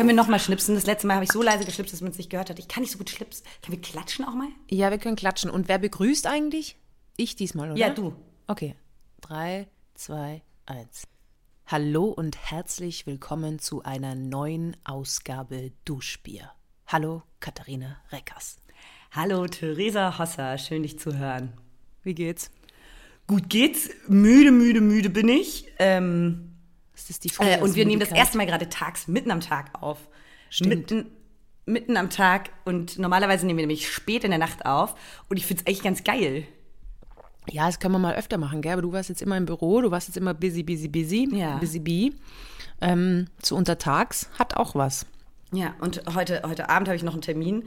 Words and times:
Können 0.00 0.08
wir 0.08 0.16
nochmal 0.16 0.40
schnipsen? 0.40 0.74
Das 0.74 0.86
letzte 0.86 1.06
Mal 1.06 1.16
habe 1.16 1.24
ich 1.26 1.30
so 1.30 1.42
leise 1.42 1.66
geschnipst, 1.66 1.92
dass 1.92 2.00
man 2.00 2.10
es 2.10 2.16
nicht 2.16 2.30
gehört 2.30 2.48
hat. 2.48 2.58
Ich 2.58 2.68
kann 2.68 2.80
nicht 2.80 2.90
so 2.90 2.96
gut 2.96 3.10
schnipsen. 3.10 3.44
Können 3.60 3.76
wir 3.76 3.82
klatschen 3.82 4.24
auch 4.24 4.32
mal? 4.32 4.48
Ja, 4.70 4.90
wir 4.90 4.96
können 4.96 5.14
klatschen. 5.14 5.50
Und 5.50 5.68
wer 5.68 5.76
begrüßt 5.76 6.26
eigentlich? 6.26 6.78
Ich 7.18 7.36
diesmal, 7.36 7.70
oder? 7.70 7.78
Ja, 7.78 7.90
du. 7.90 8.14
Okay. 8.46 8.76
Drei, 9.20 9.68
zwei, 9.92 10.40
eins. 10.64 11.06
Hallo 11.66 12.04
und 12.04 12.38
herzlich 12.50 13.06
willkommen 13.06 13.58
zu 13.58 13.82
einer 13.82 14.14
neuen 14.14 14.74
Ausgabe 14.84 15.70
Duschbier. 15.84 16.50
Hallo, 16.86 17.22
Katharina 17.40 17.98
Reckers. 18.10 18.56
Hallo, 19.10 19.48
Theresa 19.48 20.18
Hosser. 20.18 20.56
Schön, 20.56 20.82
dich 20.82 20.98
zu 20.98 21.18
hören. 21.18 21.52
Wie 22.04 22.14
geht's? 22.14 22.50
Gut 23.26 23.50
geht's. 23.50 23.90
Müde, 24.08 24.50
müde, 24.50 24.80
müde 24.80 25.10
bin 25.10 25.28
ich. 25.28 25.66
Ähm, 25.78 26.49
Das 27.00 27.10
ist 27.10 27.24
die 27.24 27.30
äh, 27.42 27.60
und 27.60 27.74
wir 27.74 27.86
nehmen 27.86 28.00
das 28.00 28.12
erste 28.12 28.36
Mal 28.36 28.46
gerade 28.46 28.68
tags, 28.68 29.08
mitten 29.08 29.30
am 29.30 29.40
Tag 29.40 29.70
auf. 29.80 30.08
Stimmt. 30.50 30.90
Mitten, 30.90 31.06
mitten 31.64 31.96
am 31.96 32.10
Tag. 32.10 32.50
Und 32.64 32.98
normalerweise 32.98 33.46
nehmen 33.46 33.58
wir 33.58 33.66
nämlich 33.66 33.90
spät 33.90 34.24
in 34.24 34.30
der 34.30 34.38
Nacht 34.38 34.66
auf. 34.66 34.94
Und 35.28 35.36
ich 35.36 35.46
finde 35.46 35.62
es 35.62 35.66
eigentlich 35.66 35.82
ganz 35.82 36.04
geil. 36.04 36.46
Ja, 37.48 37.66
das 37.66 37.80
können 37.80 37.94
wir 37.94 37.98
mal 37.98 38.14
öfter 38.14 38.36
machen, 38.36 38.60
gell? 38.60 38.72
Aber 38.72 38.82
du 38.82 38.92
warst 38.92 39.08
jetzt 39.08 39.22
immer 39.22 39.36
im 39.36 39.46
Büro, 39.46 39.80
du 39.80 39.90
warst 39.90 40.08
jetzt 40.08 40.16
immer 40.16 40.34
busy, 40.34 40.62
busy, 40.62 40.88
busy. 40.88 41.28
Ja. 41.32 41.56
Busy 41.56 41.78
bee. 41.78 42.12
Ähm, 42.80 43.28
zu 43.40 43.56
untertags 43.56 44.28
hat 44.38 44.56
auch 44.56 44.74
was. 44.74 45.06
Ja, 45.52 45.74
und 45.80 46.02
heute, 46.14 46.42
heute 46.44 46.68
Abend 46.68 46.88
habe 46.88 46.96
ich 46.96 47.02
noch 47.02 47.14
einen 47.14 47.22
Termin. 47.22 47.64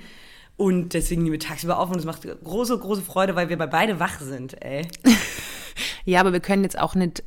Und 0.56 0.94
deswegen 0.94 1.24
nehmen 1.24 1.34
wir 1.34 1.40
tagsüber 1.40 1.80
auf. 1.80 1.90
Und 1.90 1.98
es 1.98 2.06
macht 2.06 2.22
große, 2.44 2.78
große 2.78 3.02
Freude, 3.02 3.36
weil 3.36 3.50
wir 3.50 3.58
bei 3.58 3.68
beide 3.68 4.00
wach 4.00 4.20
sind, 4.20 4.62
ey. 4.64 4.88
Ja, 6.06 6.20
aber 6.20 6.34
wir 6.34 6.40
können 6.40 6.64
jetzt 6.64 6.78
auch 6.78 6.96
nicht 6.96 7.24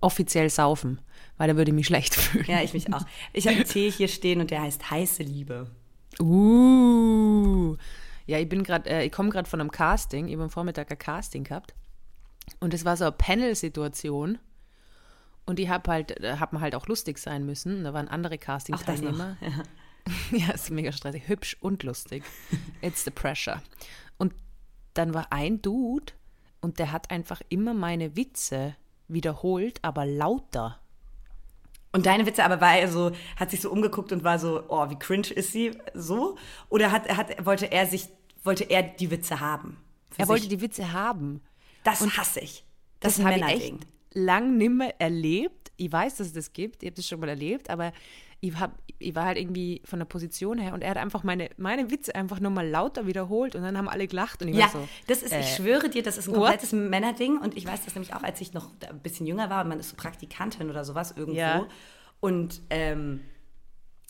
offiziell 0.00 0.48
saufen, 0.50 1.00
weil 1.38 1.48
da 1.48 1.56
würde 1.56 1.70
ich 1.70 1.74
mich 1.74 1.86
schlecht 1.86 2.14
fühlen. 2.16 2.44
Ja, 2.46 2.62
ich 2.62 2.74
mich 2.74 2.92
auch. 2.92 3.06
Ich 3.32 3.46
habe 3.46 3.56
einen 3.56 3.66
Tee 3.66 3.90
hier 3.90 4.08
stehen 4.08 4.40
und 4.40 4.50
der 4.50 4.62
heißt 4.62 4.90
heiße 4.90 5.22
Liebe. 5.22 5.70
Uh. 6.20 7.76
Ja, 8.26 8.38
ich 8.38 8.48
bin 8.48 8.62
gerade, 8.62 8.90
äh, 8.90 9.06
ich 9.06 9.12
komme 9.12 9.30
gerade 9.30 9.48
von 9.48 9.60
einem 9.60 9.70
Casting, 9.70 10.26
ich 10.26 10.34
habe 10.34 10.44
am 10.44 10.50
Vormittag 10.50 10.90
ein 10.90 10.98
Casting 10.98 11.44
gehabt. 11.44 11.74
Und 12.60 12.74
es 12.74 12.84
war 12.84 12.96
so 12.96 13.04
eine 13.04 13.12
Panel-Situation. 13.12 14.38
Und 15.46 15.58
ich 15.58 15.68
habe 15.68 15.90
halt, 15.90 16.20
äh, 16.20 16.36
hab 16.38 16.52
mir 16.52 16.60
halt 16.60 16.74
auch 16.74 16.86
lustig 16.88 17.18
sein 17.18 17.46
müssen. 17.46 17.84
Da 17.84 17.94
waren 17.94 18.08
andere 18.08 18.36
Casting-Teilnehmer. 18.36 19.36
Ja. 20.32 20.38
Ja, 20.38 20.54
ist 20.54 20.70
mega 20.70 20.90
stressig. 20.90 21.28
Hübsch 21.28 21.56
und 21.60 21.82
lustig. 21.82 22.24
It's 22.80 23.04
the 23.04 23.10
pressure. 23.10 23.62
Und 24.16 24.32
dann 24.94 25.12
war 25.12 25.26
ein 25.32 25.60
Dude 25.60 26.12
und 26.60 26.78
der 26.78 26.92
hat 26.92 27.10
einfach 27.10 27.42
immer 27.50 27.74
meine 27.74 28.16
Witze 28.16 28.74
wiederholt, 29.06 29.78
aber 29.82 30.06
lauter. 30.06 30.80
Und 31.92 32.06
deine 32.06 32.26
Witze 32.26 32.44
aber 32.44 32.60
war 32.60 32.76
er 32.76 32.88
so, 32.88 33.12
hat 33.36 33.50
sich 33.50 33.60
so 33.60 33.70
umgeguckt 33.70 34.12
und 34.12 34.24
war 34.24 34.38
so, 34.38 34.64
oh, 34.68 34.90
wie 34.90 34.98
cringe 34.98 35.28
ist 35.28 35.52
sie 35.52 35.72
so? 35.94 36.36
Oder 36.68 36.92
hat, 36.92 37.08
hat, 37.08 37.44
wollte 37.46 37.72
er 37.72 37.86
sich, 37.86 38.08
wollte 38.44 38.64
er 38.64 38.82
die 38.82 39.10
Witze 39.10 39.40
haben? 39.40 39.78
Er 40.16 40.28
wollte 40.28 40.42
sich? 40.42 40.50
die 40.50 40.60
Witze 40.60 40.92
haben. 40.92 41.40
Das 41.84 42.00
hasse 42.16 42.40
ich. 42.40 42.64
Das, 43.00 43.16
Das, 43.16 43.24
habe 43.24 43.36
ich 43.36 43.44
echt 43.44 43.86
lang 44.12 44.56
nimmer 44.56 44.90
erlebt. 44.98 45.72
Ich 45.76 45.90
weiß, 45.90 46.16
dass 46.16 46.28
es 46.28 46.32
das 46.32 46.52
gibt. 46.52 46.82
Ich 46.82 46.88
habe 46.88 46.96
das 46.96 47.06
schon 47.06 47.20
mal 47.20 47.28
erlebt, 47.28 47.70
aber 47.70 47.92
ich, 48.40 48.54
hab, 48.58 48.76
ich 48.98 49.14
war 49.14 49.24
halt 49.26 49.38
irgendwie 49.38 49.80
von 49.84 49.98
der 49.98 50.06
Position 50.06 50.58
her 50.58 50.74
und 50.74 50.82
er 50.82 50.90
hat 50.90 50.96
einfach 50.96 51.22
meine, 51.22 51.50
meine 51.56 51.90
Witze 51.90 52.14
einfach 52.14 52.40
nur 52.40 52.50
mal 52.50 52.66
lauter 52.68 53.06
wiederholt 53.06 53.54
und 53.54 53.62
dann 53.62 53.78
haben 53.78 53.88
alle 53.88 54.06
gelacht 54.08 54.42
und 54.42 54.48
ich 54.48 54.56
Ja, 54.56 54.64
war 54.64 54.72
so. 54.72 54.88
das 55.06 55.22
ist, 55.22 55.32
ich 55.32 55.38
äh, 55.38 55.42
schwöre 55.56 55.88
dir, 55.88 56.02
das 56.02 56.18
ist 56.18 56.28
ein 56.28 56.34
what? 56.34 56.40
komplettes 56.48 56.72
Männerding. 56.72 57.38
Und 57.38 57.56
ich 57.56 57.66
weiß 57.66 57.84
das 57.84 57.94
nämlich 57.94 58.14
auch, 58.14 58.22
als 58.22 58.40
ich 58.40 58.52
noch 58.52 58.70
ein 58.88 59.00
bisschen 59.00 59.26
jünger 59.26 59.50
war 59.50 59.62
und 59.62 59.68
man 59.68 59.78
ist 59.80 59.90
so 59.90 59.96
Praktikantin 59.96 60.68
oder 60.70 60.84
sowas 60.84 61.14
irgendwo. 61.16 61.38
Ja. 61.38 61.66
Und 62.20 62.60
ähm, 62.70 63.20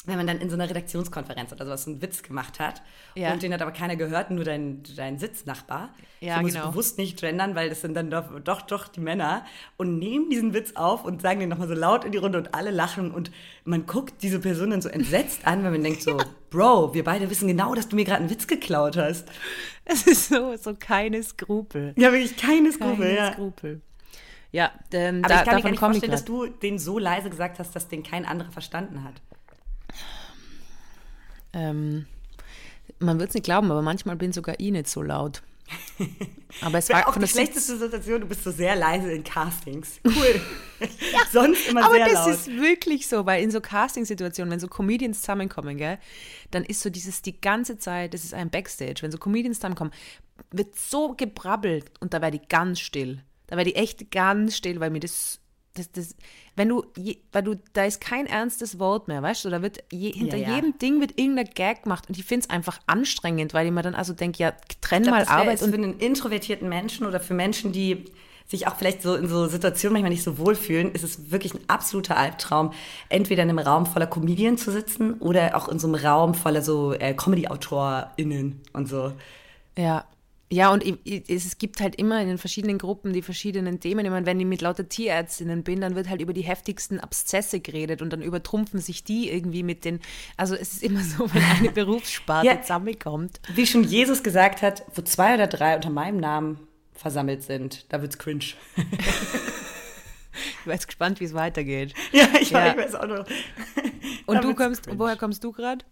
wenn 0.05 0.17
man 0.17 0.27
dann 0.27 0.39
in 0.39 0.49
so 0.49 0.55
einer 0.55 0.71
Redaktionskonferenz 0.71 1.53
oder 1.53 1.67
sowas 1.67 1.87
einen 1.87 2.01
Witz 2.01 2.23
gemacht 2.23 2.61
hat 2.61 2.83
Ja. 3.15 3.33
und 3.33 3.43
den 3.43 3.53
hat 3.53 3.61
aber 3.61 3.73
keiner 3.73 3.97
gehört, 3.97 4.31
nur 4.31 4.45
dein, 4.45 4.83
dein 4.97 5.19
Sitznachbar. 5.19 5.91
Ja, 6.21 6.37
ich 6.37 6.43
muss 6.43 6.53
genau. 6.55 6.71
bewusst 6.71 6.99
nicht 6.99 7.21
gendern, 7.21 7.55
weil 7.55 7.69
das 7.69 7.81
sind 7.83 7.95
dann 7.95 8.11
doch, 8.11 8.41
doch, 8.41 8.63
doch 8.63 8.89
die 8.89 9.01
Männer 9.01 9.45
und 9.77 9.99
nehmen 9.99 10.31
diesen 10.31 10.55
Witz 10.55 10.77
auf 10.77 11.05
und 11.05 11.21
sagen 11.21 11.41
den 11.41 11.49
nochmal 11.49 11.69
so 11.69 11.75
laut 11.75 12.05
in 12.05 12.13
die 12.13 12.19
Runde 12.19 12.39
und 12.39 12.55
alle 12.55 12.71
lachen 12.71 13.11
und 13.11 13.31
man 13.65 13.87
guckt 13.87 14.23
diese 14.23 14.39
Person 14.39 14.71
dann 14.71 14.81
so 14.83 14.89
entsetzt 14.89 15.47
an, 15.47 15.63
weil 15.65 15.73
man 15.73 15.83
denkt 15.83 16.03
so, 16.03 16.17
Bro, 16.51 16.95
wir 16.95 17.05
beide 17.05 17.29
wissen 17.29 17.47
genau, 17.49 17.75
dass 17.75 17.89
du 17.89 17.97
mir 17.97 18.05
gerade 18.05 18.21
einen 18.21 18.31
Witz 18.31 18.47
geklaut 18.47 18.97
hast. 18.97 19.29
Es 19.85 20.07
ist 20.07 20.29
so, 20.29 20.57
so 20.57 20.75
keine 20.79 21.23
Skrupel. 21.23 21.93
Ja, 21.97 22.13
wirklich 22.13 22.37
keine 22.37 22.73
Skrupel, 22.73 23.07
Keine 23.07 23.17
ja. 23.17 23.33
Skrupel. 23.33 23.81
Ja, 24.51 24.73
ähm, 24.93 25.23
Aber 25.25 25.35
da, 25.35 25.41
ich 25.41 25.45
kann 25.45 25.57
mir 25.57 25.63
gar 25.63 25.71
nicht 25.71 25.81
vorstellen, 25.81 26.13
dass 26.13 26.25
du 26.25 26.47
den 26.47 26.79
so 26.79 26.99
leise 26.99 27.29
gesagt 27.29 27.59
hast, 27.59 27.77
dass 27.77 27.89
den 27.89 28.03
kein 28.03 28.25
anderer 28.25 28.51
verstanden 28.51 29.05
hat. 29.05 29.21
Ähm, 31.53 32.07
man 32.99 33.19
wird 33.19 33.31
es 33.31 33.35
nicht 33.35 33.45
glauben, 33.45 33.71
aber 33.71 33.83
manchmal 33.83 34.17
bin 34.17 34.33
sogar 34.33 34.57
ich 34.59 34.71
nicht 34.71 34.89
so 34.89 35.03
laut. 35.03 35.43
Aber 36.63 36.79
es 36.79 36.89
War 36.89 37.01
war 37.01 37.09
auch 37.09 37.19
die 37.19 37.29
schlechteste 37.29 37.77
Situation, 37.77 38.23
du 38.23 38.27
bist 38.27 38.43
so 38.43 38.51
sehr 38.51 38.75
leise 38.75 39.13
in 39.13 39.23
Castings. 39.23 40.01
Cool. 40.05 40.41
Sonst 41.33 41.69
immer 41.69 41.85
Aber 41.85 41.95
sehr 41.95 42.07
das 42.07 42.27
laut. 42.27 42.35
ist 42.35 42.47
wirklich 42.49 43.07
so, 43.07 43.27
weil 43.27 43.43
in 43.43 43.51
so 43.51 43.61
Casting-Situationen, 43.61 44.51
wenn 44.51 44.61
so 44.61 44.69
Comedians 44.69 45.21
zusammenkommen, 45.21 45.77
gell, 45.77 45.99
dann 46.51 46.65
ist 46.65 46.81
so 46.81 46.89
dieses 46.91 47.21
die 47.21 47.39
ganze 47.39 47.79
Zeit, 47.79 48.15
das 48.15 48.25
ist 48.25 48.33
ein 48.35 48.49
Backstage, 48.51 49.03
wenn 49.03 49.13
so 49.13 49.19
Comedians 49.19 49.59
zusammenkommen, 49.59 49.93
wird 50.51 50.75
so 50.77 51.15
gebrabbelt 51.15 51.91
und 52.01 52.15
da 52.15 52.23
werde 52.23 52.39
ich 52.39 52.49
ganz 52.49 52.81
still. 52.81 53.23
Da 53.47 53.57
werde 53.57 53.71
ich 53.71 53.77
echt 53.77 54.11
ganz 54.11 54.57
still, 54.57 54.81
weil 54.81 54.91
mir 54.91 55.01
das, 55.01 55.41
das, 55.78 55.91
das 55.93 56.16
wenn 56.56 56.69
du, 56.69 56.84
je, 56.97 57.19
weil 57.33 57.43
du, 57.43 57.55
da 57.72 57.84
ist 57.84 58.00
kein 58.00 58.27
ernstes 58.27 58.78
Wort 58.78 59.09
mehr, 59.09 59.22
weißt 59.22 59.44
du, 59.44 59.50
da 59.50 59.62
wird 59.62 59.78
je, 59.93 60.12
hinter 60.12 60.37
ja. 60.37 60.55
jedem 60.55 60.78
Ding 60.78 61.00
wird 61.00 61.19
irgendein 61.19 61.50
Gag 61.55 61.84
gemacht 61.84 62.09
und 62.09 62.19
ich 62.19 62.25
finde 62.25 62.44
es 62.44 62.50
einfach 62.50 62.81
anstrengend, 62.87 63.55
weil 63.55 63.66
ich 63.66 63.72
mir 63.72 63.83
dann 63.83 63.94
also 63.94 64.12
denke, 64.12 64.43
ja, 64.43 64.53
trenn 64.81 65.03
glaub, 65.03 65.15
mal 65.15 65.21
das 65.21 65.28
Arbeit 65.28 65.62
und 65.62 65.71
für 65.71 65.77
einen 65.77 65.99
introvertierten 65.99 66.69
Menschen 66.69 67.06
oder 67.06 67.21
für 67.21 67.34
Menschen, 67.34 67.72
die 67.72 68.05
sich 68.49 68.67
auch 68.67 68.77
vielleicht 68.77 69.03
so 69.03 69.15
in 69.15 69.28
so 69.28 69.47
Situationen 69.47 69.93
manchmal 69.93 70.11
nicht 70.11 70.25
so 70.25 70.38
wohlfühlen, 70.38 70.93
ist 70.93 71.05
es 71.05 71.31
wirklich 71.31 71.55
ein 71.55 71.61
absoluter 71.69 72.17
Albtraum, 72.17 72.72
entweder 73.11 73.43
in 73.43 73.50
einem 73.50 73.59
Raum 73.59 73.84
voller 73.84 74.06
Comedians 74.06 74.65
zu 74.65 74.72
sitzen 74.72 75.15
oder 75.15 75.55
auch 75.55 75.69
in 75.69 75.78
so 75.78 75.87
einem 75.87 75.97
Raum 75.97 76.34
voller 76.34 76.62
so 76.62 76.94
äh, 76.94 77.12
Comedy-AutorInnen 77.12 78.62
und 78.72 78.88
so. 78.88 79.12
Ja. 79.77 80.06
Ja, 80.51 80.73
und 80.73 80.83
es 81.29 81.59
gibt 81.59 81.81
halt 81.83 81.97
immer 81.97 82.23
in 82.23 82.29
den 82.29 82.39
verschiedenen 82.39 82.79
Gruppen 82.79 83.13
die 83.13 83.21
verschiedenen 83.21 83.81
Themen. 83.81 84.07
Ich 84.07 84.11
meine, 84.11 84.25
wenn 84.25 84.41
ich 84.41 84.47
mit 84.47 84.63
lauter 84.63 84.89
Tierärztinnen 84.89 85.63
bin, 85.63 85.83
dann 85.83 85.95
wird 85.95 86.09
halt 86.09 86.23
über 86.23 86.33
die 86.33 86.41
heftigsten 86.41 87.01
Abszesse 87.01 87.61
geredet 87.61 88.01
und 88.01 88.11
dann 88.15 88.23
übertrumpfen 88.23 88.81
sich 88.81 89.05
die 89.05 89.31
irgendwie 89.31 89.63
mit 89.63 89.85
den. 89.85 90.01
Also 90.39 90.55
es 90.55 90.73
ist 90.73 90.83
immer 90.83 91.03
so, 91.03 91.33
wenn 91.35 91.43
eine 91.43 91.71
Berufssparte 91.75 92.47
Ja. 92.47 92.63
zusammenkommt. 92.63 93.41
Wie 93.55 93.67
schon 93.67 93.85
Jesus 93.85 94.23
gesagt 94.23 94.63
hat, 94.63 94.85
wo 94.95 95.03
zwei 95.03 95.35
oder 95.35 95.49
drei 95.49 95.77
unter 95.77 95.91
meinem 95.91 96.17
Namen 96.19 96.59
versammelt 96.95 97.43
sind, 97.43 97.85
da 97.93 98.01
wird's 98.01 98.17
cringe. 98.19 98.45
Ich 100.61 100.67
war 100.67 100.75
jetzt 100.75 100.87
gespannt, 100.87 101.19
wie 101.21 101.25
es 101.25 101.35
weitergeht. 101.35 101.95
ja, 102.13 102.29
ich, 102.41 102.51
Ja. 102.51 102.69
ich 102.71 102.77
weiß 102.77 102.95
auch 102.95 103.07
noch. 103.07 103.27
Und 104.27 104.37
Da 104.37 104.41
du 104.41 104.55
kommst, 104.55 104.85
cringe. 104.85 104.99
woher 104.99 105.17
kommst 105.17 105.43
du 105.43 105.51
gerade? 105.53 105.85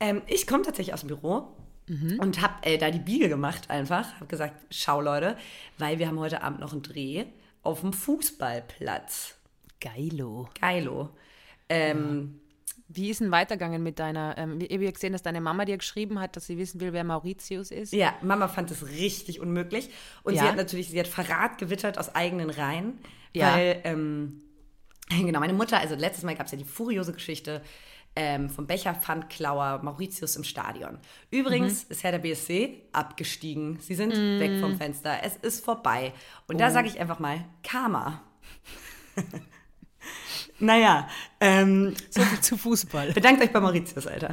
Ähm, 0.00 0.22
ich 0.26 0.46
komme 0.46 0.62
tatsächlich 0.62 0.92
aus 0.92 1.00
dem 1.00 1.08
Büro 1.08 1.48
Mhm. 1.88 2.18
und 2.20 2.40
habe 2.42 2.54
äh, 2.66 2.78
da 2.78 2.90
die 2.90 2.98
Biege 2.98 3.28
gemacht 3.28 3.70
einfach. 3.70 4.14
Habe 4.16 4.26
gesagt, 4.26 4.54
schau 4.70 5.00
Leute, 5.00 5.36
weil 5.78 5.98
wir 5.98 6.06
haben 6.08 6.18
heute 6.18 6.42
Abend 6.42 6.60
noch 6.60 6.72
einen 6.72 6.82
Dreh 6.82 7.24
auf 7.62 7.80
dem 7.80 7.92
Fußballplatz. 7.92 9.36
Geilo. 9.80 10.48
Geilo. 10.60 11.10
Ähm, 11.68 12.40
Wie 12.88 13.10
ist 13.10 13.20
denn 13.20 13.30
weitergegangen 13.30 13.82
mit 13.82 13.98
deiner, 13.98 14.36
ähm, 14.38 14.60
ich 14.60 14.72
habe 14.72 14.84
ja 14.84 14.90
gesehen, 14.90 15.12
dass 15.12 15.22
deine 15.22 15.40
Mama 15.40 15.64
dir 15.64 15.76
geschrieben 15.76 16.18
hat, 16.20 16.36
dass 16.36 16.46
sie 16.46 16.56
wissen 16.56 16.80
will, 16.80 16.92
wer 16.92 17.04
Mauritius 17.04 17.70
ist. 17.70 17.92
ja. 17.92 18.14
Mama 18.22 18.48
fand 18.48 18.70
es 18.70 18.86
richtig 18.88 19.40
unmöglich. 19.40 19.90
Und 20.22 20.34
Ja. 20.34 20.42
sie 20.42 20.48
hat 20.48 20.56
natürlich, 20.56 20.88
sie 20.88 20.98
hat 20.98 21.06
Verrat 21.08 21.58
gewittert 21.58 21.98
aus 21.98 22.14
eigenen 22.14 22.50
Reihen. 22.50 22.98
Ja. 23.34 23.54
Weil, 23.54 23.80
ähm, 23.84 24.40
genau, 25.10 25.40
meine 25.40 25.52
Mutter, 25.52 25.78
also 25.78 25.94
letztes 25.94 26.24
Mal 26.24 26.34
gab 26.34 26.46
es 26.46 26.52
ja 26.52 26.58
die 26.58 26.64
furiose 26.64 27.12
Geschichte 27.12 27.62
ähm, 28.20 28.50
vom 28.50 28.66
Becherpfandklauer 28.66 29.80
Mauritius 29.84 30.34
im 30.34 30.42
Stadion. 30.42 30.98
Übrigens 31.30 31.84
Mhm. 31.84 31.90
ist 31.92 32.02
Herr 32.02 32.10
der 32.10 32.18
BSC 32.18 32.82
abgestiegen. 32.92 33.78
Sie 33.80 33.94
sind 33.94 34.12
weg 34.40 34.60
vom 34.60 34.76
Fenster. 34.76 35.18
Es 35.22 35.36
ist 35.36 35.64
vorbei. 35.64 36.12
Und 36.48 36.56
Oh. 36.56 36.58
da 36.58 36.70
sage 36.72 36.88
ich 36.88 36.98
einfach 36.98 37.20
mal 37.20 37.44
Karma. 37.62 38.20
naja, 40.58 41.08
ähm, 41.40 41.94
So 42.10 42.20
viel 42.22 42.40
zu 42.40 42.56
Fußball. 42.56 43.12
Bedankt 43.12 43.42
euch 43.42 43.52
bei 43.52 43.60
Mauritius, 43.60 44.06
Alter. 44.06 44.32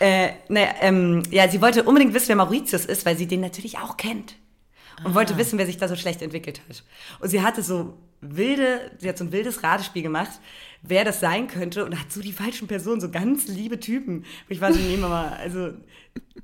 Äh, 0.00 0.30
naja, 0.48 0.74
ähm, 0.80 1.22
ja, 1.30 1.48
sie 1.48 1.60
wollte 1.60 1.84
unbedingt 1.84 2.14
wissen, 2.14 2.28
wer 2.28 2.36
Mauritius 2.36 2.84
ist, 2.84 3.06
weil 3.06 3.16
sie 3.16 3.26
den 3.26 3.40
natürlich 3.40 3.78
auch 3.78 3.96
kennt. 3.96 4.34
Und 5.04 5.14
wollte 5.14 5.38
wissen, 5.38 5.58
wer 5.58 5.64
sich 5.66 5.78
da 5.78 5.88
so 5.88 5.96
schlecht 5.96 6.20
entwickelt 6.20 6.60
hat. 6.68 6.82
Und 7.20 7.28
sie 7.30 7.40
hatte 7.42 7.62
so 7.62 7.96
wilde, 8.20 8.90
sie 8.98 9.08
hat 9.08 9.18
so 9.18 9.24
ein 9.24 9.32
wildes 9.32 9.62
Ratespiel 9.62 10.02
gemacht, 10.02 10.40
wer 10.82 11.04
das 11.04 11.20
sein 11.20 11.48
könnte 11.48 11.84
und 11.84 11.98
hat 11.98 12.12
so 12.12 12.20
die 12.20 12.32
falschen 12.32 12.68
Personen, 12.68 13.00
so 13.00 13.10
ganz 13.10 13.48
liebe 13.48 13.80
Typen. 13.80 14.24
Ich 14.48 14.60
war 14.60 14.72
so, 14.72 14.78
nee, 14.78 14.96
Mama, 14.96 15.28
also 15.30 15.72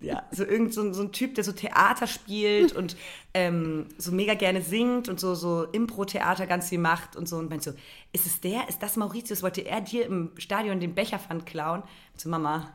ja, 0.00 0.24
so 0.30 0.44
irgend 0.44 0.74
so, 0.74 0.92
so 0.92 1.02
ein 1.02 1.12
Typ, 1.12 1.34
der 1.34 1.44
so 1.44 1.52
Theater 1.52 2.06
spielt 2.06 2.72
und 2.72 2.96
ähm, 3.34 3.86
so 3.98 4.12
mega 4.12 4.34
gerne 4.34 4.62
singt 4.62 5.08
und 5.08 5.18
so, 5.18 5.34
so 5.34 5.64
Impro-Theater 5.64 6.46
ganz 6.46 6.68
viel 6.68 6.78
macht 6.78 7.16
und 7.16 7.28
so. 7.28 7.36
Und 7.36 7.50
meint 7.50 7.62
so, 7.62 7.72
ist 8.12 8.26
es 8.26 8.40
der? 8.40 8.68
Ist 8.68 8.82
das 8.82 8.96
Mauritius? 8.96 9.42
Wollte 9.42 9.62
er 9.62 9.80
dir 9.80 10.06
im 10.06 10.32
Stadion 10.36 10.80
den 10.80 10.94
Becherpfand 10.94 11.46
klauen? 11.46 11.82
Ich 12.14 12.22
so, 12.22 12.28
Mama, 12.28 12.74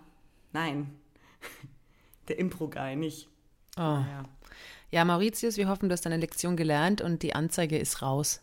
nein. 0.54 0.92
Der 2.28 2.38
Impro-Guy, 2.38 2.96
nicht. 2.96 3.28
Oh. 3.78 3.82
Ja. 3.82 4.24
ja, 4.92 5.06
Mauritius, 5.06 5.58
wir 5.58 5.68
hoffen, 5.68 5.90
du 5.90 5.94
hast 5.94 6.06
deine 6.06 6.18
Lektion 6.18 6.56
gelernt 6.56 7.02
und 7.02 7.24
die 7.24 7.34
Anzeige 7.34 7.78
ist 7.78 8.02
raus. 8.02 8.42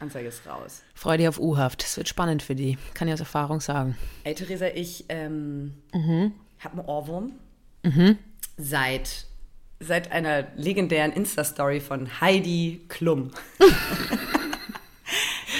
Anzeige 0.00 0.28
ist 0.28 0.46
raus. 0.46 0.82
Freu 0.94 1.16
dich 1.18 1.28
auf 1.28 1.38
U-Haft. 1.38 1.84
Es 1.84 1.96
wird 1.96 2.08
spannend 2.08 2.42
für 2.42 2.54
die. 2.54 2.78
Kann 2.94 3.06
ich 3.06 3.14
aus 3.14 3.20
Erfahrung 3.20 3.60
sagen. 3.60 3.96
Ey, 4.24 4.34
Theresa, 4.34 4.66
ich 4.68 5.04
ähm, 5.10 5.74
mhm. 5.92 6.32
habe 6.58 6.78
einen 6.78 6.88
Ohrwurm. 6.88 7.32
Mhm. 7.82 8.18
Seit, 8.56 9.26
seit 9.78 10.10
einer 10.10 10.46
legendären 10.56 11.12
Insta-Story 11.12 11.80
von 11.80 12.20
Heidi 12.20 12.80
Klum. 12.88 13.30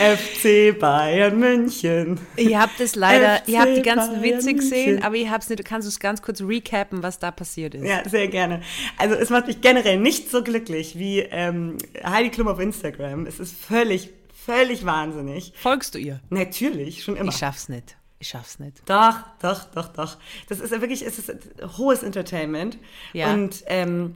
FC 0.00 0.78
Bayern 0.78 1.38
München. 1.38 2.18
Ihr 2.38 2.58
habt 2.58 2.80
es 2.80 2.94
leider, 2.94 3.36
FC 3.36 3.48
ihr 3.48 3.60
habt 3.60 3.76
die 3.76 3.82
ganzen 3.82 4.22
Bayern 4.22 4.38
Witze 4.38 4.54
gesehen, 4.54 4.86
München. 4.92 5.04
aber 5.04 5.16
ihr 5.16 5.30
habt 5.30 5.42
es 5.42 5.50
nicht, 5.50 5.58
du 5.58 5.64
kannst 5.64 5.86
es 5.86 6.00
ganz 6.00 6.22
kurz 6.22 6.40
recappen, 6.40 7.02
was 7.02 7.18
da 7.18 7.30
passiert 7.30 7.74
ist. 7.74 7.84
Ja, 7.84 8.08
sehr 8.08 8.28
gerne. 8.28 8.62
Also 8.96 9.16
es 9.16 9.28
macht 9.28 9.46
mich 9.48 9.60
generell 9.60 9.98
nicht 9.98 10.30
so 10.30 10.42
glücklich 10.42 10.98
wie 10.98 11.18
ähm, 11.18 11.76
Heidi 12.02 12.30
Klum 12.30 12.48
auf 12.48 12.58
Instagram. 12.60 13.26
Es 13.26 13.40
ist 13.40 13.54
völlig, 13.54 14.08
völlig 14.44 14.84
wahnsinnig. 14.84 15.52
Folgst 15.56 15.94
du 15.94 15.98
ihr? 15.98 16.20
Natürlich, 16.30 17.04
schon 17.04 17.16
immer. 17.16 17.30
Ich 17.30 17.36
schaff's 17.36 17.68
nicht. 17.68 17.96
Ich 18.18 18.28
schaff's 18.28 18.58
nicht. 18.58 18.82
Doch, 18.86 19.16
doch, 19.40 19.64
doch, 19.64 19.88
doch. 19.88 20.18
Das 20.48 20.60
ist 20.60 20.70
wirklich, 20.72 21.06
es 21.06 21.18
ist 21.18 21.32
hohes 21.78 22.02
Entertainment. 22.02 22.78
Ja. 23.12 23.32
Und 23.32 23.64
ähm, 23.66 24.14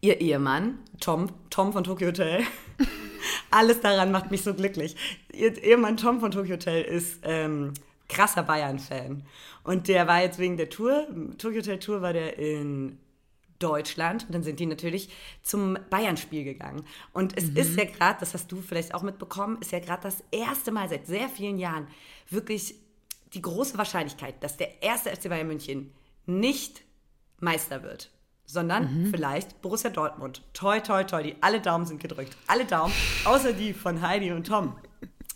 ihr 0.00 0.20
Ehemann, 0.20 0.78
Tom, 1.00 1.30
Tom 1.48 1.72
von 1.72 1.84
Tokyo 1.84 2.08
Hotel, 2.08 2.42
alles 3.50 3.80
daran 3.80 4.12
macht 4.12 4.30
mich 4.30 4.42
so 4.42 4.52
glücklich. 4.52 4.96
Ihr 5.32 5.56
Ehemann 5.62 5.96
Tom 5.96 6.20
von 6.20 6.30
Tokyo 6.30 6.54
Hotel 6.54 6.82
ist 6.82 7.20
ähm, 7.22 7.72
krasser 8.08 8.42
Bayern-Fan. 8.42 9.22
Und 9.64 9.88
der 9.88 10.06
war 10.06 10.20
jetzt 10.20 10.38
wegen 10.38 10.56
der 10.56 10.68
Tour, 10.68 11.06
Tokyo 11.38 11.58
Hotel 11.58 11.78
Tour 11.78 12.02
war 12.02 12.12
der 12.12 12.38
in 12.38 12.98
Deutschland 13.58 14.24
und 14.24 14.34
dann 14.34 14.42
sind 14.42 14.60
die 14.60 14.66
natürlich 14.66 15.08
zum 15.42 15.78
Bayern-Spiel 15.90 16.44
gegangen. 16.44 16.84
Und 17.12 17.36
es 17.36 17.50
mhm. 17.50 17.56
ist 17.56 17.76
ja 17.76 17.84
gerade, 17.84 18.20
das 18.20 18.34
hast 18.34 18.50
du 18.52 18.60
vielleicht 18.60 18.94
auch 18.94 19.02
mitbekommen, 19.02 19.58
ist 19.60 19.72
ja 19.72 19.78
gerade 19.78 20.02
das 20.02 20.22
erste 20.30 20.72
Mal 20.72 20.88
seit 20.88 21.06
sehr 21.06 21.28
vielen 21.28 21.58
Jahren 21.58 21.86
wirklich 22.28 22.74
die 23.34 23.42
große 23.42 23.76
Wahrscheinlichkeit, 23.78 24.42
dass 24.42 24.56
der 24.56 24.82
erste 24.82 25.10
FC 25.10 25.28
Bayern 25.28 25.48
München 25.48 25.92
nicht 26.26 26.82
Meister 27.38 27.82
wird 27.82 28.10
sondern 28.46 29.02
mhm. 29.02 29.10
vielleicht 29.10 29.60
Borussia 29.60 29.90
Dortmund. 29.90 30.42
Toi, 30.52 30.80
toi, 30.80 31.04
toi, 31.04 31.22
die 31.22 31.34
alle 31.40 31.60
Daumen 31.60 31.84
sind 31.84 32.00
gedrückt. 32.00 32.36
Alle 32.46 32.64
Daumen, 32.64 32.94
außer 33.24 33.52
die 33.52 33.74
von 33.74 34.00
Heidi 34.00 34.32
und 34.32 34.46
Tom. 34.46 34.76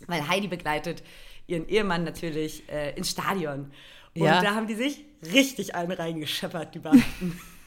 Weil 0.07 0.27
Heidi 0.29 0.49
begleitet 0.49 1.03
ihren 1.47 1.69
Ehemann 1.69 2.05
natürlich 2.05 2.69
äh, 2.71 2.97
ins 2.97 3.11
Stadion. 3.11 3.73
Und 4.15 4.23
ja. 4.23 4.41
da 4.41 4.55
haben 4.55 4.67
die 4.67 4.75
sich 4.75 5.05
richtig 5.33 5.75
einen 5.75 5.93
reingescheppert, 5.93 6.75
die 6.75 6.79
beiden. 6.79 7.05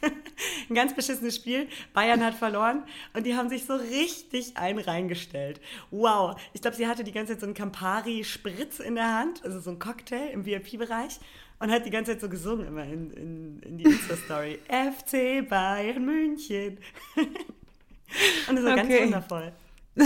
Ein 0.70 0.76
ganz 0.76 0.96
beschissenes 0.96 1.36
Spiel. 1.36 1.68
Bayern 1.94 2.24
hat 2.24 2.36
verloren 2.36 2.84
und 3.14 3.26
die 3.26 3.36
haben 3.36 3.50
sich 3.50 3.66
so 3.66 3.76
richtig 3.76 4.58
einen 4.58 4.80
reingestellt. 4.80 5.62
Wow. 5.92 6.40
Ich 6.54 6.62
glaube, 6.62 6.76
sie 6.76 6.88
hatte 6.88 7.04
die 7.04 7.12
ganze 7.12 7.34
Zeit 7.34 7.42
so 7.42 7.46
einen 7.46 7.56
Campari-Spritz 7.56 8.80
in 8.80 8.96
der 8.96 9.14
Hand, 9.14 9.44
also 9.44 9.60
so 9.60 9.72
ein 9.72 9.80
Cocktail 9.80 10.30
im 10.32 10.46
VIP-Bereich 10.46 11.20
und 11.60 11.72
hat 11.72 11.86
die 11.86 11.90
ganze 11.90 12.12
Zeit 12.12 12.22
so 12.22 12.30
gesungen 12.30 12.68
immer 12.68 12.84
in, 12.84 13.12
in, 13.12 13.60
in 13.62 13.78
die 13.78 13.86
Insta-Story. 13.86 14.60
FC 14.68 15.48
Bayern 15.48 16.06
München. 16.06 16.78
und 17.16 18.56
das 18.56 18.66
war 18.66 18.74
okay. 18.74 18.88
ganz 18.88 19.02
wundervoll. 19.02 19.54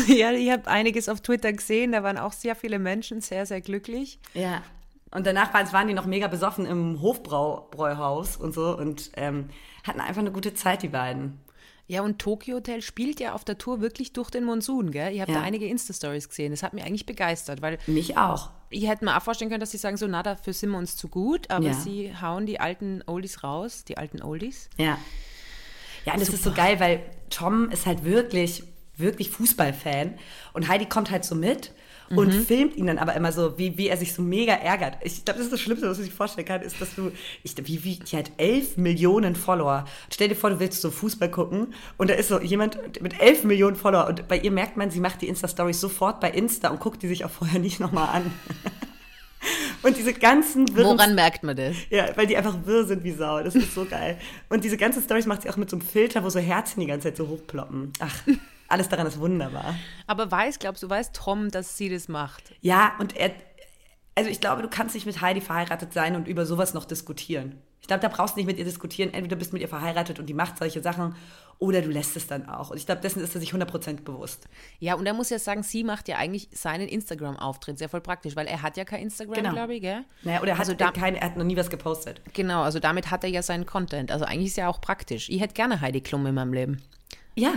Ja, 0.08 0.32
ihr 0.32 0.52
habt 0.52 0.68
einiges 0.68 1.08
auf 1.08 1.22
Twitter 1.22 1.54
gesehen, 1.54 1.94
da 1.94 2.04
waren 2.04 2.18
auch 2.18 2.34
sehr 2.34 2.56
viele 2.56 2.78
Menschen 2.78 3.22
sehr, 3.22 3.46
sehr 3.46 3.62
glücklich. 3.62 4.20
Ja. 4.34 4.62
Und 5.12 5.25
danach 5.25 5.54
waren 5.54 5.88
die 5.88 5.94
noch 5.94 6.06
mega 6.06 6.27
besoffen 6.27 6.65
im 6.65 7.01
Hofbräuhaus 7.01 8.36
und 8.38 8.54
so 8.54 8.77
und 8.77 9.12
ähm, 9.15 9.50
hatten 9.83 10.01
einfach 10.01 10.21
eine 10.21 10.31
gute 10.31 10.54
Zeit, 10.54 10.83
die 10.83 10.89
beiden. 10.89 11.39
Ja, 11.89 12.01
und 12.01 12.19
Tokyo 12.19 12.57
Hotel 12.57 12.81
spielt 12.81 13.21
ja 13.21 13.33
auf 13.33 13.45
der 13.45 13.57
Tour 13.57 13.80
wirklich 13.80 14.12
durch 14.12 14.30
den 14.30 14.44
Monsun, 14.44 14.92
gell? 14.92 15.13
Ihr 15.13 15.21
habt 15.21 15.31
ja. 15.31 15.39
da 15.39 15.44
einige 15.44 15.68
Insta-Stories 15.68 16.27
gesehen. 16.27 16.51
Das 16.51 16.62
hat 16.62 16.74
mich 16.74 16.83
eigentlich 16.83 17.06
begeistert, 17.06 17.62
weil. 17.62 17.77
Mich 17.88 18.18
auch. 18.18 18.51
Ich 18.69 18.89
hätte 18.89 19.06
mir 19.06 19.15
auch 19.15 19.21
vorstellen 19.21 19.50
können, 19.50 19.62
dass 19.62 19.71
sie 19.71 19.77
sagen, 19.77 19.95
so, 19.95 20.06
na, 20.07 20.21
dafür 20.21 20.51
sind 20.51 20.71
wir 20.71 20.77
uns 20.77 20.98
zu 20.98 21.07
gut, 21.07 21.50
aber 21.50 21.68
ja. 21.68 21.74
sie 21.74 22.13
hauen 22.21 22.45
die 22.45 22.60
alten 22.60 23.01
Oldies 23.06 23.42
raus, 23.42 23.86
die 23.86 23.98
alten 23.98 24.21
Oldies. 24.21 24.69
Ja. 24.77 24.98
Ja, 26.03 26.13
und 26.13 26.21
das 26.21 26.30
ist 26.30 26.44
so 26.44 26.51
geil, 26.51 26.80
weil 26.81 27.01
Tom 27.30 27.69
ist 27.69 27.86
halt 27.86 28.03
wirklich, 28.03 28.63
wirklich 28.98 29.30
Fußballfan 29.30 30.18
und 30.53 30.68
Heidi 30.68 30.86
kommt 30.86 31.12
halt 31.12 31.24
so 31.24 31.36
mit 31.36 31.71
und 32.09 32.33
mhm. 32.33 32.45
filmt 32.45 32.75
ihn 32.75 32.88
dann 32.88 32.98
aber 32.98 33.13
immer 33.15 33.31
so, 33.31 33.57
wie, 33.57 33.77
wie 33.77 33.89
er 33.89 33.98
sich 33.98 34.13
so 34.13 34.21
mega 34.21 34.54
ärgert. 34.54 34.98
Ich 35.04 35.25
glaube, 35.25 35.38
das 35.38 35.48
ist 35.48 35.54
das 35.54 35.59
Schlimmste, 35.59 35.89
was 35.89 35.98
man 35.98 36.06
sich 36.06 36.13
vorstellen 36.13 36.48
kann, 36.48 36.62
ist, 36.62 36.80
dass 36.80 36.95
du, 36.95 37.12
ich, 37.44 37.56
wie, 37.68 37.83
wie, 37.83 37.98
die 37.98 38.18
hat 38.18 38.31
elf 38.38 38.77
Millionen 38.77 39.36
Follower. 39.36 39.86
Stell 40.12 40.30
dir 40.30 40.36
vor, 40.36 40.50
du 40.50 40.59
willst 40.59 40.81
so 40.81 40.92
Fußball 40.92 41.30
gucken 41.30 41.74
und 41.98 42.09
da 42.09 42.13
ist 42.13 42.30
so 42.30 42.39
jemand 42.39 43.01
mit 43.01 43.19
elf 43.19 43.44
Millionen 43.44 43.75
Follower 43.75 44.07
und 44.07 44.27
bei 44.27 44.38
ihr 44.38 44.51
merkt 44.51 44.77
man, 44.77 44.92
sie 44.92 45.00
macht 45.00 45.21
die 45.21 45.27
Insta-Stories 45.27 45.80
sofort 45.80 46.19
bei 46.19 46.31
Insta 46.31 46.69
und 46.69 46.80
guckt 46.80 47.04
die 47.04 47.07
sich 47.07 47.25
auch 47.25 47.31
vorher 47.31 47.59
nicht 47.59 47.80
nochmal 47.80 48.10
an. 48.10 48.31
Und 49.83 49.95
diese 49.95 50.13
ganzen 50.13 50.75
wirren, 50.75 50.98
Woran 50.98 51.15
merkt 51.15 51.44
man 51.44 51.56
das? 51.56 51.75
Ja, 51.89 52.06
weil 52.15 52.27
die 52.27 52.36
einfach 52.36 52.56
wirr 52.65 52.86
sind 52.86 53.03
wie 53.03 53.12
Sau. 53.12 53.42
Das 53.44 53.56
ist 53.56 53.74
so 53.74 53.86
geil. 53.86 54.18
Und 54.50 54.63
diese 54.63 54.75
ganzen 54.75 55.03
Stories 55.03 55.27
macht 55.27 55.44
sie 55.44 55.50
auch 55.50 55.57
mit 55.57 55.69
so 55.69 55.77
einem 55.77 55.86
Filter, 55.86 56.24
wo 56.24 56.30
so 56.30 56.39
Herzen 56.39 56.80
die 56.80 56.88
ganze 56.88 57.10
Zeit 57.10 57.18
so 57.18 57.27
hochploppen. 57.27 57.94
Ach, 58.00 58.24
alles 58.68 58.90
daran 58.90 59.08
ist 59.08 59.19
wunderbar. 59.19 59.75
Aber 60.08 60.30
weiß, 60.30 60.60
glaubst 60.60 60.84
du, 60.84 60.90
weiß 60.90 61.12
Tom, 61.12 61.50
dass 61.52 61.78
sie 61.78 61.90
das 61.90 62.08
macht? 62.08 62.44
Ja, 62.62 62.94
und 63.00 63.16
er, 63.16 63.31
also 64.16 64.30
ich 64.30 64.42
glaube, 64.42 64.62
du 64.62 64.69
kannst 64.69 64.96
nicht 64.96 65.06
mit 65.06 65.22
Heidi 65.22 65.42
verheiratet 65.42 65.94
sein 65.94 66.16
und 66.16 66.28
über 66.28 66.46
sowas 66.46 66.74
noch 66.74 66.86
diskutieren. 66.86 67.62
Ich 67.81 67.88
glaube, 67.88 68.02
da 68.02 68.10
brauchst 68.10 68.36
du 68.36 68.40
nicht 68.40 68.48
mit 68.48 68.58
ihr 68.58 68.66
diskutieren. 68.66 69.14
Entweder 69.14 69.38
bist 69.38 69.52
du 69.52 69.56
mit 69.56 69.62
ihr 69.62 69.69
verheiratet 69.69 70.19
und 70.19 70.25
die 70.25 70.34
macht 70.34 70.58
solche 70.58 70.81
Sachen 70.81 71.16
oder 71.60 71.81
du 71.81 71.90
lässt 71.90 72.18
es 72.18 72.28
dann 72.28 72.50
auch. 72.50 72.72
Und 72.72 72.78
ich 72.78 72.86
glaube, 72.86 73.02
dessen 73.02 73.24
ist 73.24 73.34
er 73.34 73.40
sich 73.40 73.54
100% 73.54 74.02
bewusst. 74.02 74.48
Ja, 74.80 74.96
und 74.96 75.06
er 75.06 75.13
muss 75.13 75.30
ja 75.30 75.40
sagen, 75.40 75.63
sie 75.63 75.84
macht 75.84 76.08
ja 76.08 76.18
eigentlich 76.18 76.50
seinen 76.52 76.88
Instagram-Auftritt 76.88 77.78
sehr 77.78 77.90
voll 77.90 78.02
praktisch, 78.02 78.36
weil 78.36 78.48
er 78.48 78.62
hat 78.62 78.75
ja 78.78 78.84
kein 78.84 79.04
Instagram, 79.04 79.36
genau. 79.36 79.52
glaube 79.54 79.75
ich, 79.75 79.81
gell? 79.81 80.04
Naja, 80.24 80.42
oder 80.42 80.50
er 80.50 80.58
hat, 80.58 80.68
also 80.68 80.74
da, 80.74 80.92
kein, 80.92 81.16
er 81.16 81.28
hat 81.28 81.38
noch 81.38 81.46
nie 81.46 81.56
was 81.56 81.70
gepostet. 81.70 82.22
Genau, 82.34 82.62
also 82.62 82.80
damit 82.80 83.10
hat 83.10 83.24
er 83.24 83.30
ja 83.30 83.42
seinen 83.42 83.66
Content. 83.66 84.12
Also 84.12 84.25
eigentlich 84.25 84.48
ist 84.48 84.58
ja 84.58 84.68
auch 84.68 84.81
praktisch. 84.81 85.30
Ich 85.30 85.40
hätte 85.40 85.54
gerne 85.54 85.80
Heidi 85.80 86.02
Klum 86.02 86.25
in 86.25 86.36
meinem 86.36 86.54
Leben. 86.54 86.81
Ja, 87.36 87.54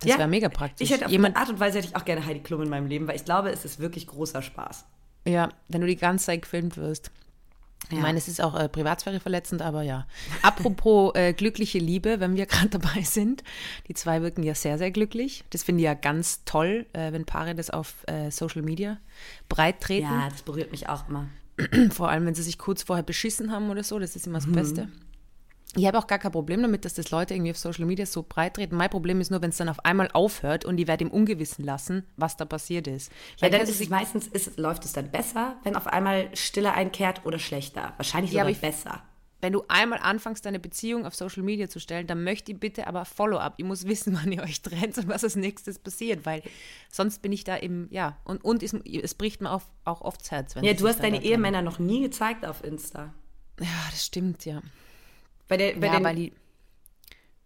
das 0.00 0.10
ja, 0.10 0.18
wäre 0.18 0.28
mega 0.28 0.48
praktisch. 0.48 0.84
Ich 0.84 0.92
hätte 0.92 1.06
auf 1.06 1.10
Jemand, 1.12 1.36
Art 1.36 1.48
und 1.48 1.60
Weise 1.60 1.78
hätte 1.78 1.88
ich 1.88 1.96
auch 1.96 2.04
gerne 2.04 2.24
Heidi 2.24 2.40
Klum 2.40 2.62
in 2.62 2.68
meinem 2.68 2.86
Leben, 2.86 3.06
weil 3.06 3.16
ich 3.16 3.24
glaube, 3.24 3.50
es 3.50 3.64
ist 3.64 3.78
wirklich 3.78 4.06
großer 4.06 4.42
Spaß. 4.42 4.84
Ja, 5.26 5.50
wenn 5.68 5.80
du 5.80 5.86
die 5.86 5.96
ganze 5.96 6.26
Zeit 6.26 6.42
gefilmt 6.42 6.76
wirst. 6.76 7.10
Ja. 7.90 7.96
Ich 7.96 8.02
meine, 8.02 8.18
es 8.18 8.28
ist 8.28 8.40
auch 8.40 8.58
äh, 8.58 8.68
Privatsphäre 8.68 9.20
verletzend, 9.20 9.62
aber 9.62 9.82
ja. 9.82 10.06
Apropos 10.42 11.14
äh, 11.14 11.32
glückliche 11.32 11.78
Liebe, 11.78 12.20
wenn 12.20 12.36
wir 12.36 12.46
gerade 12.46 12.68
dabei 12.68 13.02
sind. 13.02 13.42
Die 13.88 13.94
zwei 13.94 14.22
wirken 14.22 14.42
ja 14.42 14.54
sehr, 14.54 14.78
sehr 14.78 14.90
glücklich. 14.90 15.44
Das 15.50 15.62
finde 15.62 15.80
ich 15.80 15.84
ja 15.86 15.94
ganz 15.94 16.44
toll, 16.44 16.86
äh, 16.92 17.12
wenn 17.12 17.24
Paare 17.24 17.54
das 17.54 17.70
auf 17.70 17.94
äh, 18.06 18.30
Social 18.30 18.62
Media 18.62 18.98
breit 19.48 19.80
treten. 19.80 20.06
Ja, 20.06 20.28
das 20.28 20.42
berührt 20.42 20.70
mich 20.70 20.88
auch 20.88 21.08
immer. 21.08 21.28
Vor 21.90 22.08
allem, 22.08 22.26
wenn 22.26 22.34
sie 22.34 22.42
sich 22.42 22.58
kurz 22.58 22.84
vorher 22.84 23.02
beschissen 23.02 23.50
haben 23.50 23.70
oder 23.70 23.82
so. 23.82 23.98
Das 23.98 24.16
ist 24.16 24.26
immer 24.26 24.38
das 24.38 24.46
mhm. 24.46 24.52
Beste. 24.52 24.88
Ich 25.76 25.86
habe 25.86 25.98
auch 25.98 26.06
gar 26.06 26.18
kein 26.18 26.32
Problem 26.32 26.62
damit, 26.62 26.84
dass 26.84 26.94
das 26.94 27.10
Leute 27.10 27.34
irgendwie 27.34 27.50
auf 27.50 27.58
Social 27.58 27.84
Media 27.84 28.06
so 28.06 28.24
breit 28.26 28.54
treten. 28.54 28.76
Mein 28.76 28.88
Problem 28.88 29.20
ist 29.20 29.30
nur, 29.30 29.42
wenn 29.42 29.50
es 29.50 29.58
dann 29.58 29.68
auf 29.68 29.84
einmal 29.84 30.08
aufhört 30.12 30.64
und 30.64 30.78
die 30.78 30.88
werden 30.88 31.08
im 31.08 31.10
Ungewissen 31.12 31.64
lassen, 31.64 32.04
was 32.16 32.36
da 32.36 32.46
passiert 32.46 32.86
ist. 32.86 33.12
Ja, 33.38 33.50
dann 33.50 33.60
ist 33.60 33.78
es 33.80 33.88
meistens, 33.90 34.26
ist, 34.26 34.58
läuft 34.58 34.86
es 34.86 34.94
dann 34.94 35.10
besser, 35.10 35.56
wenn 35.64 35.76
auf 35.76 35.86
einmal 35.86 36.34
Stille 36.34 36.72
einkehrt 36.72 37.26
oder 37.26 37.38
schlechter. 37.38 37.92
Wahrscheinlich 37.98 38.30
sogar 38.32 38.46
ja, 38.46 38.52
ich, 38.52 38.60
besser. 38.60 39.02
Wenn 39.40 39.52
du 39.52 39.62
einmal 39.68 40.00
anfängst, 40.00 40.44
deine 40.46 40.58
Beziehung 40.58 41.06
auf 41.06 41.14
Social 41.14 41.44
Media 41.44 41.68
zu 41.68 41.78
stellen, 41.78 42.06
dann 42.06 42.24
möchte 42.24 42.50
ich 42.50 42.58
bitte 42.58 42.86
aber 42.86 43.04
Follow-up. 43.04 43.54
Ich 43.58 43.64
muss 43.64 43.84
wissen, 43.86 44.18
wann 44.20 44.32
ihr 44.32 44.42
euch 44.42 44.62
trennt 44.62 44.96
und 44.96 45.08
was 45.08 45.22
als 45.22 45.36
nächstes 45.36 45.78
passiert, 45.78 46.24
weil 46.24 46.42
sonst 46.90 47.20
bin 47.20 47.30
ich 47.30 47.44
da 47.44 47.54
im, 47.56 47.88
ja, 47.90 48.16
und, 48.24 48.42
und 48.42 48.62
es, 48.62 48.72
es 48.72 49.14
bricht 49.14 49.42
mir 49.42 49.52
auch, 49.52 49.62
auch 49.84 50.00
oft 50.00 50.22
das 50.22 50.30
Herz. 50.30 50.54
ja, 50.62 50.72
du 50.72 50.88
hast 50.88 51.02
deine 51.02 51.22
Ehemänner 51.22 51.60
noch 51.60 51.78
nie 51.78 52.00
gezeigt 52.00 52.46
auf 52.46 52.64
Insta. 52.64 53.12
Ja, 53.60 53.66
das 53.90 54.06
stimmt, 54.06 54.46
ja. 54.46 54.62
Bei 55.48 55.56
der, 55.56 55.72
bei 55.74 55.86
ja, 55.86 55.98
den, 55.98 56.16
die, 56.16 56.32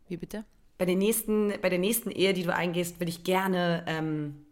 wie 0.09 0.17
bitte? 0.17 0.45
Bei, 0.79 0.85
den 0.85 0.99
nächsten, 0.99 1.53
bei 1.61 1.69
der 1.69 1.79
nächsten 1.79 2.11
Ehe, 2.11 2.35
die 2.35 2.43
du 2.43 2.55
eingehst, 2.55 3.01
will 3.01 3.09
ich 3.09 3.25
gerne, 3.25 3.85
ähm, 3.87 4.45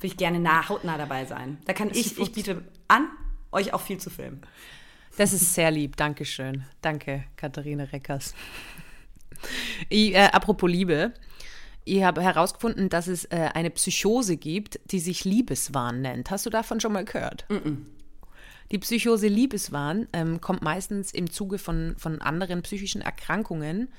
will 0.00 0.10
ich 0.10 0.16
gerne 0.16 0.40
nah, 0.40 0.68
hautnah 0.68 0.98
dabei 0.98 1.24
sein. 1.24 1.58
Da 1.64 1.72
kann 1.72 1.90
ich, 1.90 2.18
ich 2.18 2.32
biete 2.32 2.64
an, 2.88 3.08
euch 3.52 3.72
auch 3.72 3.80
viel 3.80 3.98
zu 3.98 4.10
filmen. 4.10 4.42
Das 5.16 5.32
ist 5.32 5.54
sehr 5.54 5.70
lieb, 5.70 5.96
Dankeschön. 5.96 6.64
Danke, 6.80 7.24
Katharina 7.36 7.84
Reckers. 7.84 8.34
Ich, 9.88 10.14
äh, 10.14 10.28
apropos 10.30 10.70
Liebe, 10.70 11.14
Ich 11.84 12.04
habe 12.04 12.22
herausgefunden, 12.22 12.88
dass 12.88 13.08
es 13.08 13.24
äh, 13.24 13.50
eine 13.54 13.70
Psychose 13.70 14.36
gibt, 14.36 14.78
die 14.92 15.00
sich 15.00 15.24
Liebeswahn 15.24 16.00
nennt. 16.00 16.30
Hast 16.30 16.46
du 16.46 16.50
davon 16.50 16.78
schon 16.78 16.92
mal 16.92 17.04
gehört? 17.04 17.44
Mm 17.48 17.54
-mm. 17.54 17.76
Die 18.72 18.78
Psychose 18.78 19.28
Liebeswahn 19.28 20.08
ähm, 20.14 20.40
kommt 20.40 20.62
meistens 20.62 21.12
im 21.12 21.30
Zuge 21.30 21.58
von, 21.58 21.94
von 21.98 22.22
anderen 22.22 22.62
psychischen 22.62 23.02
Erkrankungen 23.02 23.92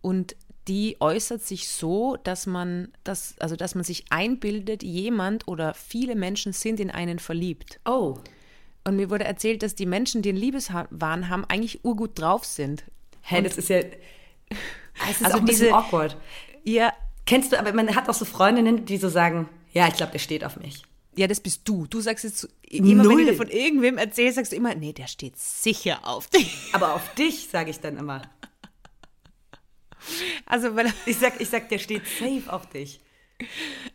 und 0.00 0.34
die 0.66 0.96
äußert 1.00 1.42
sich 1.42 1.68
so, 1.68 2.16
dass 2.24 2.46
man, 2.46 2.88
das, 3.04 3.36
also 3.38 3.56
dass 3.56 3.74
man 3.74 3.84
sich 3.84 4.04
einbildet, 4.10 4.82
jemand 4.82 5.48
oder 5.48 5.72
viele 5.72 6.14
Menschen 6.14 6.52
sind 6.52 6.78
in 6.80 6.90
einen 6.90 7.20
verliebt. 7.20 7.80
Oh. 7.86 8.18
Und 8.84 8.96
mir 8.96 9.08
wurde 9.08 9.24
erzählt, 9.24 9.62
dass 9.62 9.74
die 9.74 9.86
Menschen, 9.86 10.20
die 10.20 10.30
einen 10.30 10.38
Liebeswahn 10.38 11.28
haben, 11.28 11.44
eigentlich 11.46 11.84
urgut 11.84 12.18
drauf 12.18 12.44
sind. 12.44 12.82
Hä, 13.22 13.36
hey, 13.36 13.42
das 13.42 13.56
ist 13.56 13.68
ja. 13.70 13.80
Es 15.08 15.20
ist 15.20 15.26
also 15.26 15.36
auch 15.36 15.40
ein 15.40 15.46
diese, 15.46 15.64
bisschen 15.66 15.74
awkward. 15.76 16.16
Ja. 16.64 16.92
Kennst 17.24 17.52
du, 17.52 17.58
aber 17.58 17.72
man 17.72 17.94
hat 17.94 18.08
auch 18.08 18.14
so 18.14 18.24
Freundinnen, 18.24 18.84
die 18.84 18.96
so 18.96 19.08
sagen, 19.08 19.48
ja, 19.72 19.86
ich 19.86 19.94
glaube, 19.94 20.10
der 20.12 20.18
steht 20.18 20.44
auf 20.44 20.56
mich. 20.56 20.82
Ja, 21.18 21.26
das 21.26 21.40
bist 21.40 21.62
du. 21.64 21.88
Du 21.88 22.00
sagst 22.00 22.22
jetzt 22.22 22.48
immer, 22.62 23.02
Null. 23.02 23.18
wenn 23.18 23.26
du 23.26 23.34
von 23.34 23.48
irgendwem 23.48 23.98
erzählst, 23.98 24.36
sagst 24.36 24.52
du 24.52 24.56
immer, 24.56 24.76
nee, 24.76 24.92
der 24.92 25.08
steht 25.08 25.36
sicher 25.36 26.06
auf 26.06 26.28
dich. 26.28 26.70
Aber 26.72 26.94
auf 26.94 27.12
dich 27.14 27.48
sage 27.48 27.70
ich 27.70 27.80
dann 27.80 27.96
immer. 27.96 28.22
Also, 30.46 30.76
weil 30.76 30.92
ich 31.06 31.18
sag, 31.18 31.40
ich 31.40 31.48
sag, 31.48 31.68
der 31.70 31.80
steht 31.80 32.04
safe 32.06 32.44
auf 32.46 32.68
dich. 32.68 33.00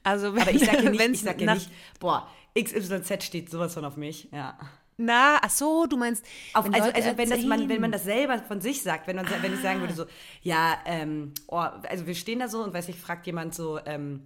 Also, 0.03 0.34
wenn, 0.36 0.42
aber 0.42 0.51
ich 0.51 0.65
sage 0.65 0.84
ja 0.84 0.89
nicht, 0.89 1.01
ich 1.01 1.22
sag 1.22 1.39
ja 1.39 1.53
nicht, 1.53 1.70
boah, 2.01 2.30
XYZ 2.62 3.24
steht 3.24 3.50
sowas 3.50 3.74
von 3.74 3.86
auf 3.86 3.96
mich, 3.96 4.27
ja. 4.34 4.60
Na, 4.98 5.39
ach 5.42 5.50
so, 5.50 5.86
du 5.86 5.96
meinst. 5.96 6.25
Auf, 6.53 6.65
also, 6.65 6.92
also 6.92 7.18
wenn, 7.18 7.30
das 7.30 7.42
man, 7.44 7.70
wenn 7.70 7.80
man 7.80 7.94
das 7.94 8.03
selber 8.03 8.38
von 8.39 8.60
sich 8.60 8.82
sagt, 8.82 9.08
wenn, 9.08 9.15
man, 9.15 9.27
ah. 9.27 9.32
wenn 9.39 9.53
ich 9.53 9.62
sagen 9.62 9.80
würde, 9.80 9.94
so, 9.94 10.06
ja, 10.42 10.77
ähm, 10.86 11.34
oh, 11.48 11.56
also 11.56 12.06
wir 12.06 12.15
stehen 12.15 12.39
da 12.39 12.50
so 12.50 12.62
und 12.62 12.74
weiß 12.74 12.89
ich, 12.89 12.98
fragt 12.98 13.25
jemand 13.27 13.56
so, 13.56 13.80
ähm, 13.86 14.24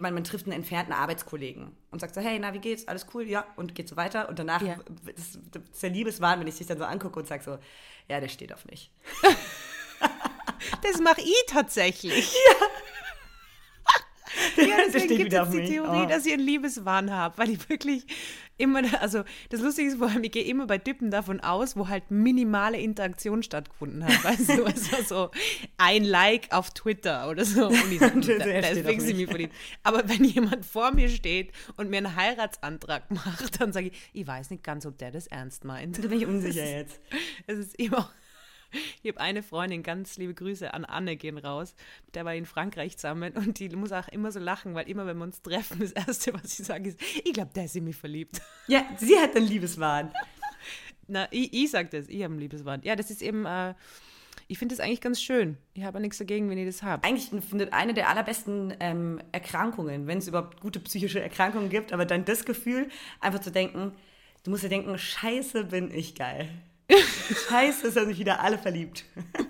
man, 0.00 0.14
man 0.14 0.24
trifft 0.24 0.46
einen 0.46 0.52
entfernten 0.52 0.92
Arbeitskollegen 0.92 1.76
und 1.90 2.00
sagt 2.00 2.14
so, 2.14 2.20
hey, 2.20 2.38
na, 2.38 2.52
wie 2.54 2.58
geht's? 2.58 2.88
Alles 2.88 3.06
cool? 3.14 3.28
Ja, 3.28 3.46
und 3.56 3.74
geht 3.74 3.88
so 3.88 3.96
weiter. 3.96 4.28
Und 4.28 4.38
danach 4.38 4.62
ja. 4.62 4.76
das, 5.14 5.38
das 5.50 5.62
ist 5.62 5.82
der 5.82 5.90
Liebeswahn, 5.90 6.40
wenn 6.40 6.46
ich 6.46 6.58
dich 6.58 6.66
dann 6.66 6.78
so 6.78 6.84
angucke 6.84 7.18
und 7.18 7.26
sage 7.26 7.42
so, 7.42 7.58
ja, 8.08 8.20
der 8.20 8.28
steht 8.28 8.52
auf 8.52 8.64
mich. 8.66 8.90
das 10.82 11.00
mache 11.00 11.20
ich 11.20 11.44
tatsächlich. 11.46 12.34
Ja. 12.60 12.66
Ja, 14.56 14.76
deswegen 14.92 15.16
gibt 15.16 15.32
es 15.32 15.50
die 15.50 15.64
Theorie, 15.64 16.04
oh. 16.04 16.08
dass 16.08 16.26
ich 16.26 16.32
einen 16.32 16.44
Liebeswahn 16.44 17.10
habe, 17.10 17.38
weil 17.38 17.50
ich 17.50 17.68
wirklich 17.68 18.06
immer, 18.60 18.82
also 19.00 19.24
das 19.48 19.60
Lustige 19.60 19.88
ist 19.88 19.98
vor 19.98 20.08
allem, 20.08 20.22
ich 20.22 20.32
gehe 20.32 20.44
immer 20.44 20.66
bei 20.66 20.78
Typen 20.78 21.10
davon 21.10 21.40
aus, 21.40 21.76
wo 21.76 21.88
halt 21.88 22.10
minimale 22.10 22.78
Interaktion 22.78 23.42
stattgefunden 23.42 24.04
hat. 24.04 24.24
Weißt 24.24 24.50
du, 24.50 24.64
also 24.64 25.02
so 25.06 25.30
ein 25.78 26.04
Like 26.04 26.52
auf 26.52 26.70
Twitter 26.70 27.28
oder 27.28 27.44
so. 27.44 27.68
Und 27.68 27.92
ich 27.92 28.00
so, 28.00 28.20
deswegen 28.20 29.00
sie 29.00 29.14
mich 29.14 29.28
verliebt. 29.28 29.54
Aber 29.82 30.08
wenn 30.08 30.24
jemand 30.24 30.64
vor 30.64 30.92
mir 30.92 31.08
steht 31.08 31.52
und 31.76 31.90
mir 31.90 31.98
einen 31.98 32.16
Heiratsantrag 32.16 33.10
macht, 33.10 33.60
dann 33.60 33.72
sage 33.72 33.88
ich, 33.88 34.10
ich 34.12 34.26
weiß 34.26 34.50
nicht 34.50 34.62
ganz, 34.62 34.86
ob 34.86 34.98
der 34.98 35.10
das 35.10 35.26
ernst 35.26 35.64
meint. 35.64 35.98
Da 35.98 36.08
bin 36.08 36.20
ich 36.20 36.26
unsicher 36.26 36.64
jetzt. 36.64 37.00
Es 37.46 37.58
ist 37.58 37.74
immer 37.76 38.10
ich 39.02 39.10
habe 39.10 39.20
eine 39.20 39.42
Freundin, 39.42 39.82
ganz 39.82 40.16
liebe 40.16 40.34
Grüße 40.34 40.72
an 40.72 40.84
Anne 40.84 41.16
gehen 41.16 41.38
raus, 41.38 41.74
der 42.14 42.24
wir 42.24 42.34
in 42.34 42.46
Frankreich 42.46 42.96
zusammen 42.96 43.32
und 43.34 43.58
die 43.58 43.68
muss 43.70 43.92
auch 43.92 44.08
immer 44.08 44.32
so 44.32 44.40
lachen, 44.40 44.74
weil 44.74 44.88
immer, 44.88 45.06
wenn 45.06 45.18
wir 45.18 45.24
uns 45.24 45.42
treffen, 45.42 45.80
das 45.80 45.92
Erste, 45.92 46.34
was 46.34 46.56
sie 46.56 46.62
sagen, 46.62 46.84
ist, 46.84 47.00
ich 47.24 47.32
glaube, 47.32 47.50
der 47.54 47.64
ist 47.64 47.76
in 47.76 47.84
mich 47.84 47.96
verliebt. 47.96 48.40
Ja, 48.66 48.84
sie 48.96 49.18
hat 49.18 49.36
einen 49.36 49.46
Liebeswahn. 49.46 50.12
Na, 51.08 51.26
ich, 51.30 51.52
ich 51.52 51.70
sage 51.70 51.88
das, 51.90 52.08
ich 52.08 52.22
habe 52.22 52.32
einen 52.32 52.40
Liebeswahn. 52.40 52.82
Ja, 52.84 52.94
das 52.94 53.10
ist 53.10 53.20
eben, 53.20 53.44
äh, 53.44 53.74
ich 54.46 54.58
finde 54.58 54.74
das 54.74 54.84
eigentlich 54.84 55.00
ganz 55.00 55.20
schön. 55.20 55.56
Ich 55.74 55.84
habe 55.84 56.00
nichts 56.00 56.18
dagegen, 56.18 56.50
wenn 56.50 56.58
ihr 56.58 56.66
das 56.66 56.82
habt. 56.82 57.04
Eigentlich 57.04 57.30
findet 57.44 57.72
eine 57.72 57.94
der 57.94 58.08
allerbesten 58.08 58.74
ähm, 58.80 59.20
Erkrankungen, 59.32 60.06
wenn 60.06 60.18
es 60.18 60.28
überhaupt 60.28 60.60
gute 60.60 60.80
psychische 60.80 61.20
Erkrankungen 61.20 61.68
gibt, 61.68 61.92
aber 61.92 62.04
dann 62.04 62.24
das 62.24 62.44
Gefühl, 62.44 62.88
einfach 63.20 63.40
zu 63.40 63.50
denken, 63.50 63.92
du 64.44 64.50
musst 64.50 64.64
dir 64.64 64.68
denken, 64.68 64.96
scheiße, 64.98 65.64
bin 65.64 65.92
ich 65.92 66.14
geil. 66.14 66.48
Scheiße, 67.48 67.94
haben 67.94 68.08
sich 68.08 68.18
wieder 68.18 68.40
alle 68.40 68.58
verliebt. 68.58 69.04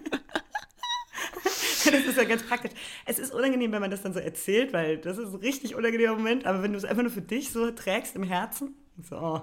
das 1.85 2.05
ist 2.07 2.17
ja 2.17 2.25
ganz 2.25 2.43
praktisch. 2.43 2.73
Es 3.07 3.19
ist 3.19 3.33
unangenehm, 3.33 3.73
wenn 3.73 3.81
man 3.81 3.91
das 3.91 4.03
dann 4.03 4.13
so 4.13 4.21
erzählt, 4.21 4.73
weil 4.73 4.99
das 4.99 5.19
ist 5.19 5.33
ein 5.33 5.41
richtig 5.41 5.75
unangenehmer 5.75 6.15
Moment. 6.15 6.47
Aber 6.47 6.63
wenn 6.63 6.73
du 6.73 6.79
es 6.79 6.85
einfach 6.85 7.03
nur 7.03 7.13
für 7.13 7.23
dich 7.23 7.51
so 7.51 7.71
trägst 7.71 8.17
im 8.17 8.23
Herzen, 8.23 8.75
so. 9.03 9.17
Oh. 9.17 9.41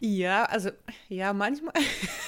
Ja, 0.00 0.44
also, 0.44 0.70
ja, 1.08 1.32
manchmal. 1.32 1.72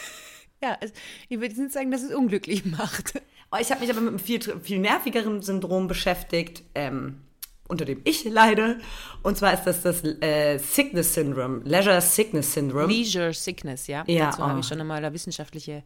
ja, 0.62 0.78
also, 0.80 0.94
ich 1.28 1.40
würde 1.40 1.60
nicht 1.60 1.72
sagen, 1.72 1.90
dass 1.90 2.02
es 2.02 2.14
unglücklich 2.14 2.64
macht. 2.64 3.20
Oh, 3.52 3.58
ich 3.60 3.70
habe 3.70 3.80
mich 3.80 3.90
aber 3.90 4.00
mit 4.00 4.10
einem 4.10 4.18
viel, 4.18 4.40
viel 4.60 4.78
nervigeren 4.78 5.42
Syndrom 5.42 5.86
beschäftigt. 5.86 6.62
Ähm, 6.74 7.25
unter 7.68 7.84
dem 7.84 8.00
ich 8.04 8.24
leide. 8.24 8.78
Und 9.22 9.36
zwar 9.36 9.54
ist 9.54 9.64
das 9.64 9.82
das 9.82 10.04
äh, 10.04 10.58
Sickness 10.58 11.14
Syndrome, 11.14 11.62
Leisure 11.64 12.00
Sickness 12.00 12.52
Syndrome. 12.52 12.92
Leisure 12.92 13.32
Sickness, 13.32 13.86
ja. 13.86 14.04
ja 14.06 14.26
Dazu 14.26 14.42
oh. 14.42 14.46
habe 14.46 14.60
ich 14.60 14.66
schon 14.66 14.80
einmal 14.80 14.98
eine 14.98 15.12
wissenschaftliche 15.12 15.82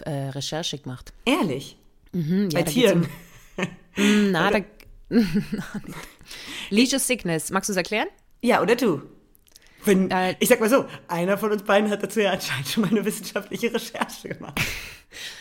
äh, 0.00 0.10
Recherche 0.10 0.78
gemacht. 0.78 1.12
Ehrlich? 1.24 1.76
Mhm, 2.12 2.50
Bei 2.52 2.62
Tieren? 2.62 3.08
Um, 3.96 4.30
na, 4.30 4.50
da, 4.50 4.60
Leisure 6.70 7.00
Sickness, 7.00 7.50
magst 7.50 7.68
du 7.68 7.72
es 7.72 7.76
erklären? 7.76 8.08
Ja, 8.42 8.62
oder 8.62 8.76
du? 8.76 9.02
Wenn, 9.84 10.10
äh, 10.10 10.36
ich 10.38 10.48
sag 10.48 10.60
mal 10.60 10.68
so, 10.68 10.86
einer 11.06 11.38
von 11.38 11.52
uns 11.52 11.62
beiden 11.62 11.90
hat 11.90 12.02
dazu 12.02 12.20
ja 12.20 12.32
anscheinend 12.32 12.68
schon 12.68 12.82
mal 12.82 12.90
eine 12.90 13.04
wissenschaftliche 13.04 13.72
Recherche 13.72 14.28
gemacht. 14.28 14.60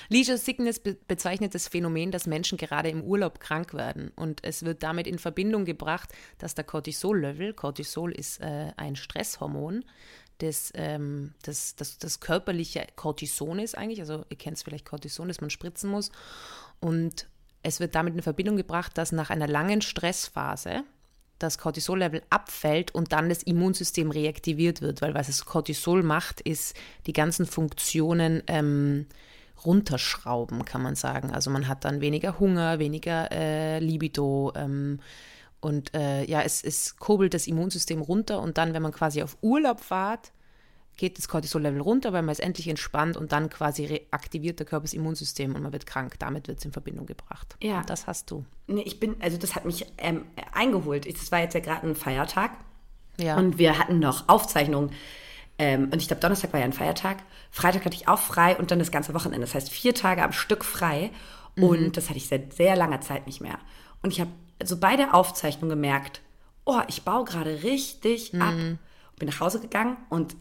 Leisure 0.09 0.37
Sickness 0.37 0.79
be 0.79 0.97
bezeichnet 1.07 1.55
das 1.55 1.67
Phänomen, 1.67 2.11
dass 2.11 2.27
Menschen 2.27 2.57
gerade 2.57 2.89
im 2.89 3.03
Urlaub 3.03 3.39
krank 3.39 3.73
werden. 3.73 4.11
Und 4.15 4.43
es 4.43 4.63
wird 4.63 4.83
damit 4.83 5.07
in 5.07 5.19
Verbindung 5.19 5.65
gebracht, 5.65 6.13
dass 6.37 6.55
der 6.55 6.63
Cortisol-Level, 6.63 7.53
Cortisol 7.53 8.11
ist 8.11 8.41
äh, 8.41 8.71
ein 8.77 8.95
Stresshormon, 8.95 9.83
das, 10.39 10.71
ähm, 10.75 11.33
das, 11.43 11.75
das, 11.75 11.97
das 11.97 12.19
körperliche 12.19 12.85
Cortison 12.95 13.59
ist 13.59 13.77
eigentlich, 13.77 14.01
also 14.01 14.23
ihr 14.29 14.37
kennt 14.37 14.57
es 14.57 14.63
vielleicht 14.63 14.85
Cortison, 14.85 15.27
das 15.27 15.41
man 15.41 15.49
spritzen 15.49 15.89
muss. 15.89 16.11
Und 16.79 17.27
es 17.63 17.79
wird 17.79 17.95
damit 17.95 18.13
in 18.13 18.21
Verbindung 18.21 18.55
gebracht, 18.55 18.97
dass 18.97 19.11
nach 19.11 19.29
einer 19.29 19.47
langen 19.47 19.81
Stressphase 19.81 20.83
das 21.39 21.57
Cortisol-Level 21.57 22.23
abfällt 22.29 22.93
und 22.93 23.11
dann 23.11 23.29
das 23.29 23.43
Immunsystem 23.43 24.11
reaktiviert 24.11 24.81
wird, 24.81 25.01
weil 25.01 25.13
was 25.13 25.27
das 25.27 25.45
Cortisol 25.45 26.03
macht, 26.03 26.41
ist 26.41 26.75
die 27.05 27.13
ganzen 27.13 27.45
Funktionen 27.45 28.41
ähm, 28.47 29.05
runterschrauben, 29.65 30.65
kann 30.65 30.81
man 30.81 30.95
sagen. 30.95 31.31
Also 31.31 31.49
man 31.49 31.67
hat 31.67 31.85
dann 31.85 32.01
weniger 32.01 32.39
Hunger, 32.39 32.79
weniger 32.79 33.31
äh, 33.31 33.79
Libido 33.79 34.53
ähm, 34.55 34.99
und 35.59 35.93
äh, 35.95 36.23
ja, 36.25 36.41
es, 36.41 36.63
es 36.63 36.97
kurbelt 36.97 37.33
das 37.33 37.47
Immunsystem 37.47 38.01
runter 38.01 38.41
und 38.41 38.57
dann, 38.57 38.73
wenn 38.73 38.81
man 38.81 38.91
quasi 38.91 39.23
auf 39.23 39.37
Urlaub 39.41 39.81
fahrt, 39.81 40.31
geht 40.97 41.17
das 41.17 41.27
Cortisol-Level 41.27 41.79
runter, 41.79 42.11
weil 42.11 42.23
man 42.23 42.33
ist 42.33 42.39
endlich 42.39 42.67
entspannt 42.67 43.17
und 43.17 43.31
dann 43.31 43.49
quasi 43.49 43.85
reaktiviert 43.85 44.59
der 44.59 44.65
Körper 44.65 44.83
das 44.83 44.93
Immunsystem 44.93 45.55
und 45.55 45.61
man 45.61 45.71
wird 45.71 45.85
krank. 45.85 46.15
Damit 46.19 46.47
wird 46.47 46.57
es 46.57 46.65
in 46.65 46.71
Verbindung 46.71 47.05
gebracht. 47.05 47.55
Ja. 47.61 47.79
Und 47.79 47.89
das 47.89 48.07
hast 48.07 48.31
du. 48.31 48.45
Nee, 48.65 48.81
ich 48.81 48.99
bin, 48.99 49.15
also 49.21 49.37
das 49.37 49.55
hat 49.55 49.65
mich 49.65 49.85
ähm, 49.99 50.25
eingeholt. 50.51 51.05
Es 51.05 51.31
war 51.31 51.39
jetzt 51.39 51.53
ja 51.53 51.59
gerade 51.59 51.87
ein 51.87 51.95
Feiertag. 51.95 52.51
Ja. 53.19 53.37
Und 53.37 53.57
wir 53.57 53.77
hatten 53.77 53.99
noch 53.99 54.27
Aufzeichnungen. 54.27 54.91
Ähm, 55.59 55.85
und 55.91 56.01
ich 56.01 56.07
glaube, 56.07 56.21
Donnerstag 56.21 56.53
war 56.53 56.59
ja 56.59 56.65
ein 56.65 56.73
Feiertag. 56.73 57.17
Freitag 57.51 57.85
hatte 57.85 57.95
ich 57.95 58.07
auch 58.07 58.19
frei 58.19 58.57
und 58.57 58.71
dann 58.71 58.79
das 58.79 58.91
ganze 58.91 59.13
Wochenende. 59.13 59.45
Das 59.45 59.55
heißt, 59.55 59.69
vier 59.69 59.95
Tage 59.95 60.23
am 60.23 60.31
Stück 60.31 60.63
frei. 60.63 61.11
Mhm. 61.55 61.63
Und 61.63 61.97
das 61.97 62.09
hatte 62.09 62.17
ich 62.17 62.27
seit 62.27 62.53
sehr 62.53 62.75
langer 62.75 63.01
Zeit 63.01 63.25
nicht 63.25 63.41
mehr. 63.41 63.57
Und 64.01 64.13
ich 64.13 64.21
habe 64.21 64.31
so 64.63 64.77
bei 64.77 64.95
der 64.95 65.13
Aufzeichnung 65.13 65.69
gemerkt, 65.69 66.21
oh, 66.65 66.81
ich 66.87 67.03
baue 67.03 67.25
gerade 67.25 67.63
richtig 67.63 68.33
mhm. 68.33 68.41
ab. 68.41 68.53
Bin 69.17 69.29
nach 69.29 69.39
Hause 69.39 69.59
gegangen 69.59 69.97
und 70.09 70.35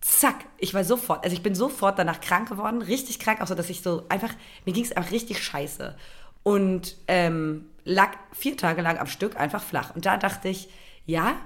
zack, 0.00 0.44
ich 0.58 0.74
war 0.74 0.84
sofort, 0.84 1.24
also 1.24 1.34
ich 1.34 1.42
bin 1.42 1.54
sofort 1.54 1.98
danach 1.98 2.20
krank 2.20 2.48
geworden, 2.48 2.82
richtig 2.82 3.18
krank, 3.18 3.40
auch 3.40 3.46
so, 3.46 3.54
dass 3.54 3.70
ich 3.70 3.82
so 3.82 4.04
einfach, 4.08 4.34
mir 4.64 4.72
ging 4.72 4.84
es 4.84 4.92
einfach 4.92 5.10
richtig 5.10 5.42
scheiße. 5.42 5.96
Und 6.42 6.96
ähm, 7.08 7.66
lag 7.84 8.10
vier 8.32 8.56
Tage 8.56 8.82
lang 8.82 8.98
am 8.98 9.06
Stück 9.06 9.36
einfach 9.36 9.62
flach. 9.62 9.94
Und 9.94 10.04
da 10.04 10.16
dachte 10.16 10.48
ich, 10.48 10.68
ja, 11.06 11.36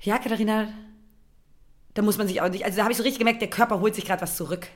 ja, 0.00 0.18
Katharina, 0.18 0.68
da 1.94 2.02
muss 2.02 2.18
man 2.18 2.26
sich 2.26 2.40
auch 2.40 2.48
nicht, 2.48 2.64
also 2.64 2.76
da 2.76 2.82
habe 2.82 2.92
ich 2.92 2.98
so 2.98 3.02
richtig 3.02 3.18
gemerkt, 3.18 3.40
der 3.42 3.50
Körper 3.50 3.80
holt 3.80 3.94
sich 3.94 4.04
gerade 4.04 4.22
was 4.22 4.36
zurück. 4.36 4.68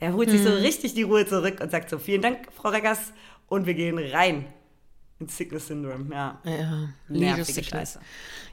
Der 0.00 0.12
holt 0.12 0.28
sich 0.28 0.42
so 0.42 0.50
mhm. 0.50 0.56
richtig 0.56 0.94
die 0.94 1.04
Ruhe 1.04 1.26
zurück 1.26 1.60
und 1.60 1.70
sagt 1.70 1.88
so, 1.88 1.98
vielen 1.98 2.20
Dank, 2.20 2.48
Frau 2.54 2.68
Reggers, 2.68 3.12
und 3.48 3.66
wir 3.66 3.74
gehen 3.74 3.98
rein. 3.98 4.44
In 5.18 5.28
Sickness 5.28 5.68
Syndrome, 5.68 6.14
ja. 6.14 6.38
Ja, 6.44 6.88
Nervige. 7.08 7.64
Scheiße. 7.64 8.00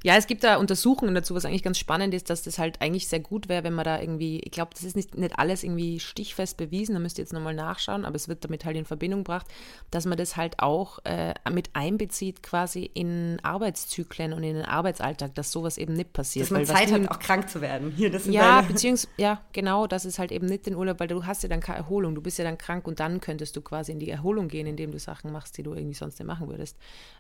Ja, 0.01 0.15
es 0.15 0.27
gibt 0.27 0.46
da 0.46 0.55
Untersuchungen 0.55 1.13
dazu, 1.13 1.36
was 1.36 1.43
eigentlich 1.43 1.62
ganz 1.62 1.77
spannend 1.77 2.13
ist, 2.13 2.29
dass 2.29 2.43
das 2.43 2.58
halt 2.58 2.82
eigentlich 2.82 3.10
sehr 3.10 3.20
gut 3.20 3.50
wäre, 3.50 3.65
wenn 3.65 3.74
man 3.74 3.84
da 3.84 4.00
irgendwie, 4.00 4.39
ich 4.39 4.51
glaube, 4.51 4.72
das 4.74 4.86
ist 4.86 4.96
nicht, 4.96 5.17
nicht 5.17 5.38
alles 5.38 5.63
irgendwie 5.63 6.00
stichfest 6.00 6.55
bewiesen, 6.55 6.93
da 6.93 7.00
müsst 7.00 7.17
ihr 7.17 7.24
jetzt 7.24 7.34
nochmal 7.34 7.53
nachschauen, 7.53 8.05
aber 8.05 8.15
es 8.15 8.29
wird 8.29 8.46
damit 8.46 8.63
halt 8.63 8.77
in 8.77 8.86
Verbindung 8.86 9.25
gebracht, 9.25 9.46
dass 9.91 10.05
man 10.05 10.17
das 10.17 10.38
halt 10.38 10.60
auch 10.60 11.00
äh, 11.03 11.34
mit 11.51 11.70
einbezieht 11.74 12.41
quasi 12.41 12.89
in 12.93 13.39
Arbeitszyklen 13.43 14.32
und 14.32 14.43
in 14.43 14.55
den 14.55 14.65
Arbeitsalltag, 14.65 15.36
dass 15.36 15.51
sowas 15.51 15.77
eben 15.77 15.91
nicht 15.91 16.13
passiert. 16.13 16.46
Dass 16.46 16.51
man 16.51 16.65
Zeit 16.65 16.93
hat, 16.93 17.12
auch 17.12 17.20
krank 17.20 17.50
zu 17.50 17.60
werden. 17.60 17.91
Hier, 17.91 18.10
das 18.10 18.24
sind 18.24 18.32
ja, 18.32 18.62
beziehungsweise, 18.62 19.10
ja, 19.17 19.41
genau, 19.51 19.86
das 19.86 20.05
ist 20.05 20.17
halt 20.17 20.32
eben 20.32 20.46
nicht 20.46 20.65
den 20.65 20.75
Urlaub, 20.75 21.01
weil 21.01 21.10
du 21.10 21.25
hast 21.25 21.43
ja 21.43 21.50
dann 21.50 21.60
keine 21.60 21.79
Erholung, 21.79 22.15
du 22.15 22.22
bist 22.22 22.38
ja 22.38 22.46
dann 22.46 22.58
krank 22.58 22.88
und 22.88 23.01
dann 23.01 23.20
könntest 23.20 23.58
du 23.58 23.62
quasi 23.62 23.91
in 23.91 24.00
die 24.00 24.10
Erholung 24.10 24.48
gehen, 24.48 24.65
indem 24.65 24.91
du 24.91 25.00
Sachen 25.00 25.34
machst, 25.34 25.58
die 25.58 25.63
du 25.63 25.74
irgendwie 25.74 25.96
sonst 25.96 26.20
nicht 26.20 26.27
machen 26.27 26.48
würdest. 26.48 26.52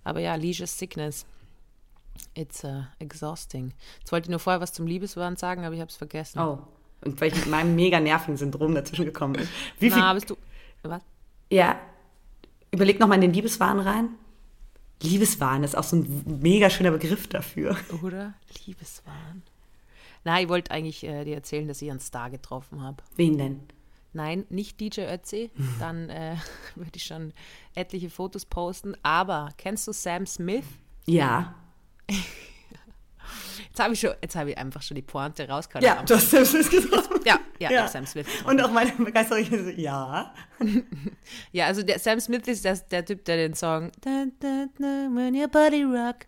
Aber 0.03 0.19
ja, 0.19 0.35
Leisure 0.35 0.67
Sickness, 0.67 1.25
it's 2.33 2.63
uh, 2.63 2.83
exhausting. 2.99 3.73
Jetzt 3.99 4.11
wollte 4.11 4.25
ich 4.25 4.29
nur 4.29 4.39
vorher 4.39 4.61
was 4.61 4.73
zum 4.73 4.87
Liebeswahn 4.87 5.35
sagen, 5.35 5.65
aber 5.65 5.75
ich 5.75 5.81
habe 5.81 5.89
es 5.89 5.97
vergessen. 5.97 6.39
Oh. 6.39 6.59
Und 7.03 7.19
weil 7.19 7.31
ich 7.31 7.35
mit 7.35 7.47
meinem 7.47 7.75
mega 7.75 7.99
nervigen 7.99 8.37
Syndrom 8.37 8.75
dazwischen 8.75 9.05
gekommen 9.05 9.33
bin. 9.33 9.47
Wie 9.79 9.91
viel, 9.91 9.99
Na, 9.99 10.13
bist 10.13 10.29
du, 10.29 10.37
was? 10.83 11.01
ja, 11.49 11.79
überleg 12.71 12.99
noch 12.99 13.07
mal 13.07 13.15
in 13.15 13.21
den 13.21 13.33
Liebeswahn 13.33 13.79
rein. 13.79 14.09
Liebeswahn 15.01 15.63
ist 15.63 15.75
auch 15.77 15.83
so 15.83 15.97
ein 15.97 16.39
mega 16.41 16.69
schöner 16.69 16.91
Begriff 16.91 17.27
dafür. 17.27 17.77
Oder? 18.01 18.33
Liebeswahn. 18.65 19.43
Na, 20.23 20.41
ich 20.41 20.47
wollte 20.47 20.71
eigentlich 20.71 21.03
äh, 21.03 21.25
dir 21.25 21.35
erzählen, 21.35 21.67
dass 21.67 21.81
ich 21.81 21.91
einen 21.91 21.99
Star 21.99 22.29
getroffen 22.29 22.81
habe. 22.81 23.03
Wen 23.17 23.37
denn? 23.37 23.59
Nein, 24.13 24.45
nicht 24.49 24.79
DJ 24.79 25.01
Ötzi. 25.01 25.51
Dann 25.79 26.09
äh, 26.09 26.35
würde 26.75 26.91
ich 26.95 27.03
schon 27.03 27.33
etliche 27.75 28.09
Fotos 28.09 28.45
posten. 28.45 28.95
Aber 29.03 29.49
kennst 29.57 29.87
du 29.87 29.91
Sam 29.91 30.25
Smith? 30.25 30.65
Ja. 31.05 31.55
Jetzt 33.69 33.79
habe 33.79 33.93
ich, 33.93 33.99
schon- 34.01 34.13
jetzt 34.21 34.35
habe 34.35 34.51
ich 34.51 34.57
einfach 34.57 34.81
schon 34.83 34.93
die 34.95 35.01
Pointe 35.01 35.47
rausgehauen. 35.47 35.83
Ja, 35.83 36.03
du 36.03 36.13
hast 36.13 36.29
selbst 36.29 36.53
gesagt. 36.69 37.25
ja, 37.25 37.39
ja, 37.57 37.71
Ja. 37.71 37.87
Sam 37.87 38.05
Smith. 38.05 38.27
Und 38.45 38.61
auch 38.61 38.69
meine 38.71 38.91
Begeisterung 38.91 39.41
ist 39.41 39.49
so, 39.49 39.69
ja. 39.69 40.31
Ja, 41.51 41.65
also 41.67 41.81
der 41.81 41.97
Sam 41.97 42.19
Smith 42.19 42.47
ist 42.47 42.63
der, 42.65 42.75
der 42.77 43.03
Typ, 43.03 43.25
der 43.25 43.37
den 43.37 43.55
Song 43.55 43.91
When 44.03 45.35
your 45.35 45.47
body 45.47 45.83
rock. 45.83 46.27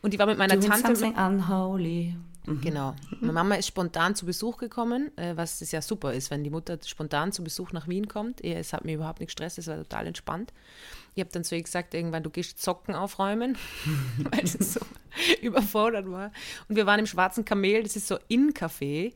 Und 0.00 0.14
die 0.14 0.18
war 0.18 0.24
mit 0.26 0.38
meiner 0.38 0.56
Doing 0.56 0.70
Tante. 0.70 0.96
something 0.96 1.14
unholy. 1.18 2.16
Genau. 2.46 2.94
Meine 3.20 3.32
Mama 3.32 3.56
ist 3.56 3.66
spontan 3.66 4.14
zu 4.14 4.24
Besuch 4.24 4.56
gekommen, 4.56 5.16
äh, 5.16 5.36
was 5.36 5.58
das 5.58 5.72
ja 5.72 5.82
super 5.82 6.12
ist, 6.12 6.30
wenn 6.30 6.44
die 6.44 6.50
Mutter 6.50 6.78
spontan 6.84 7.32
zu 7.32 7.42
Besuch 7.42 7.72
nach 7.72 7.88
Wien 7.88 8.08
kommt. 8.08 8.42
Es 8.44 8.72
hat 8.72 8.84
mir 8.84 8.94
überhaupt 8.94 9.20
nicht 9.20 9.28
gestresst, 9.28 9.58
es 9.58 9.66
war 9.66 9.76
total 9.76 10.06
entspannt. 10.06 10.52
Ich 11.14 11.20
habe 11.20 11.30
dann 11.32 11.44
zu 11.44 11.56
ihr 11.56 11.62
gesagt, 11.62 11.94
irgendwann, 11.94 12.22
du 12.22 12.30
gehst 12.30 12.62
Socken 12.62 12.94
aufräumen, 12.94 13.58
weil 14.18 14.44
es 14.44 14.52
so 14.52 14.80
überfordert 15.42 16.10
war. 16.10 16.30
Und 16.68 16.76
wir 16.76 16.86
waren 16.86 17.00
im 17.00 17.06
Schwarzen 17.06 17.44
Kamel, 17.44 17.82
das 17.82 17.96
ist 17.96 18.06
so 18.06 18.18
In-Café, 18.28 19.14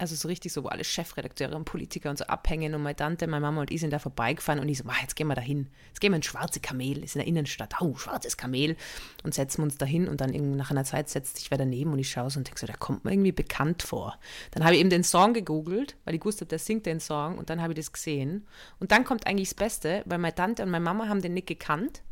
also 0.00 0.14
so 0.14 0.28
richtig 0.28 0.52
so, 0.52 0.64
wo 0.64 0.68
alle 0.68 0.84
Chefredakteure 0.84 1.54
und 1.54 1.64
Politiker 1.64 2.10
und 2.10 2.18
so 2.18 2.24
abhängen. 2.24 2.74
Und 2.74 2.82
meine 2.82 2.96
Tante, 2.96 3.26
meine 3.26 3.42
Mama 3.42 3.60
und 3.60 3.70
ich 3.70 3.80
sind 3.80 3.92
da 3.92 3.98
vorbeigefahren 3.98 4.60
und 4.60 4.68
ich 4.68 4.78
so, 4.78 4.84
"Wow, 4.86 4.96
jetzt 5.02 5.14
gehen 5.14 5.26
wir 5.26 5.34
da 5.34 5.42
hin. 5.42 5.68
Jetzt 5.88 6.00
gehen 6.00 6.12
wir 6.12 6.16
ins 6.16 6.26
Schwarze 6.26 6.60
Kamel, 6.60 7.04
ist 7.04 7.16
in 7.16 7.20
der 7.20 7.28
Innenstadt. 7.28 7.74
Oh, 7.80 7.94
schwarzes 7.96 8.36
Kamel. 8.36 8.76
Und 9.22 9.34
setzen 9.34 9.62
uns 9.62 9.76
da 9.76 9.86
hin 9.86 10.08
und 10.08 10.20
dann 10.20 10.32
irgendwie 10.32 10.56
nach 10.56 10.70
einer 10.70 10.84
Zeit 10.84 11.08
setzt 11.08 11.36
sich 11.36 11.50
wer 11.50 11.58
daneben 11.58 11.92
und 11.92 11.98
ich 11.98 12.10
schaue 12.10 12.30
so 12.30 12.38
und 12.38 12.46
denke 12.46 12.58
so, 12.58 12.66
der 12.66 12.76
kommt 12.76 13.04
mir 13.04 13.12
irgendwie 13.12 13.32
bekannt 13.32 13.82
vor. 13.82 14.18
Dann 14.52 14.64
habe 14.64 14.74
ich 14.74 14.80
eben 14.80 14.90
den 14.90 15.04
Song 15.04 15.34
gegoogelt, 15.34 15.96
weil 16.04 16.14
ich 16.14 16.24
wusste, 16.24 16.46
der 16.46 16.58
singt 16.58 16.86
den 16.86 17.00
Song 17.00 17.38
und 17.38 17.50
dann 17.50 17.60
habe 17.60 17.72
ich 17.72 17.78
das 17.78 17.92
gesehen. 17.92 18.46
Und 18.78 18.92
dann 18.92 19.04
kommt 19.04 19.26
eigentlich 19.26 19.50
das 19.50 19.56
Beste, 19.56 20.02
weil 20.06 20.18
meine 20.18 20.34
Tante 20.34 20.62
und 20.62 20.70
meine 20.70 20.84
Mama 20.84 21.08
haben 21.08 21.20
den 21.20 21.34
nicht 21.34 21.46
gekannt. 21.46 22.02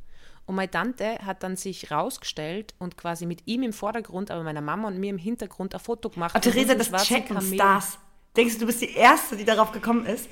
Und 0.48 0.54
meine 0.54 0.70
Tante 0.70 1.18
hat 1.26 1.42
dann 1.42 1.56
sich 1.56 1.90
rausgestellt 1.90 2.74
und 2.78 2.96
quasi 2.96 3.26
mit 3.26 3.42
ihm 3.44 3.62
im 3.62 3.74
Vordergrund, 3.74 4.30
aber 4.30 4.42
meiner 4.42 4.62
Mama 4.62 4.88
und 4.88 4.98
mir 4.98 5.10
im 5.10 5.18
Hintergrund 5.18 5.74
ein 5.74 5.80
Foto 5.80 6.08
gemacht. 6.08 6.32
Von 6.32 6.40
Theresa, 6.40 6.74
das 6.74 6.90
checken. 7.04 7.38
Stars. 7.42 7.98
Denkst 8.34 8.54
du, 8.54 8.60
du 8.60 8.66
bist 8.66 8.80
die 8.80 8.94
Erste, 8.94 9.36
die 9.36 9.44
darauf 9.44 9.72
gekommen 9.72 10.06
ist? 10.06 10.26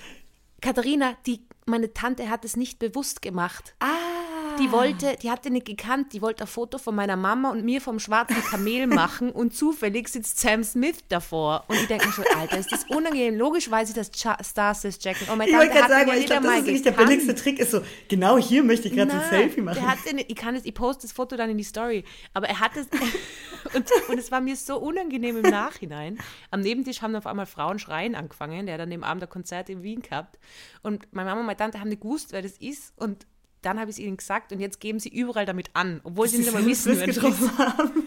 Katharina, 0.62 1.18
die, 1.26 1.46
meine 1.66 1.92
Tante 1.92 2.30
hat 2.30 2.46
es 2.46 2.56
nicht 2.56 2.78
bewusst 2.78 3.20
gemacht. 3.20 3.74
Ah. 3.78 4.35
Die 4.58 4.72
wollte, 4.72 5.16
die 5.22 5.30
hatte 5.30 5.50
nicht 5.50 5.66
gekannt, 5.66 6.12
die 6.12 6.22
wollte 6.22 6.44
ein 6.44 6.46
Foto 6.46 6.78
von 6.78 6.94
meiner 6.94 7.16
Mama 7.16 7.50
und 7.50 7.64
mir 7.64 7.80
vom 7.80 7.98
schwarzen 7.98 8.42
Kamel 8.42 8.86
machen 8.86 9.30
und 9.30 9.54
zufällig 9.54 10.08
sitzt 10.08 10.40
Sam 10.40 10.64
Smith 10.64 10.98
davor. 11.08 11.64
Und 11.68 11.76
ich 11.76 11.86
denke 11.86 12.06
mir 12.06 12.12
schon, 12.12 12.24
Alter, 12.36 12.58
ist 12.58 12.72
das 12.72 12.84
unangenehm. 12.84 13.36
Logisch 13.36 13.70
weiß 13.70 13.90
ich, 13.90 13.94
dass 13.94 14.10
Cha 14.10 14.36
Stars 14.42 14.82
das 14.82 14.98
checken. 14.98 15.28
Und 15.28 15.38
meine 15.38 15.50
Ich 15.50 15.56
Tante 15.56 15.68
wollte 15.68 15.82
hat 15.82 15.90
gerade 15.90 16.06
sagen, 16.06 16.20
ich 16.20 16.26
glaube, 16.26 16.46
das 16.46 16.58
ist 16.58 16.66
nicht 16.66 16.84
der 16.86 16.90
billigste 16.92 17.34
Trick, 17.34 17.58
ist 17.58 17.70
so, 17.70 17.80
genau 18.08 18.38
hier 18.38 18.62
möchte 18.62 18.88
ich 18.88 18.94
gerade 18.94 19.12
ein 19.12 19.28
Selfie 19.28 19.60
machen. 19.60 19.82
Der 20.04 20.14
nicht, 20.14 20.30
ich 20.30 20.36
kann 20.36 20.54
es, 20.54 20.64
ich 20.64 20.74
poste 20.74 21.02
das 21.02 21.12
Foto 21.12 21.36
dann 21.36 21.50
in 21.50 21.58
die 21.58 21.64
Story. 21.64 22.04
Aber 22.32 22.48
er 22.48 22.60
hat 22.60 22.72
es 22.76 22.86
und, 23.74 23.90
und 24.08 24.18
es 24.18 24.30
war 24.30 24.40
mir 24.40 24.56
so 24.56 24.78
unangenehm 24.78 25.36
im 25.44 25.50
Nachhinein. 25.50 26.18
Am 26.50 26.60
Nebentisch 26.60 27.02
haben 27.02 27.14
auf 27.16 27.26
einmal 27.26 27.46
Frauen 27.46 27.78
schreien 27.78 28.14
angefangen. 28.14 28.66
Der 28.66 28.74
hat 28.74 28.80
dann 28.80 28.90
dem 28.90 29.04
Abend 29.04 29.22
ein 29.22 29.28
Konzert 29.28 29.68
in 29.68 29.82
Wien 29.82 30.02
gehabt. 30.02 30.38
Und 30.82 31.12
meine 31.12 31.28
Mama 31.28 31.40
und 31.40 31.46
meine 31.46 31.56
Tante 31.56 31.80
haben 31.80 31.88
nicht 31.88 32.02
gewusst, 32.02 32.32
wer 32.32 32.42
das 32.42 32.56
ist. 32.58 32.92
Und 32.96 33.26
dann 33.66 33.80
habe 33.80 33.90
ich 33.90 33.96
es 33.96 34.02
ihnen 34.02 34.16
gesagt 34.16 34.52
und 34.52 34.60
jetzt 34.60 34.80
geben 34.80 35.00
sie 35.00 35.08
überall 35.08 35.44
damit 35.44 35.70
an, 35.74 36.00
obwohl 36.04 36.28
sie 36.28 36.38
nicht 36.38 36.48
einmal 36.48 36.64
wissen, 36.64 36.92
ist. 36.92 37.04
getroffen 37.04 37.58
haben. 37.58 38.04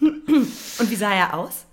Und 0.00 0.90
wie 0.90 0.96
sah 0.96 1.14
er 1.14 1.34
aus? 1.34 1.64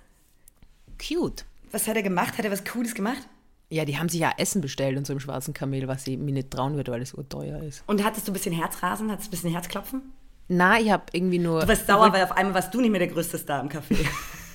Cute. 0.97 1.45
Was 1.71 1.87
hat 1.87 1.97
er 1.97 2.03
gemacht? 2.03 2.37
Hat 2.37 2.45
er 2.45 2.51
was 2.51 2.63
Cooles 2.63 2.95
gemacht? 2.95 3.27
Ja, 3.69 3.85
die 3.85 3.97
haben 3.99 4.09
sich 4.09 4.21
ja 4.21 4.31
Essen 4.37 4.61
bestellt 4.61 4.97
und 4.97 5.05
so 5.05 5.13
im 5.13 5.19
schwarzen 5.19 5.53
Kamel, 5.53 5.87
was 5.87 6.05
sie 6.05 6.17
mir 6.17 6.31
nicht 6.31 6.49
trauen 6.49 6.75
würde, 6.75 6.91
weil 6.91 7.01
es 7.01 7.09
so 7.09 7.21
teuer 7.21 7.61
ist. 7.61 7.83
Und 7.85 8.03
hattest 8.03 8.27
du 8.27 8.31
ein 8.31 8.33
bisschen 8.33 8.53
Herzrasen? 8.53 9.11
Hattest 9.11 9.27
du 9.27 9.29
ein 9.29 9.31
bisschen 9.31 9.51
Herzklopfen? 9.51 10.01
Na, 10.47 10.79
ich 10.79 10.89
habe 10.89 11.03
irgendwie 11.11 11.37
nur. 11.37 11.61
Du 11.61 11.67
warst 11.67 11.85
sauer, 11.85 12.11
weil 12.11 12.23
auf 12.23 12.31
einmal 12.31 12.55
warst 12.55 12.73
du 12.73 12.81
nicht 12.81 12.89
mehr 12.89 12.99
der 12.99 13.09
größte 13.09 13.37
Star 13.37 13.61
im 13.61 13.69
Café. 13.69 13.97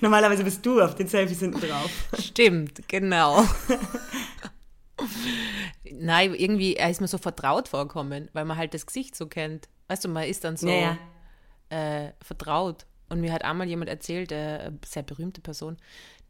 Normalerweise 0.00 0.44
bist 0.44 0.64
du 0.64 0.80
auf 0.80 0.94
den 0.94 1.08
Selfies 1.08 1.40
hinten 1.40 1.60
drauf. 1.60 1.90
Stimmt, 2.18 2.88
genau. 2.88 3.44
Nein, 5.92 6.34
irgendwie, 6.34 6.74
er 6.76 6.90
ist 6.90 7.00
mir 7.00 7.08
so 7.08 7.18
vertraut 7.18 7.68
vorkommen, 7.68 8.28
weil 8.32 8.44
man 8.44 8.56
halt 8.56 8.74
das 8.74 8.86
Gesicht 8.86 9.16
so 9.16 9.26
kennt. 9.26 9.68
Weißt 9.88 10.04
du, 10.04 10.08
man 10.08 10.24
ist 10.24 10.44
dann 10.44 10.56
so 10.56 10.68
Ja, 10.68 10.98
Äh, 11.68 12.12
vertraut. 12.22 12.86
Und 13.08 13.20
mir 13.20 13.32
hat 13.32 13.44
einmal 13.44 13.66
jemand 13.68 13.90
erzählt, 13.90 14.32
äh, 14.32 14.58
eine 14.66 14.78
sehr 14.86 15.02
berühmte 15.02 15.40
Person, 15.40 15.76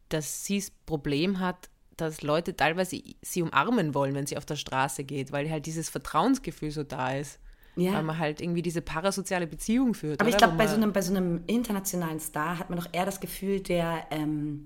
dass 0.09 0.45
sie 0.45 0.59
das 0.59 0.71
Problem 0.85 1.39
hat, 1.39 1.69
dass 1.97 2.21
Leute 2.21 2.55
teilweise 2.55 3.01
sie 3.21 3.41
umarmen 3.41 3.93
wollen, 3.93 4.15
wenn 4.15 4.25
sie 4.25 4.37
auf 4.37 4.45
der 4.45 4.55
Straße 4.55 5.03
geht, 5.03 5.31
weil 5.31 5.49
halt 5.49 5.65
dieses 5.65 5.89
Vertrauensgefühl 5.89 6.71
so 6.71 6.83
da 6.83 7.13
ist. 7.13 7.39
Ja. 7.75 7.93
Weil 7.93 8.03
man 8.03 8.19
halt 8.19 8.39
irgendwie 8.41 8.61
diese 8.61 8.81
parasoziale 8.81 9.47
Beziehung 9.47 9.93
führt. 9.95 10.19
Aber 10.19 10.29
ich 10.29 10.35
oder? 10.35 10.45
glaube, 10.47 10.53
Wo 10.53 10.57
bei 10.59 10.67
so, 10.67 10.75
einem, 10.75 10.93
bei 10.93 11.01
so 11.01 11.13
einem 11.13 11.43
internationalen 11.47 12.19
Star 12.19 12.59
hat 12.59 12.69
man 12.69 12.79
doch 12.79 12.87
eher 12.91 13.05
das 13.05 13.19
Gefühl, 13.19 13.61
der, 13.61 14.05
ähm, 14.11 14.63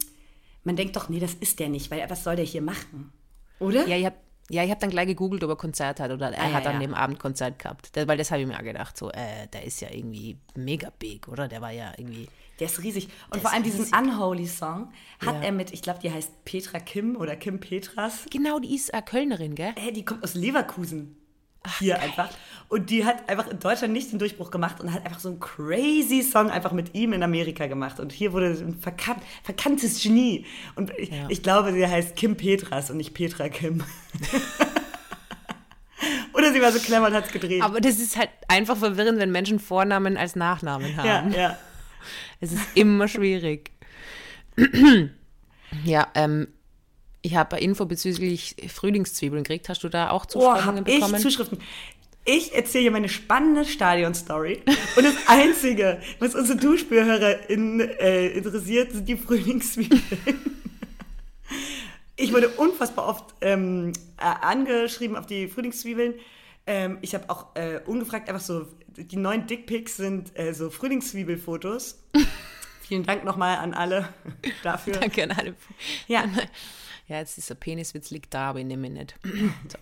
man 0.63 0.75
denkt 0.75 0.95
doch, 0.95 1.07
nee, 1.07 1.19
das 1.19 1.33
ist 1.35 1.59
der 1.59 1.69
nicht, 1.69 1.89
weil 1.89 2.07
was 2.09 2.23
soll 2.23 2.35
der 2.35 2.45
hier 2.45 2.61
machen? 2.61 3.13
Oder? 3.59 3.87
Ja, 3.87 3.97
ich 3.97 4.05
habe 4.05 4.15
ja, 4.49 4.63
ich 4.63 4.71
hab 4.71 4.79
dann 4.79 4.89
gleich 4.91 5.07
gegoogelt, 5.07 5.43
ob 5.43 5.49
er 5.49 5.55
Konzert 5.57 5.99
hat 5.99 6.09
oder 6.09 6.31
er 6.31 6.41
Ah, 6.41 6.47
ja, 6.47 6.53
hat 6.53 6.67
an 6.67 6.75
ja. 6.75 6.87
dem 6.87 6.93
Abend 6.93 7.19
Konzert 7.19 7.59
gehabt. 7.59 7.89
Das, 7.97 8.07
weil 8.07 8.17
das 8.17 8.31
habe 8.31 8.39
ich 8.41 8.47
mir 8.47 8.55
auch 8.57 8.63
gedacht, 8.63 8.95
so, 8.95 9.11
äh, 9.11 9.45
der 9.51 9.65
ist 9.65 9.81
ja 9.81 9.89
irgendwie 9.91 10.37
mega 10.55 10.89
big, 10.97 11.27
oder? 11.27 11.49
Der 11.49 11.59
war 11.61 11.71
ja 11.71 11.91
irgendwie. 11.97 12.29
Der 12.57 12.67
ist 12.67 12.81
riesig. 12.81 13.09
Und 13.29 13.41
vor 13.41 13.51
allem 13.51 13.63
diesen 13.63 13.81
riesig. 13.81 13.97
Unholy 13.97 14.47
Song 14.47 14.93
hat 15.19 15.35
Ja. 15.35 15.41
er 15.41 15.51
mit, 15.51 15.73
ich 15.73 15.81
glaube, 15.81 15.99
die 15.99 16.09
heißt 16.13 16.45
Petra 16.45 16.79
Kim 16.79 17.17
oder 17.17 17.35
Kim 17.35 17.59
Petras. 17.59 18.25
Genau, 18.31 18.59
die 18.59 18.73
ist 18.73 18.93
äh, 18.93 19.01
Kölnerin, 19.01 19.53
gell? 19.53 19.73
Äh, 19.75 19.91
die 19.91 20.05
kommt 20.05 20.23
aus 20.23 20.33
Leverkusen. 20.33 21.17
hier 21.79 21.99
einfach. 21.99 22.29
Und 22.69 22.89
die 22.89 23.05
hat 23.05 23.29
einfach 23.29 23.47
in 23.47 23.59
Deutschland 23.59 23.93
nicht 23.93 24.11
den 24.11 24.19
Durchbruch 24.19 24.51
gemacht 24.51 24.81
und 24.81 24.91
hat 24.93 25.05
einfach 25.05 25.19
so 25.21 25.29
einen 25.29 25.39
crazy 25.39 26.21
Song 26.21 26.49
einfach 26.49 26.73
mit 26.73 26.93
ihm 26.95 27.13
in 27.13 27.23
Amerika 27.23 27.65
gemacht. 27.67 27.99
Und 28.01 28.11
hier 28.11 28.33
wurde 28.33 28.47
ein 28.47 28.75
verkannt, 28.77 29.21
verkanntes 29.43 30.03
Genie. 30.03 30.45
Und 30.75 30.91
ich, 30.97 31.09
Ja. 31.09 31.27
ich 31.29 31.41
glaube, 31.41 31.71
sie 31.71 31.87
heißt 31.87 32.15
Kim 32.17 32.35
Petras 32.35 32.91
und 32.91 32.97
nicht 32.97 33.13
Petra 33.13 33.47
Kim. 33.47 33.83
Oder 36.33 36.53
sie 36.53 36.61
war 36.61 36.71
so 36.71 36.79
clever 36.79 37.07
und 37.07 37.13
hat 37.13 37.25
es 37.25 37.31
gedreht. 37.31 37.61
Aber 37.63 37.81
das 37.81 37.99
ist 37.99 38.15
halt 38.17 38.29
einfach 38.47 38.77
verwirrend, 38.77 39.17
wenn 39.17 39.31
Menschen 39.31 39.59
Vornamen 39.59 40.15
als 40.17 40.35
Nachnamen 40.35 40.91
ja, 40.95 41.03
haben. 41.03 41.31
ja. 41.33 41.57
Es 42.39 42.51
ist 42.51 42.61
immer 42.75 43.07
schwierig. 43.07 43.71
ja, 45.83 46.07
ähm, 46.13 46.47
ich 47.23 47.35
habe 47.35 47.57
Info 47.57 47.85
bezüglich 47.87 48.55
Frühlingszwiebeln 48.71 49.43
gekriegt. 49.43 49.67
Hast 49.69 49.83
du 49.83 49.89
da 49.89 50.11
auch 50.11 50.25
Oh, 50.25 50.27
Zuschriften 50.27 50.77
ich 50.85 50.99
bekommen? 50.99 51.19
Zuschriften. 51.19 51.57
Ich 52.29 52.53
erzähle 52.53 52.81
hier 52.81 52.91
meine 52.91 53.07
spannende 53.07 53.63
Stadion-Story. 53.63 54.61
Und 54.97 55.03
das 55.05 55.15
Einzige, 55.27 56.01
was 56.19 56.35
unsere 56.35 56.59
DuschbürgerInnen 56.59 57.79
äh, 57.79 58.27
interessiert, 58.27 58.91
sind 58.91 59.07
die 59.07 59.15
Frühlingszwiebeln. 59.15 60.03
Ich 62.17 62.33
wurde 62.33 62.49
unfassbar 62.49 63.07
oft 63.07 63.33
ähm, 63.39 63.93
äh, 64.17 64.23
angeschrieben 64.23 65.15
auf 65.15 65.25
die 65.25 65.47
Frühlingszwiebeln. 65.47 66.15
Ähm, 66.65 66.97
ich 67.01 67.13
habe 67.15 67.29
auch 67.29 67.55
äh, 67.55 67.79
ungefragt 67.85 68.27
einfach 68.27 68.41
so, 68.41 68.67
die 68.87 69.15
neuen 69.15 69.47
Dickpics 69.47 69.95
sind 69.95 70.37
äh, 70.37 70.53
so 70.53 70.69
Frühlingszwiebelfotos. 70.69 72.03
Vielen 72.81 73.03
Dank 73.03 73.23
nochmal 73.23 73.57
an 73.57 73.73
alle 73.73 74.09
dafür. 74.63 74.93
Danke 74.93 75.23
an 75.23 75.31
alle. 75.31 75.55
Ja, 76.07 76.25
Ja, 77.07 77.19
jetzt 77.19 77.37
ist 77.37 77.49
der 77.49 77.55
Peniswitz 77.55 78.11
liegt 78.11 78.33
da, 78.33 78.49
aber 78.49 78.59
ich 78.59 78.65
nehme 78.65 78.87
ihn 78.87 78.93
nicht. 78.95 79.15
so. 79.23 79.77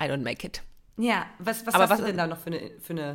I 0.00 0.08
don't 0.08 0.22
make 0.22 0.46
it. 0.46 0.62
Ja, 0.96 1.26
was, 1.38 1.66
was 1.66 1.74
Aber 1.74 1.84
hast 1.84 1.90
was- 1.90 1.98
du 2.00 2.06
denn 2.06 2.16
da 2.16 2.26
noch 2.26 2.38
für 2.38 2.46
eine, 2.50 2.70
für 2.80 2.92
eine 2.92 3.14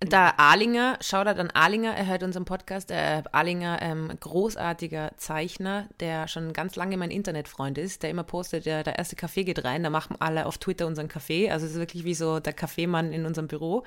Da 0.00 0.34
Arlinger, 0.36 0.98
Shoutout 1.00 1.40
an 1.40 1.50
Arlinger, 1.50 1.94
er 1.94 2.06
hört 2.06 2.22
unseren 2.22 2.44
Podcast. 2.44 2.90
Der 2.90 3.22
Arlinger, 3.32 3.78
ähm, 3.82 4.10
großartiger 4.18 5.12
Zeichner, 5.16 5.88
der 6.00 6.26
schon 6.28 6.52
ganz 6.52 6.74
lange 6.76 6.96
mein 6.96 7.10
Internetfreund 7.10 7.78
ist, 7.78 8.02
der 8.02 8.10
immer 8.10 8.24
postet, 8.24 8.66
der, 8.66 8.82
der 8.82 8.98
erste 8.98 9.14
Kaffee 9.16 9.44
geht 9.44 9.64
rein, 9.64 9.82
da 9.82 9.90
machen 9.90 10.16
alle 10.18 10.46
auf 10.46 10.58
Twitter 10.58 10.86
unseren 10.86 11.08
Kaffee. 11.08 11.50
Also 11.50 11.66
es 11.66 11.72
ist 11.72 11.78
wirklich 11.78 12.04
wie 12.04 12.14
so 12.14 12.40
der 12.40 12.52
Kaffeemann 12.52 13.12
in 13.12 13.26
unserem 13.26 13.46
Büro. 13.48 13.84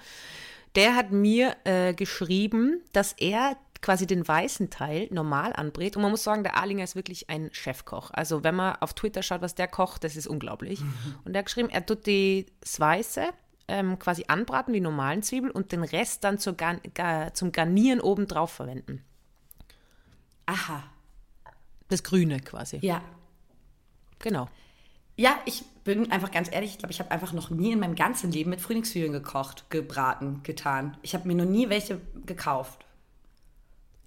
Der 0.75 0.95
hat 0.95 1.11
mir 1.11 1.55
äh, 1.63 1.93
geschrieben, 1.93 2.81
dass 2.93 3.13
er 3.13 3.55
quasi 3.85 4.07
den 4.07 4.27
weißen 4.27 4.71
Teil 4.71 5.07
normal 5.11 5.53
anbrät. 5.53 5.95
Und 5.95 6.01
man 6.01 6.09
muss 6.09 6.23
sagen, 6.23 6.41
der 6.41 6.57
Arlinger 6.57 6.83
ist 6.83 6.95
wirklich 6.95 7.29
ein 7.29 7.53
Chefkoch. 7.53 8.09
Also 8.11 8.43
wenn 8.43 8.55
man 8.55 8.77
auf 8.77 8.95
Twitter 8.95 9.21
schaut, 9.21 9.43
was 9.43 9.53
der 9.53 9.67
kocht, 9.67 10.03
das 10.03 10.15
ist 10.15 10.25
unglaublich. 10.25 10.81
Und 11.23 11.35
er 11.35 11.39
hat 11.39 11.45
geschrieben, 11.45 11.69
er 11.69 11.85
tut 11.85 12.07
die, 12.07 12.47
das 12.61 12.79
Weiße 12.79 13.29
ähm, 13.67 13.99
quasi 13.99 14.25
anbraten 14.27 14.73
wie 14.73 14.81
normalen 14.81 15.21
Zwiebel 15.21 15.51
und 15.51 15.71
den 15.71 15.83
Rest 15.83 16.23
dann 16.23 16.39
Gar 16.57 16.77
Gar 16.95 17.35
zum 17.35 17.51
Garnieren 17.51 18.01
obendrauf 18.01 18.51
verwenden. 18.51 19.03
Aha. 20.47 20.83
Das 21.87 22.01
Grüne 22.01 22.39
quasi. 22.39 22.79
Ja. 22.81 23.03
Genau. 24.17 24.49
Ja, 25.15 25.37
ich 25.45 25.63
bin 25.83 26.11
einfach 26.11 26.31
ganz 26.31 26.51
ehrlich, 26.51 26.71
ich 26.71 26.77
glaube, 26.79 26.91
ich 26.91 26.99
habe 26.99 27.11
einfach 27.11 27.33
noch 27.33 27.51
nie 27.51 27.71
in 27.71 27.79
meinem 27.79 27.95
ganzen 27.95 28.31
Leben 28.31 28.49
mit 28.49 28.61
Frühlingszwiebeln 28.61 29.13
gekocht, 29.13 29.69
gebraten, 29.69 30.41
getan. 30.41 30.97
Ich 31.03 31.13
habe 31.13 31.27
mir 31.27 31.35
noch 31.35 31.45
nie 31.45 31.69
welche 31.69 32.01
gekauft. 32.25 32.84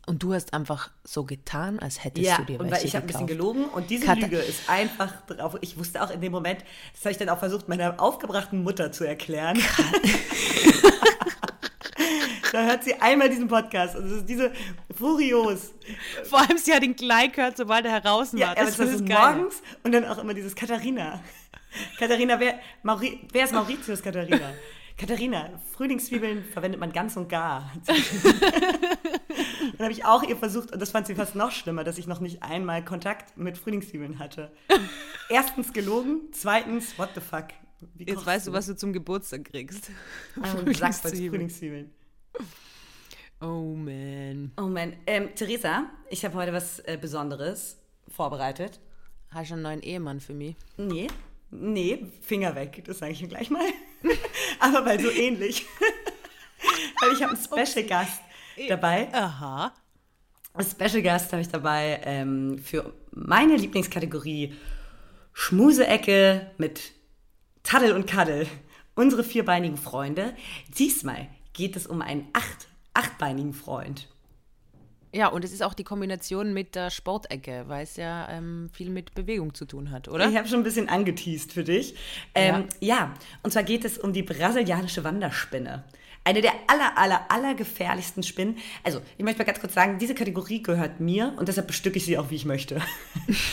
Und 0.09 0.23
du 0.23 0.33
hast 0.33 0.55
einfach 0.55 0.91
so 1.05 1.25
getan, 1.25 1.79
als 1.79 2.03
hättest 2.03 2.27
Ja, 2.27 2.39
du 2.39 2.45
dir 2.45 2.61
und 2.61 2.67
weil 2.67 2.73
welche 2.73 2.87
ich 2.87 2.97
habe 2.97 3.05
ein 3.05 3.09
bisschen 3.09 3.27
gelogen 3.27 3.67
und 3.67 3.91
diese 3.91 4.07
Katha- 4.07 4.23
Lüge 4.23 4.39
ist 4.39 4.69
einfach 4.71 5.13
drauf. 5.27 5.57
Ich 5.61 5.77
wusste 5.79 6.03
auch 6.03 6.11
in 6.11 6.23
dem 6.23 6.33
Moment, 6.33 6.65
das 6.95 7.03
habe 7.03 7.11
ich 7.13 7.19
dann 7.19 7.29
auch 7.29 7.39
versucht, 7.39 7.69
meiner 7.69 8.01
aufgebrachten 8.01 8.63
Mutter 8.63 8.91
zu 8.91 9.05
erklären. 9.05 9.61
da 12.53 12.65
hört 12.65 12.85
sie 12.85 12.95
einmal 12.95 13.29
diesen 13.29 13.49
Podcast 13.49 13.97
und 13.97 14.07
es 14.07 14.13
ist 14.19 14.29
diese 14.29 14.53
furios. 14.97 15.73
Vor 16.25 16.41
allem, 16.41 16.59
sie 16.59 16.73
hat 16.73 16.83
ihn 16.83 16.97
gleich 16.97 17.33
gehört, 17.33 17.57
sobald 17.57 17.85
er 17.85 17.93
heraus 17.93 18.33
war. 18.33 18.41
Ja, 18.41 18.55
das 18.55 18.77
das 18.77 18.89
ist 18.89 18.95
ist 19.01 19.07
geil. 19.09 19.35
morgens 19.37 19.57
und 19.83 19.93
dann 19.93 20.05
auch 20.07 20.19
immer 20.19 20.35
dieses 20.35 20.55
Katharina. 20.55 21.21
Katharina, 21.99 22.41
wer, 22.41 22.59
Mauri, 22.83 23.21
wer 23.33 23.45
ist 23.45 23.53
Mauritius 23.53 24.03
Katharina? 24.03 24.53
Katharina, 24.99 25.61
Frühlingszwiebeln 25.73 26.45
verwendet 26.45 26.81
man 26.81 26.93
ganz 26.93 27.17
und 27.17 27.29
gar. 27.29 27.73
Dann 29.79 29.85
habe 29.85 29.93
ich 29.93 30.05
auch 30.05 30.25
ihr 30.25 30.37
versucht, 30.37 30.73
und 30.73 30.83
das 30.83 30.91
fand 30.91 31.07
sie 31.07 31.15
fast 31.15 31.37
noch 31.37 31.53
schlimmer, 31.53 31.85
dass 31.85 31.99
ich 31.99 32.09
noch 32.09 32.19
nicht 32.19 32.43
einmal 32.43 32.85
Kontakt 32.85 33.37
mit 33.37 33.57
Frühlingszwiebeln 33.57 34.19
hatte. 34.19 34.51
Erstens 35.29 35.73
gelogen, 35.73 36.23
zweitens, 36.33 36.99
what 36.99 37.11
the 37.15 37.21
fuck? 37.21 37.47
Jetzt 37.97 38.27
weißt 38.27 38.49
du, 38.49 38.53
was 38.53 38.67
du 38.67 38.75
zum 38.75 38.93
Geburtstag 38.93 39.45
kriegst. 39.45 39.93
Ein 40.43 40.75
Sack 40.75 40.95
voll 40.95 41.13
Frühlingszwiebeln. 41.13 41.31
Frühlingszwiebeln. 41.31 41.91
Oh 43.41 43.75
man. 43.77 44.51
Oh 44.57 44.67
man, 44.67 44.95
ähm, 45.07 45.33
Theresa, 45.37 45.89
ich 46.11 46.25
habe 46.25 46.35
heute 46.35 46.53
was 46.53 46.81
äh, 46.81 46.99
Besonderes 47.01 47.79
vorbereitet. 48.09 48.81
Hast 49.31 49.51
du 49.51 49.55
einen 49.55 49.63
neuen 49.63 49.83
Ehemann 49.83 50.19
für 50.19 50.35
mich? 50.35 50.57
Nee, 50.77 51.07
nee, 51.51 52.07
Finger 52.21 52.55
weg, 52.55 52.83
das 52.85 52.99
sage 52.99 53.13
ich 53.13 53.23
mir 53.23 53.29
gleich 53.29 53.51
mal. 53.51 53.67
Aber 54.61 54.85
weil 54.85 55.01
so 55.01 55.11
ähnlich. 55.11 55.67
weil 57.01 57.13
ich 57.13 57.23
habe 57.23 57.35
einen 57.35 57.65
Special 57.67 57.87
Gast 57.87 58.21
dabei. 58.69 59.13
Aha. 59.13 59.75
Einen 60.55 60.69
Special 60.69 61.03
Gast 61.03 61.33
habe 61.33 61.43
ich 61.43 61.49
dabei 61.49 62.01
ähm, 62.05 62.59
für 62.59 62.93
meine 63.13 63.57
Lieblingskategorie 63.57 64.55
Schmuseecke 65.33 66.51
mit 66.59 66.93
Taddel 67.63 67.93
und 67.93 68.07
Kaddel. 68.07 68.47
Unsere 68.95 69.23
vierbeinigen 69.23 69.77
Freunde. 69.77 70.35
Diesmal 70.77 71.29
geht 71.53 71.77
es 71.77 71.87
um 71.87 72.03
einen 72.03 72.29
acht, 72.33 72.69
achtbeinigen 72.95 73.53
Freund. 73.53 74.09
Ja, 75.13 75.29
und 75.29 75.45
es 75.45 75.53
ist 75.53 75.63
auch 75.63 75.75
die 75.75 75.85
Kombination 75.85 76.53
mit 76.53 76.75
der 76.75 76.91
Sportecke, 76.91 77.65
weil 77.67 77.85
es 77.85 77.97
ja 77.97 78.29
ähm, 78.31 78.69
viel 78.73 78.91
mit 78.91 79.15
Bewegung 79.15 79.55
zu 79.55 79.65
tun 79.65 79.91
hat, 79.91 80.09
oder? 80.09 80.29
Ich 80.29 80.37
habe 80.37 80.49
schon 80.49 80.61
ein 80.61 80.65
bisschen 80.65 80.89
angeteased 80.89 81.53
für 81.53 81.65
dich. 81.65 81.95
Ähm, 82.35 82.65
ja. 82.81 83.15
und 83.43 83.53
zwar 83.53 83.63
geht 83.63 83.85
es 83.85 83.99
um 83.99 84.13
die 84.13 84.23
brasilianische 84.23 85.05
Wanderspinne. 85.05 85.85
Eine 86.25 86.43
der 86.43 86.53
aller, 86.67 86.99
aller, 86.99 87.23
aller 87.31 87.55
gefährlichsten 87.55 88.23
Spinnen. 88.23 88.59
Also, 88.85 89.01
ich 89.17 89.25
möchte 89.25 89.39
mal 89.39 89.47
ganz 89.47 89.61
kurz 89.61 89.73
sagen, 89.73 89.99
diese 89.99 90.15
Kategorie 90.15 90.63
gehört 90.63 91.01
mir 91.01 91.33
und 91.39 91.49
deshalb 91.49 91.69
bestücke 91.69 91.97
ich 91.97 92.05
sie 92.05 92.19
auch, 92.19 92.29
wie 92.29 92.35
ich 92.35 92.45
möchte. 92.45 92.83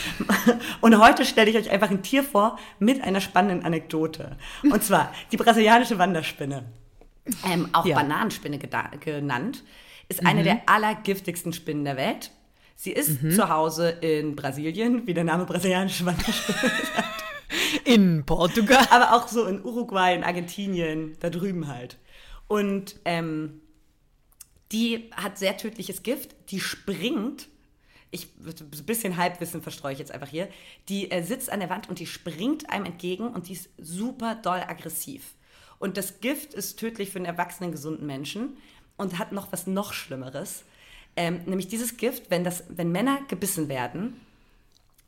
und 0.82 1.00
heute 1.00 1.24
stelle 1.24 1.50
ich 1.50 1.56
euch 1.56 1.70
einfach 1.70 1.90
ein 1.90 2.04
Tier 2.04 2.22
vor 2.24 2.60
mit 2.80 3.02
einer 3.02 3.22
spannenden 3.22 3.66
Anekdote. 3.66 4.36
Und 4.64 4.84
zwar 4.84 5.14
die 5.32 5.38
brasilianische 5.38 5.98
Wanderspinne, 6.00 6.66
ähm, 7.50 7.70
auch 7.72 7.86
Ja. 7.86 7.96
Bananenspinne 7.96 8.60
genannt, 8.60 9.64
ist 10.10 10.26
eine 10.26 10.44
der 10.44 10.62
allergiftigsten 10.68 11.54
Spinnen 11.54 11.86
der 11.86 11.98
Welt. 11.98 12.32
Sie 12.76 12.92
ist 12.92 13.22
zu 13.34 13.50
Hause 13.50 13.90
in 13.90 14.36
Brasilien, 14.36 15.08
wie 15.08 15.14
der 15.14 15.24
Name 15.24 15.46
brasilianische 15.46 16.06
Wanderspinne 16.06 16.72
In 17.86 18.26
Portugal. 18.26 18.86
aber 18.90 19.14
auch 19.14 19.28
so 19.28 19.46
in 19.46 19.64
Uruguay, 19.64 20.14
in 20.14 20.24
Argentinien, 20.24 21.16
da 21.20 21.30
drüben 21.30 21.68
halt. 21.68 21.98
Und 22.48 23.00
ähm, 23.06 23.62
die 24.72 25.10
hat 25.16 25.38
sehr 25.38 25.58
tödliches 25.58 26.04
Gift, 26.04 26.36
die 26.50 26.60
springt, 26.60 27.48
ich 28.12 28.30
ein 28.38 28.86
bisschen 28.86 29.18
Halbwissen 29.18 29.62
verstreue 29.62 29.94
ich 29.94 30.00
jetzt 30.00 30.12
einfach 30.12 30.30
hier, 30.30 30.50
die 30.90 31.12
äh, 31.12 31.24
sitzt 31.24 31.52
an 31.52 31.60
der 31.60 31.70
Wand 31.70 31.90
und 31.90 32.00
die 32.00 32.06
springt 32.06 32.70
einem 32.70 32.86
entgegen 32.86 33.28
und 33.28 33.48
die 33.48 33.54
ist 33.54 33.70
super 33.78 34.36
doll 34.36 34.60
aggressiv. 34.60 35.34
Und 35.80 35.98
das 35.98 36.20
Gift 36.22 36.54
ist 36.54 36.80
tödlich 36.80 37.12
für 37.12 37.18
einen 37.18 37.26
erwachsenen, 37.26 37.72
gesunden 37.72 38.06
Menschen 38.06 38.58
und 38.98 39.20
hat 39.20 39.32
noch 39.32 39.52
was 39.52 39.68
noch 39.68 39.94
Schlimmeres. 39.94 40.64
Ähm, 41.16 41.42
nämlich 41.46 41.68
dieses 41.68 41.98
Gift, 41.98 42.30
wenn, 42.30 42.44
das, 42.44 42.64
wenn 42.70 42.92
Männer 42.92 43.20
gebissen 43.28 43.70
werden, 43.70 44.20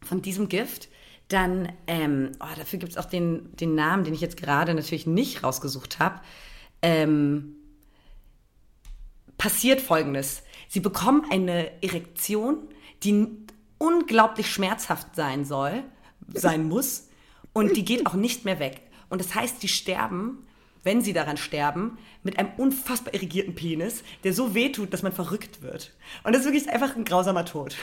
von 0.04 0.22
diesem 0.22 0.48
Gift, 0.48 0.90
dann, 1.28 1.74
ähm, 1.88 2.32
oh, 2.40 2.56
dafür 2.58 2.80
gibt 2.80 2.94
es 2.94 2.98
auch 2.98 3.06
den, 3.06 3.56
den 3.58 3.76
Namen, 3.76 4.04
den 4.04 4.14
ich 4.14 4.22
jetzt 4.22 4.38
gerade 4.38 4.74
natürlich 4.74 5.08
nicht 5.08 5.44
rausgesucht 5.44 6.00
habe, 6.00 6.22
ähm, 6.82 7.56
passiert 9.38 9.82
Folgendes. 9.82 10.44
Sie 10.70 10.80
bekommen 10.80 11.26
eine 11.30 11.84
Erektion, 11.84 12.70
die 13.04 13.28
unglaublich 13.78 14.50
schmerzhaft 14.50 15.16
sein 15.16 15.46
soll, 15.46 15.84
sein 16.34 16.68
muss, 16.70 17.08
und 17.54 17.76
die 17.76 17.86
geht 17.86 18.06
auch 18.06 18.14
nicht 18.14 18.46
mehr 18.46 18.60
weg. 18.60 18.82
Und 19.10 19.20
das 19.20 19.34
heißt, 19.34 19.64
die 19.64 19.68
sterben, 19.68 20.46
wenn 20.84 21.02
sie 21.02 21.14
daran 21.14 21.38
sterben, 21.38 21.98
mit 22.28 22.38
einem 22.38 22.52
unfassbar 22.58 23.14
irrigierten 23.14 23.56
Penis, 23.56 24.04
der 24.24 24.34
so 24.34 24.54
wehtut, 24.54 24.94
dass 24.94 25.02
man 25.02 25.14
verrückt 25.14 25.62
wird. 25.62 25.94
Und 26.24 26.34
das 26.34 26.42
ist 26.42 26.52
wirklich 26.52 26.70
einfach 26.70 26.96
ein 26.96 27.06
grausamer 27.06 27.46
Tod. 27.46 27.76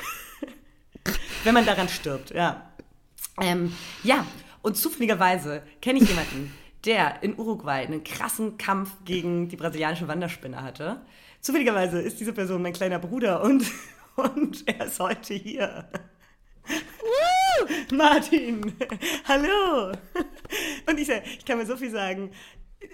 wenn 1.44 1.54
man 1.54 1.66
daran 1.66 1.88
stirbt, 1.88 2.30
ja. 2.30 2.70
Ähm, 3.40 3.74
ja, 4.02 4.26
und 4.62 4.76
zufälligerweise 4.76 5.62
kenne 5.80 5.98
ich 5.98 6.08
jemanden, 6.08 6.54
der 6.84 7.22
in 7.22 7.38
Uruguay 7.38 7.84
einen 7.84 8.04
krassen 8.04 8.58
Kampf 8.58 8.90
gegen 9.06 9.48
die 9.48 9.56
brasilianische 9.56 10.08
Wanderspinne 10.08 10.62
hatte. 10.62 11.00
Zufälligerweise 11.40 12.00
ist 12.00 12.20
diese 12.20 12.34
Person 12.34 12.60
mein 12.60 12.74
kleiner 12.74 12.98
Bruder 12.98 13.42
und, 13.42 13.64
und 14.16 14.68
er 14.68 14.86
ist 14.86 15.00
heute 15.00 15.34
hier. 15.34 15.88
Martin, 17.92 18.74
hallo. 19.26 19.92
Und 20.86 21.00
ich, 21.00 21.08
ich 21.08 21.44
kann 21.44 21.58
mir 21.58 21.66
so 21.66 21.76
viel 21.76 21.90
sagen, 21.90 22.30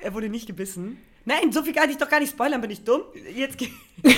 er 0.02 0.14
wurde 0.14 0.28
nicht 0.28 0.46
gebissen. 0.46 0.98
Nein, 1.24 1.52
so 1.52 1.62
viel 1.62 1.72
kann 1.74 1.90
ich 1.90 1.98
doch 1.98 2.08
gar 2.08 2.20
nicht 2.20 2.30
spoilern, 2.30 2.60
bin 2.60 2.70
ich 2.70 2.82
dumm? 2.84 3.02
Jetzt 3.34 3.58
ge- 3.58 3.68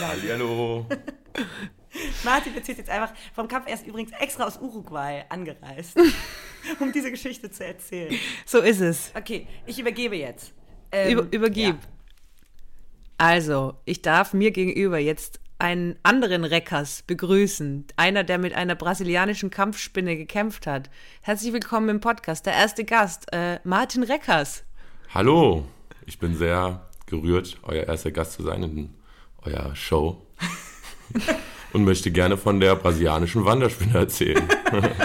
Hallo. 0.00 0.86
Martin 2.24 2.54
erzählt 2.54 2.78
jetzt 2.78 2.90
einfach 2.90 3.12
vom 3.34 3.46
Kampf. 3.48 3.66
Er 3.68 3.74
ist 3.74 3.86
übrigens 3.86 4.12
extra 4.18 4.44
aus 4.44 4.58
Uruguay 4.60 5.24
angereist, 5.28 5.96
um 6.80 6.92
diese 6.92 7.10
Geschichte 7.10 7.50
zu 7.50 7.64
erzählen. 7.64 8.14
So 8.44 8.60
ist 8.60 8.80
es. 8.80 9.12
Okay, 9.14 9.46
ich 9.66 9.78
übergebe 9.78 10.16
jetzt. 10.16 10.52
Ähm, 10.92 11.12
Über, 11.18 11.26
übergib. 11.32 11.74
ja. 11.74 11.78
Also, 13.18 13.74
ich 13.86 14.02
darf 14.02 14.34
mir 14.34 14.50
gegenüber 14.50 14.98
jetzt 14.98 15.40
einen 15.58 15.96
anderen 16.02 16.44
Reckers 16.44 17.02
begrüßen. 17.02 17.86
Einer, 17.96 18.24
der 18.24 18.36
mit 18.38 18.52
einer 18.54 18.74
brasilianischen 18.74 19.48
Kampfspinne 19.48 20.16
gekämpft 20.18 20.66
hat. 20.66 20.90
Herzlich 21.22 21.52
willkommen 21.54 21.88
im 21.88 22.00
Podcast. 22.00 22.44
Der 22.44 22.52
erste 22.52 22.84
Gast, 22.84 23.26
äh, 23.32 23.58
Martin 23.64 24.02
Reckers. 24.02 24.64
Hallo. 25.14 25.64
Ich 26.04 26.18
bin 26.18 26.36
sehr 26.36 26.82
gerührt, 27.06 27.58
euer 27.62 27.84
erster 27.84 28.10
Gast 28.10 28.32
zu 28.32 28.42
sein 28.42 28.62
in 28.62 28.94
eurer 29.42 29.74
Show. 29.74 30.20
Und 31.72 31.84
möchte 31.84 32.10
gerne 32.10 32.36
von 32.36 32.60
der 32.60 32.76
brasilianischen 32.76 33.44
Wanderspinne 33.44 33.98
erzählen. 33.98 34.46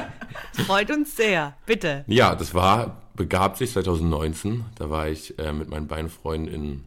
Freut 0.65 0.89
uns 0.91 1.15
sehr. 1.15 1.55
Bitte. 1.65 2.03
Ja, 2.07 2.35
das 2.35 2.53
war, 2.53 3.01
begab 3.15 3.57
sich 3.57 3.71
2019. 3.71 4.65
Da 4.75 4.89
war 4.89 5.07
ich 5.07 5.37
äh, 5.39 5.53
mit 5.53 5.69
meinen 5.69 5.87
beiden 5.87 6.09
Freunden 6.09 6.47
in 6.47 6.83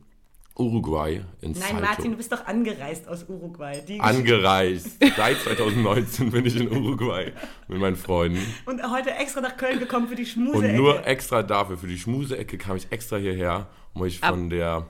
Uruguay 0.56 1.20
in 1.40 1.50
Nein, 1.52 1.60
Salto. 1.60 1.80
Martin, 1.80 2.10
du 2.12 2.16
bist 2.16 2.30
doch 2.32 2.46
angereist 2.46 3.08
aus 3.08 3.24
Uruguay. 3.28 3.82
Die 3.88 3.98
Angereist. 4.00 4.98
Seit 5.16 5.38
2019 5.38 6.30
bin 6.30 6.46
ich 6.46 6.54
in 6.56 6.70
Uruguay 6.70 7.32
mit 7.66 7.80
meinen 7.80 7.96
Freunden. 7.96 8.38
und 8.66 8.80
heute 8.92 9.10
extra 9.14 9.40
nach 9.40 9.56
Köln 9.56 9.80
gekommen 9.80 10.06
für 10.06 10.14
die 10.14 10.26
Schmuse. 10.26 10.58
Und 10.58 10.76
nur 10.76 11.04
extra 11.06 11.42
dafür, 11.42 11.76
für 11.76 11.88
die 11.88 11.98
Schmuse-Ecke 11.98 12.56
kam 12.56 12.76
ich 12.76 12.86
extra 12.92 13.16
hierher, 13.16 13.66
um 13.94 14.02
euch 14.02 14.20
von, 14.20 14.48
der, 14.48 14.86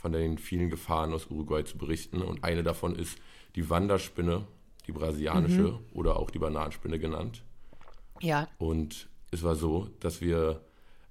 von 0.00 0.10
den 0.10 0.36
vielen 0.38 0.68
Gefahren 0.68 1.12
aus 1.12 1.28
Uruguay 1.30 1.64
zu 1.64 1.78
berichten. 1.78 2.20
Und 2.20 2.42
eine 2.42 2.64
davon 2.64 2.96
ist 2.96 3.16
die 3.54 3.70
Wanderspinne, 3.70 4.46
die 4.88 4.92
brasilianische 4.92 5.62
Mhm. 5.62 5.78
oder 5.92 6.16
auch 6.16 6.30
die 6.32 6.40
Bananenspinne 6.40 6.98
genannt. 6.98 7.44
Ja. 8.20 8.48
Und 8.58 9.08
es 9.30 9.44
war 9.44 9.54
so, 9.54 9.88
dass 10.00 10.20
wir 10.20 10.60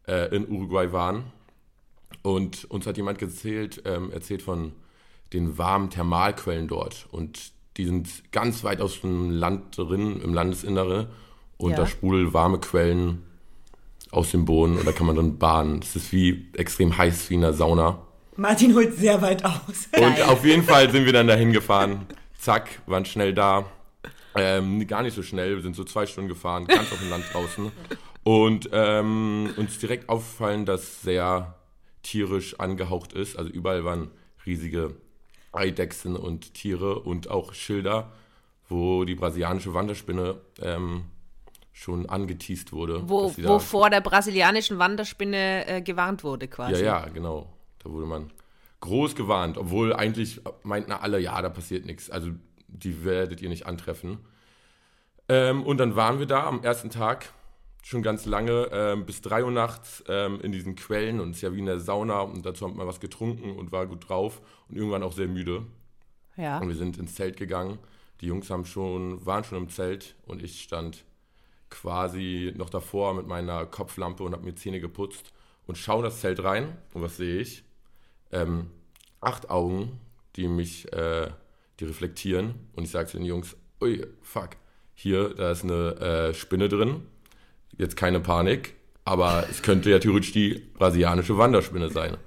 äh, 0.08 0.36
in 0.36 0.48
Uruguay 0.50 0.92
waren 0.92 1.24
und 2.24 2.66
uns 2.66 2.88
hat 2.88 2.98
jemand 2.98 3.22
erzählt, 3.22 3.84
ähm, 3.86 4.12
erzählt 4.12 4.42
von 4.42 4.72
den 5.34 5.58
warmen 5.58 5.90
Thermalquellen 5.90 6.68
dort. 6.68 7.08
Und 7.12 7.52
die 7.78 7.86
sind 7.86 8.10
ganz 8.32 8.64
weit 8.64 8.82
aus 8.82 9.02
dem 9.02 9.30
Land 9.32 9.78
drin, 9.78 10.20
im 10.22 10.34
Landesinnere. 10.34 11.10
Und 11.58 11.72
Ja. 11.72 11.78
da 11.78 11.88
sprudeln 11.88 12.34
warme 12.34 12.60
Quellen 12.60 13.24
aus 14.12 14.32
dem 14.32 14.46
Boden 14.46 14.78
und 14.78 14.86
da 14.86 14.92
kann 14.92 15.08
man 15.08 15.16
dann 15.16 15.38
baden. 15.38 15.80
Es 15.82 15.96
ist 15.96 16.12
wie 16.12 16.48
extrem 16.54 16.98
heiß 16.98 17.30
wie 17.30 17.36
in 17.36 17.44
einer 17.44 17.54
Sauna. 17.54 18.00
Martin 18.36 18.74
holt 18.76 18.96
sehr 18.96 19.22
weit 19.22 19.44
aus. 19.46 19.90
Und 19.98 20.22
auf 20.24 20.44
jeden 20.46 20.64
Fall 20.64 20.92
sind 20.92 21.06
wir 21.06 21.14
dann 21.14 21.28
dahin 21.28 21.52
gefahren. 21.52 22.06
Zack, 22.38 22.82
waren 22.88 23.06
schnell 23.06 23.34
da. 23.34 23.66
Ähm, 24.36 24.86
gar 24.88 25.04
nicht 25.04 25.16
so 25.16 25.22
schnell, 25.24 25.56
wir 25.56 25.62
sind 25.62 25.76
so 25.76 25.84
zwei 25.84 26.06
Stunden 26.06 26.28
gefahren, 26.28 26.66
ganz 26.66 26.92
auf 26.92 27.00
dem 27.00 27.10
Land 27.10 27.26
draußen. 27.32 27.72
Und 28.24 28.70
ähm, 28.72 29.50
uns 29.58 29.78
direkt 29.80 30.10
aufgefallen, 30.10 30.66
dass 30.66 31.02
sehr 31.02 31.56
tierisch 32.04 32.60
angehaucht 32.60 33.14
ist. 33.14 33.38
Also 33.38 33.50
überall 33.50 33.84
waren 33.84 34.12
riesige 34.46 34.96
Eidechsen 35.52 36.16
und 36.16 36.54
Tiere 36.54 37.00
und 37.00 37.30
auch 37.30 37.54
Schilder, 37.54 38.12
wo 38.70 39.06
die 39.06 39.16
brasilianische 39.16 39.74
Wanderspinne 39.74 40.42
ähm, 40.62 41.06
schon 41.72 42.08
angeteased 42.08 42.72
wurde. 42.72 43.08
Wo, 43.10 43.34
wo 43.38 43.60
vor 43.60 43.90
der 43.90 44.02
brasilianischen 44.02 44.78
Wanderspinne 44.78 45.68
äh, 45.68 45.82
gewarnt 45.82 46.24
wurde 46.24 46.48
quasi. 46.48 46.84
ja, 46.84 47.06
ja, 47.06 47.10
genau. 47.10 47.52
Da 47.80 47.90
wurde 47.90 48.06
man 48.06 48.32
groß 48.80 49.16
gewarnt, 49.16 49.58
obwohl 49.58 49.94
eigentlich 49.94 50.42
meinten 50.64 50.92
alle, 50.92 51.20
ja, 51.20 51.42
da 51.42 51.50
passiert 51.50 51.86
nichts. 51.86 52.10
Also 52.10 52.32
die 52.68 53.04
werdet 53.06 53.42
ihr 53.42 53.50
nicht 53.50 53.66
antreffen. 53.66 54.20
Ähm, 55.30 55.64
und 55.64 55.78
dann 55.78 55.96
waren 55.96 56.20
wir 56.20 56.26
da 56.26 56.46
am 56.46 56.64
ersten 56.64 56.90
Tag 56.90 57.32
schon 57.84 58.02
ganz 58.02 58.26
lange, 58.26 58.70
ähm, 58.72 59.06
bis 59.06 59.22
3 59.22 59.44
Uhr 59.44 59.52
nachts 59.52 60.04
ähm, 60.08 60.40
in 60.42 60.52
diesen 60.52 60.76
Quellen 60.76 61.20
und 61.20 61.32
es 61.32 61.38
ist 61.38 61.42
ja 61.42 61.54
wie 61.54 61.60
in 61.60 61.66
der 61.66 61.80
Sauna 61.80 62.22
und 62.22 62.46
dazu 62.46 62.68
hat 62.68 62.76
man 62.76 62.88
was 62.88 63.00
getrunken 63.00 63.56
und 63.56 63.72
war 63.72 63.86
gut 63.86 64.10
drauf 64.10 64.42
und 64.70 64.78
irgendwann 64.78 65.04
auch 65.04 65.14
sehr 65.14 65.28
müde. 65.28 65.66
Ja. 66.38 66.60
Und 66.60 66.70
wir 66.70 66.76
sind 66.76 66.98
ins 66.98 67.14
Zelt 67.16 67.38
gegangen. 67.38 67.78
Die 68.22 68.28
Jungs 68.28 68.50
haben 68.50 68.66
schon, 68.66 69.24
waren 69.26 69.44
schon 69.44 69.58
im 69.58 69.70
Zelt 69.70 70.16
und 70.26 70.42
ich 70.42 70.62
stand 70.62 71.04
quasi 71.70 72.54
noch 72.56 72.70
davor 72.70 73.14
mit 73.14 73.28
meiner 73.28 73.66
Kopflampe 73.66 74.24
und 74.24 74.32
habe 74.32 74.46
mir 74.46 74.56
Zähne 74.56 74.80
geputzt 74.80 75.34
und 75.68 75.78
schaue 75.78 76.04
das 76.04 76.22
Zelt 76.22 76.42
rein. 76.44 76.78
Und 76.94 77.02
was 77.02 77.18
sehe 77.18 77.42
ich? 77.42 77.64
Ähm, 78.32 78.70
acht 79.20 79.50
Augen, 79.50 80.00
die 80.38 80.48
mich, 80.48 80.92
äh, 80.94 81.30
die 81.80 81.86
reflektieren. 81.86 82.70
Und 82.74 82.86
ich 82.86 82.92
sage 82.92 83.10
zu 83.10 83.18
den 83.18 83.26
Jungs, 83.26 83.58
ui, 83.82 84.06
fuck, 84.22 84.52
hier, 84.94 85.34
da 85.34 85.52
ist 85.52 85.64
eine 85.64 85.96
äh, 86.00 86.34
Spinne 86.34 86.70
drin. 86.70 87.08
Jetzt 87.78 87.96
keine 87.98 88.20
Panik, 88.20 88.76
aber 89.06 89.46
es 89.50 89.62
könnte 89.62 89.90
ja 89.90 90.00
theoretisch 90.00 90.32
die 90.32 90.56
brasilianische 90.78 91.38
Wanderspinne 91.38 91.90
sein. 91.90 92.18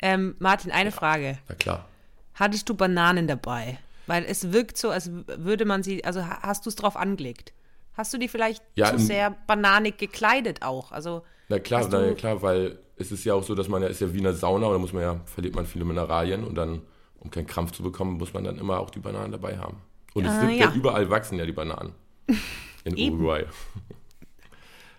Ähm, 0.00 0.36
Martin, 0.38 0.70
eine 0.70 0.92
Frage. 0.92 1.38
Na 1.48 1.54
klar. 1.54 1.88
Hattest 2.34 2.68
du 2.68 2.74
Bananen 2.74 3.26
dabei? 3.26 3.78
Weil 4.06 4.24
es 4.24 4.52
wirkt 4.52 4.78
so, 4.78 4.90
als 4.90 5.10
würde 5.26 5.64
man 5.64 5.82
sie, 5.82 6.04
also 6.04 6.24
ha- 6.24 6.38
hast 6.42 6.64
du 6.64 6.70
es 6.70 6.76
drauf 6.76 6.96
angelegt? 6.96 7.52
Hast 7.94 8.14
du 8.14 8.18
die 8.18 8.28
vielleicht 8.28 8.62
Ja, 8.76 8.92
zu 8.92 8.98
sehr 8.98 9.34
bananig 9.46 9.98
gekleidet 9.98 10.62
auch? 10.62 10.92
Also, 10.92 11.22
Na 11.48 11.58
klar, 11.58 11.88
na 11.90 12.06
ja, 12.06 12.14
klar, 12.14 12.40
weil 12.42 12.78
es 12.96 13.10
ist 13.12 13.24
ja 13.24 13.34
auch 13.34 13.42
so, 13.42 13.54
dass 13.54 13.68
man 13.68 13.82
ja 13.82 13.88
ist 13.88 14.00
ja 14.00 14.12
wie 14.14 14.18
eine 14.20 14.32
Sauna 14.34 14.66
und 14.68 14.72
da 14.72 14.78
muss 14.78 14.92
man 14.92 15.02
ja, 15.02 15.20
verliert 15.26 15.54
man 15.56 15.66
viele 15.66 15.84
Mineralien 15.84 16.44
und 16.44 16.54
dann, 16.54 16.82
um 17.18 17.30
keinen 17.30 17.46
Krampf 17.48 17.72
zu 17.72 17.82
bekommen, 17.82 18.18
muss 18.18 18.32
man 18.32 18.44
dann 18.44 18.56
immer 18.58 18.78
auch 18.78 18.90
die 18.90 19.00
Bananen 19.00 19.32
dabei 19.32 19.58
haben. 19.58 19.78
Und 20.14 20.24
es 20.24 20.32
Ah, 20.32 20.40
sind 20.40 20.50
ja. 20.52 20.66
ja. 20.66 20.72
überall 20.74 21.10
wachsen 21.10 21.38
ja 21.38 21.44
die 21.44 21.52
Bananen. 21.52 21.92
In 22.84 22.96
Eben. 22.96 23.16
Uruguay. 23.16 23.44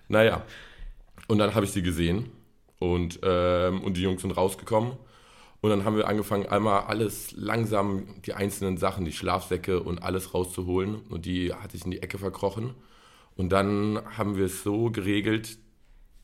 Naja. 0.09 0.43
Und 1.27 1.37
dann 1.37 1.55
habe 1.55 1.65
ich 1.65 1.71
sie 1.71 1.81
gesehen 1.81 2.31
und, 2.79 3.19
ähm, 3.23 3.81
und 3.81 3.95
die 3.95 4.01
Jungs 4.01 4.21
sind 4.21 4.31
rausgekommen. 4.31 4.93
Und 5.61 5.69
dann 5.69 5.83
haben 5.83 5.97
wir 5.97 6.07
angefangen, 6.07 6.45
einmal 6.47 6.83
alles 6.83 7.33
langsam, 7.35 8.21
die 8.25 8.33
einzelnen 8.33 8.77
Sachen, 8.77 9.03
die 9.03 9.11
Schlafsäcke 9.11 9.81
und 9.81 10.01
alles 10.01 10.33
rauszuholen. 10.33 11.01
Und 11.09 11.25
die 11.25 11.53
hatte 11.53 11.75
ich 11.75 11.85
in 11.85 11.91
die 11.91 12.01
Ecke 12.01 12.17
verkrochen. 12.17 12.73
Und 13.35 13.49
dann 13.49 14.01
haben 14.17 14.37
wir 14.37 14.45
es 14.45 14.63
so 14.63 14.89
geregelt, 14.89 15.57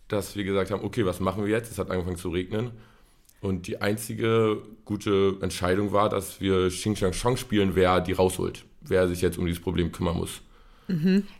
dass 0.07 0.35
wir 0.35 0.43
gesagt 0.43 0.71
haben, 0.71 0.83
okay, 0.83 1.05
was 1.05 1.19
machen 1.19 1.45
wir 1.45 1.51
jetzt? 1.51 1.71
Es 1.71 1.77
hat 1.77 1.91
angefangen 1.91 2.17
zu 2.17 2.29
regnen. 2.29 2.71
Und 3.41 3.67
die 3.67 3.81
einzige 3.81 4.61
gute 4.85 5.37
Entscheidung 5.41 5.91
war, 5.91 6.09
dass 6.09 6.39
wir 6.39 6.69
Xing 6.69 6.95
Shang 6.95 7.11
Chong 7.11 7.37
spielen, 7.37 7.75
wer 7.75 7.99
die 8.01 8.13
rausholt. 8.13 8.65
Wer 8.81 9.07
sich 9.07 9.21
jetzt 9.21 9.37
um 9.37 9.45
dieses 9.45 9.61
Problem 9.61 9.91
kümmern 9.91 10.17
muss. 10.17 10.41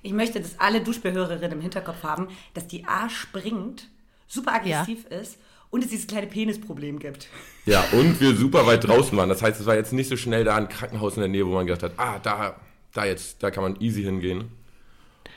Ich 0.01 0.13
möchte, 0.13 0.39
dass 0.39 0.59
alle 0.59 0.81
Duschbehörerinnen 0.81 1.53
im 1.53 1.61
Hinterkopf 1.61 2.03
haben, 2.03 2.27
dass 2.53 2.67
die 2.67 2.85
A 2.85 3.09
springt, 3.09 3.89
super 4.27 4.53
aggressiv 4.53 5.05
ist 5.05 5.37
und 5.69 5.83
es 5.83 5.89
dieses 5.89 6.07
kleine 6.07 6.27
Penisproblem 6.27 6.99
gibt. 6.99 7.27
Ja, 7.65 7.83
und 7.91 8.19
wir 8.19 8.35
super 8.35 8.65
weit 8.65 8.87
draußen 8.87 9.17
waren. 9.17 9.29
Das 9.29 9.41
heißt, 9.41 9.59
es 9.59 9.65
war 9.65 9.75
jetzt 9.75 9.93
nicht 9.93 10.09
so 10.09 10.17
schnell 10.17 10.43
da 10.43 10.55
ein 10.55 10.69
Krankenhaus 10.69 11.15
in 11.15 11.21
der 11.21 11.29
Nähe, 11.29 11.45
wo 11.45 11.53
man 11.53 11.65
gedacht 11.65 11.83
hat, 11.83 11.93
ah, 11.97 12.19
da, 12.19 12.59
da 12.93 13.05
jetzt, 13.05 13.43
da 13.43 13.51
kann 13.51 13.63
man 13.63 13.79
easy 13.81 14.03
hingehen. 14.03 14.45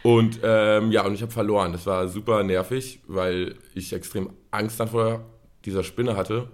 Und 0.03 0.41
ähm, 0.43 0.93
ja, 0.93 1.05
und 1.05 1.15
ich 1.15 1.23
habe 1.23 1.33
verloren. 1.33 1.73
Das 1.73 1.87
war 1.87 2.09
super 2.09 2.43
nervig, 2.45 3.01
weil 3.07 3.57
ich 3.75 3.93
extrem 3.93 4.31
Angst 4.51 4.79
dann 4.81 4.89
vor 4.89 5.25
dieser 5.65 5.83
Spinne 5.83 6.17
hatte. 6.17 6.49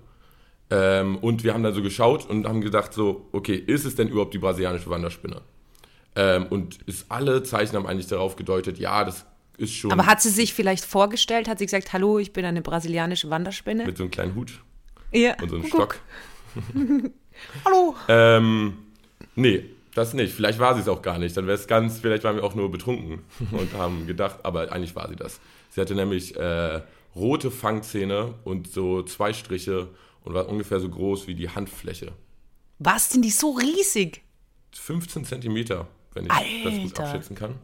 Ähm, 0.71 1.19
und 1.19 1.45
wir 1.45 1.53
haben 1.53 1.63
dann 1.63 1.75
so 1.75 1.83
geschaut 1.83 2.29
und 2.29 2.49
haben 2.49 2.63
gedacht 2.63 2.95
so, 2.95 3.29
okay, 3.33 3.55
ist 3.55 3.85
es 3.85 3.97
denn 3.97 4.09
überhaupt 4.09 4.35
die 4.35 4.39
brasilianische 4.39 4.89
Wanderspinne? 4.89 5.43
Ähm, 6.17 6.47
und 6.47 6.83
ist 6.83 7.07
alle 7.11 7.43
Zeichen 7.43 7.77
haben 7.77 7.87
eigentlich 7.87 8.07
darauf 8.07 8.37
gedeutet, 8.37 8.79
ja, 8.79 9.05
das 9.05 9.27
ist 9.57 9.75
schon 9.75 9.93
aber 9.93 10.07
hat 10.07 10.21
sie 10.21 10.31
sich 10.31 10.55
vielleicht 10.55 10.85
vorgestellt? 10.85 11.49
Hat 11.49 11.59
sie 11.59 11.67
gesagt, 11.67 11.93
hallo, 11.93 12.19
ich 12.19 12.33
bin 12.33 12.45
eine 12.45 12.63
brasilianische 12.63 13.31
Wanderspinne? 13.31 13.85
mit 13.87 13.97
so 13.97 14.05
einem 14.05 14.11
kleinen 14.11 14.35
Hut 14.35 14.61
ja. 15.13 15.37
und 15.41 15.49
so 15.49 15.57
einem 15.57 15.71
Guck, 15.71 15.75
Stock. 15.75 16.01
Hallo. 17.65 17.97
Ähm, 18.09 18.77
nee, 19.35 19.65
das 19.95 20.15
nicht. 20.15 20.35
Vielleicht 20.35 20.59
war 20.59 20.75
sie 20.75 20.81
es 20.81 20.89
auch 20.89 21.03
gar 21.03 21.19
nicht. 21.19 21.37
Dann 21.37 21.47
wäre 21.47 21.57
es 21.57 21.67
ganz, 21.67 22.01
vielleicht 22.01 22.25
waren 22.25 22.37
wir 22.37 22.45
auch 22.45 22.55
nur 22.55 22.71
betrunken 22.71 23.23
und 23.53 23.73
haben 23.75 24.07
gedacht, 24.07 24.41
aber 24.45 24.73
eigentlich 24.73 24.95
war 24.97 25.09
sie 25.09 25.17
das. 25.17 25.41
Sie 25.71 25.81
hatte 25.81 25.95
nämlich 25.95 26.37
äh, 26.37 26.83
rote 27.15 27.51
Fangzähne 27.51 28.35
und 28.45 28.69
so 28.69 29.03
zwei 29.03 29.33
Striche 29.33 29.89
und 30.23 30.35
war 30.35 30.49
ungefähr 30.49 30.81
so 30.81 30.89
groß 30.89 31.27
wie 31.27 31.35
die 31.35 31.51
Handfläche. 31.51 32.13
Was 32.79 33.11
sind 33.11 33.25
die 33.25 33.31
so 33.31 33.53
riesig? 33.53 34.23
15 34.73 35.25
Zentimeter, 35.25 35.87
wenn 36.15 36.25
ich 36.27 36.31
das 36.65 36.73
gut 36.73 36.83
Alter. 36.83 37.05
abschätzen 37.05 37.37
kann. 37.37 37.55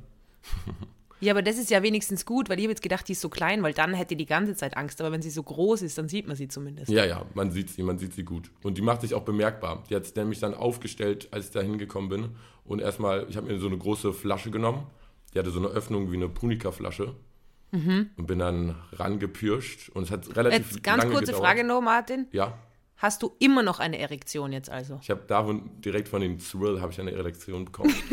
Ja, 1.23 1.35
aber 1.35 1.43
das 1.43 1.59
ist 1.59 1.69
ja 1.71 1.83
wenigstens 1.83 2.25
gut, 2.25 2.49
weil 2.49 2.59
ich 2.59 2.65
habe 2.65 2.73
jetzt 2.73 2.83
gedacht, 2.83 3.07
die 3.07 3.13
ist 3.13 3.21
so 3.21 3.29
klein, 3.29 3.63
weil 3.63 3.75
dann 3.75 3.93
hätte 3.93 4.17
die 4.17 4.25
die 4.25 4.27
ganze 4.27 4.55
Zeit 4.57 4.77
Angst. 4.79 5.01
Aber 5.03 5.13
wenn 5.13 5.21
sie 5.21 5.29
so 5.29 5.43
groß 5.43 5.83
ist, 5.83 5.99
dann 5.99 6.09
sieht 6.09 6.27
man 6.27 6.35
sie 6.35 6.49
zumindest. 6.49 6.91
Ja, 6.91 7.05
ja, 7.05 7.27
man 7.35 7.51
sieht 7.51 7.69
sie, 7.69 7.83
man 7.83 7.99
sieht 7.99 8.15
sie 8.15 8.25
gut. 8.25 8.51
Und 8.63 8.79
die 8.79 8.83
macht 8.83 9.03
sich 9.03 9.13
auch 9.13 9.23
bemerkbar. 9.23 9.85
Die 9.91 9.95
hat 9.97 10.05
es 10.05 10.15
nämlich 10.15 10.41
dann 10.41 10.55
aufgestellt, 10.55 11.29
als 11.31 11.47
ich 11.47 11.51
da 11.53 11.61
hingekommen 11.61 12.09
bin. 12.09 12.29
Und 12.65 12.81
erstmal, 12.81 13.27
ich 13.29 13.37
habe 13.37 13.49
mir 13.49 13.59
so 13.59 13.67
eine 13.67 13.77
große 13.77 14.15
Flasche 14.15 14.51
genommen. 14.51 14.87
Die 15.35 15.39
hatte 15.39 15.51
so 15.51 15.59
eine 15.59 15.69
Öffnung 15.69 16.11
wie 16.11 16.17
eine 16.17 16.29
Punika-Flasche. 16.29 17.15
Und 17.73 18.27
bin 18.27 18.39
dann 18.41 18.75
rangepirscht. 18.93 19.91
Und 19.91 20.05
es 20.05 20.11
hat 20.11 20.35
relativ 20.37 20.67
Mhm. 20.71 20.73
Jetzt 20.73 20.83
ganz 20.83 21.03
lange 21.03 21.15
kurze 21.15 21.27
gedauert. 21.33 21.45
Frage 21.45 21.65
noch, 21.65 21.81
Martin. 21.83 22.27
Ja, 22.33 22.59
Hast 23.01 23.23
du 23.23 23.35
immer 23.39 23.63
noch 23.63 23.81
eine 23.81 23.99
Erektion 23.99 24.53
jetzt 24.53 24.69
also? 24.71 24.99
ich 25.03 25.09
habe 25.11 25.23
da 25.27 25.43
von- 25.43 25.81
direkt 25.81 26.07
von 26.09 26.21
dem 26.21 26.39
Thrill 26.39 26.81
habe 26.83 26.93
ich 26.93 27.01
eine 27.01 27.13
Erektion 27.13 27.65
bekommen. 27.65 27.95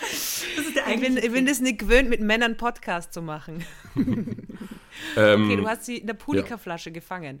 Das 0.00 0.66
ist 0.66 0.76
der 0.76 0.88
Ich 0.94 1.00
bin, 1.00 1.16
ich 1.16 1.32
bin 1.32 1.46
das 1.46 1.60
nicht 1.60 1.78
gewöhnt, 1.78 2.08
mit 2.08 2.20
Männern 2.20 2.56
Podcast 2.56 3.12
zu 3.12 3.22
machen. 3.22 3.64
ähm, 5.16 5.44
Okay, 5.44 5.56
du 5.56 5.66
hast 5.68 5.84
sie 5.84 5.98
in 5.98 6.06
der 6.06 6.14
Punika-Flasche 6.14 6.92
gefangen. 6.92 7.40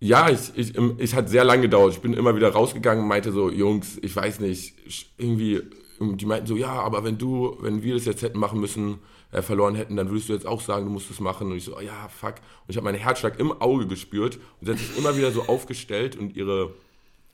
Ja, 0.00 0.28
ich, 0.30 0.52
ich, 0.56 0.74
im- 0.74 0.96
es 0.98 1.14
hat 1.14 1.28
sehr 1.28 1.44
lange 1.44 1.62
gedauert. 1.62 1.92
Ich 1.94 2.00
bin 2.00 2.14
immer 2.14 2.34
wieder 2.34 2.50
rausgegangen 2.50 3.02
und 3.02 3.08
meinte 3.08 3.32
so, 3.32 3.50
Jungs, 3.50 3.98
ich 4.02 4.14
weiß 4.16 4.40
nicht, 4.40 4.74
irgendwie, 5.18 5.60
die 6.00 6.26
meinten 6.26 6.46
so, 6.46 6.56
ja, 6.56 6.70
aber 6.72 7.04
wenn 7.04 7.18
du, 7.18 7.56
wenn 7.60 7.82
wir 7.82 7.94
das 7.94 8.06
jetzt 8.06 8.22
hätten 8.22 8.38
machen 8.38 8.60
müssen, 8.60 8.98
äh, 9.32 9.42
verloren 9.42 9.74
hätten, 9.74 9.96
dann 9.96 10.08
würdest 10.10 10.28
du 10.28 10.32
jetzt 10.32 10.46
auch 10.46 10.60
sagen, 10.60 10.86
du 10.86 10.92
musst 10.92 11.10
es 11.10 11.20
machen. 11.20 11.50
Und 11.50 11.56
ich 11.56 11.64
so, 11.64 11.76
oh, 11.76 11.80
ja, 11.80 12.08
fuck. 12.08 12.36
Und 12.36 12.70
ich 12.70 12.76
habe 12.76 12.84
meinen 12.84 12.98
Herzschlag 12.98 13.38
im 13.38 13.52
Auge 13.60 13.86
gespürt 13.86 14.36
und 14.60 14.66
sie 14.66 14.72
hat 14.72 14.78
sich 14.78 14.96
immer 14.98 15.16
wieder 15.16 15.30
so 15.30 15.42
aufgestellt 15.46 16.16
und 16.16 16.36
ihre 16.36 16.74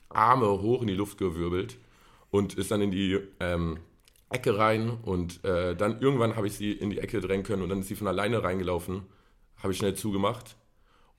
Arme 0.09 0.47
hoch 0.47 0.81
in 0.81 0.87
die 0.87 0.95
Luft 0.95 1.17
gewirbelt 1.17 1.77
und 2.31 2.55
ist 2.55 2.71
dann 2.71 2.81
in 2.81 2.91
die 2.91 3.19
ähm, 3.39 3.79
Ecke 4.29 4.57
rein 4.57 4.97
und 5.03 5.43
äh, 5.43 5.75
dann 5.75 6.01
irgendwann 6.01 6.35
habe 6.35 6.47
ich 6.47 6.53
sie 6.53 6.71
in 6.71 6.89
die 6.89 6.99
Ecke 6.99 7.21
drängen 7.21 7.45
können 7.45 7.61
und 7.61 7.69
dann 7.69 7.79
ist 7.79 7.87
sie 7.87 7.95
von 7.95 8.07
alleine 8.07 8.43
reingelaufen, 8.43 9.03
habe 9.57 9.71
ich 9.71 9.79
schnell 9.79 9.95
zugemacht 9.95 10.55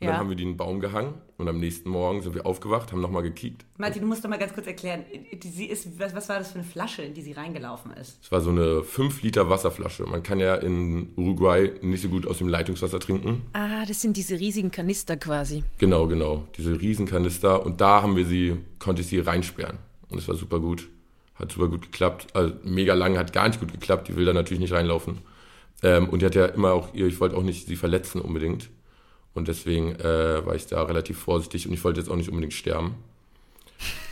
Und 0.01 0.05
Ja. 0.07 0.13
dann 0.13 0.21
haben 0.21 0.29
wir 0.29 0.37
die 0.37 0.45
in 0.45 0.51
den 0.51 0.57
Baum 0.57 0.79
gehangen 0.79 1.15
und 1.39 1.49
am 1.49 1.59
nächsten 1.59 1.91
Morgen 1.91 2.23
sind 2.23 2.33
wir 2.33 2.47
aufgewacht, 2.47 2.93
haben 2.93 3.01
nochmal 3.01 3.25
gekickt. 3.25 3.65
Martin, 3.79 4.03
du 4.03 4.07
musst 4.07 4.25
doch 4.25 4.29
mal 4.31 4.39
ganz 4.39 4.55
kurz 4.55 4.69
erklären, 4.69 5.05
sie 5.43 5.65
ist, 5.67 5.99
was, 5.99 6.15
was 6.15 6.29
war 6.29 6.39
das 6.39 6.53
für 6.53 6.61
eine 6.61 6.65
Flasche, 6.69 7.03
in 7.03 7.15
die 7.15 7.23
sie 7.23 7.33
reingelaufen 7.33 7.91
ist? 7.95 8.17
Es 8.23 8.31
war 8.31 8.41
so 8.41 8.51
eine 8.51 8.85
5 8.85 9.23
Liter 9.23 9.51
Wasserflasche. 9.51 10.05
Man 10.05 10.23
kann 10.23 10.39
ja 10.39 10.55
in 10.55 11.09
Uruguay 11.17 11.73
nicht 11.83 12.01
so 12.03 12.09
gut 12.09 12.29
aus 12.29 12.39
dem 12.39 12.47
Leitungswasser 12.47 13.01
trinken. 13.01 13.43
Ah, 13.55 13.85
das 13.87 14.01
sind 14.01 14.17
diese 14.17 14.39
riesigen 14.39 14.71
Kanister 14.71 15.17
quasi. 15.17 15.65
Genau, 15.79 16.07
genau. 16.07 16.47
Diese 16.57 16.81
Riesenkanister. 16.81 17.67
Und 17.67 17.81
da 17.81 18.01
haben 18.01 18.15
wir 18.15 18.25
sie, 18.25 18.57
konnte 18.79 19.03
ich 19.03 19.09
sie 19.09 19.19
reinsperren. 19.19 19.79
Und 20.11 20.19
es 20.19 20.29
war 20.29 20.37
super 20.37 20.61
gut. 20.61 20.89
Hat 21.35 21.51
super 21.51 21.67
gut 21.67 21.83
geklappt. 21.83 22.29
Also 22.35 22.55
mega 22.63 22.95
lang 22.95 23.19
hat 23.19 23.33
gar 23.33 23.49
nicht 23.49 23.59
gut 23.59 23.73
geklappt. 23.73 24.07
Die 24.07 24.15
will 24.15 24.25
da 24.25 24.33
natürlich 24.33 24.61
nicht 24.61 24.73
reinlaufen. 24.73 25.19
Ähm, 25.83 26.09
und 26.09 26.23
die 26.23 26.27
hat 26.27 26.37
ja 26.37 26.47
immer 26.47 26.73
auch 26.73 26.95
ihr, 26.95 27.07
ich 27.07 27.19
wollte 27.21 27.37
auch 27.37 27.43
nicht 27.43 27.67
sie 27.67 27.77
verletzen 27.77 28.21
unbedingt. 28.21 28.71
Und 29.39 29.47
deswegen 29.47 29.95
äh, 29.95 30.45
war 30.45 30.57
ich 30.57 30.67
da 30.67 30.83
relativ 30.83 31.17
vorsichtig 31.17 31.69
und 31.69 31.73
ich 31.73 31.85
wollte 31.85 32.01
jetzt 32.01 32.11
auch 32.11 32.17
nicht 32.17 32.29
unbedingt 32.29 32.53
sterben. 32.53 32.97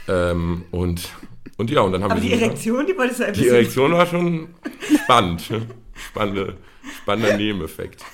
Ähm, 0.06 0.64
und, 0.70 1.08
und 1.56 1.68
ja, 1.68 1.80
und 1.80 1.90
dann 1.90 2.04
haben 2.04 2.12
Aber 2.12 2.22
wir 2.22 2.30
die 2.36 2.40
Erektion, 2.42 2.86
die 2.86 2.96
wolltest 2.96 3.18
du 3.18 3.26
ein 3.26 3.34
Die. 3.34 3.48
Erektion 3.48 3.92
war 3.92 4.06
schon 4.06 4.54
spannend. 5.02 5.50
Spannende, 5.94 6.58
spannender 7.02 7.36
Nebeneffekt. 7.36 8.04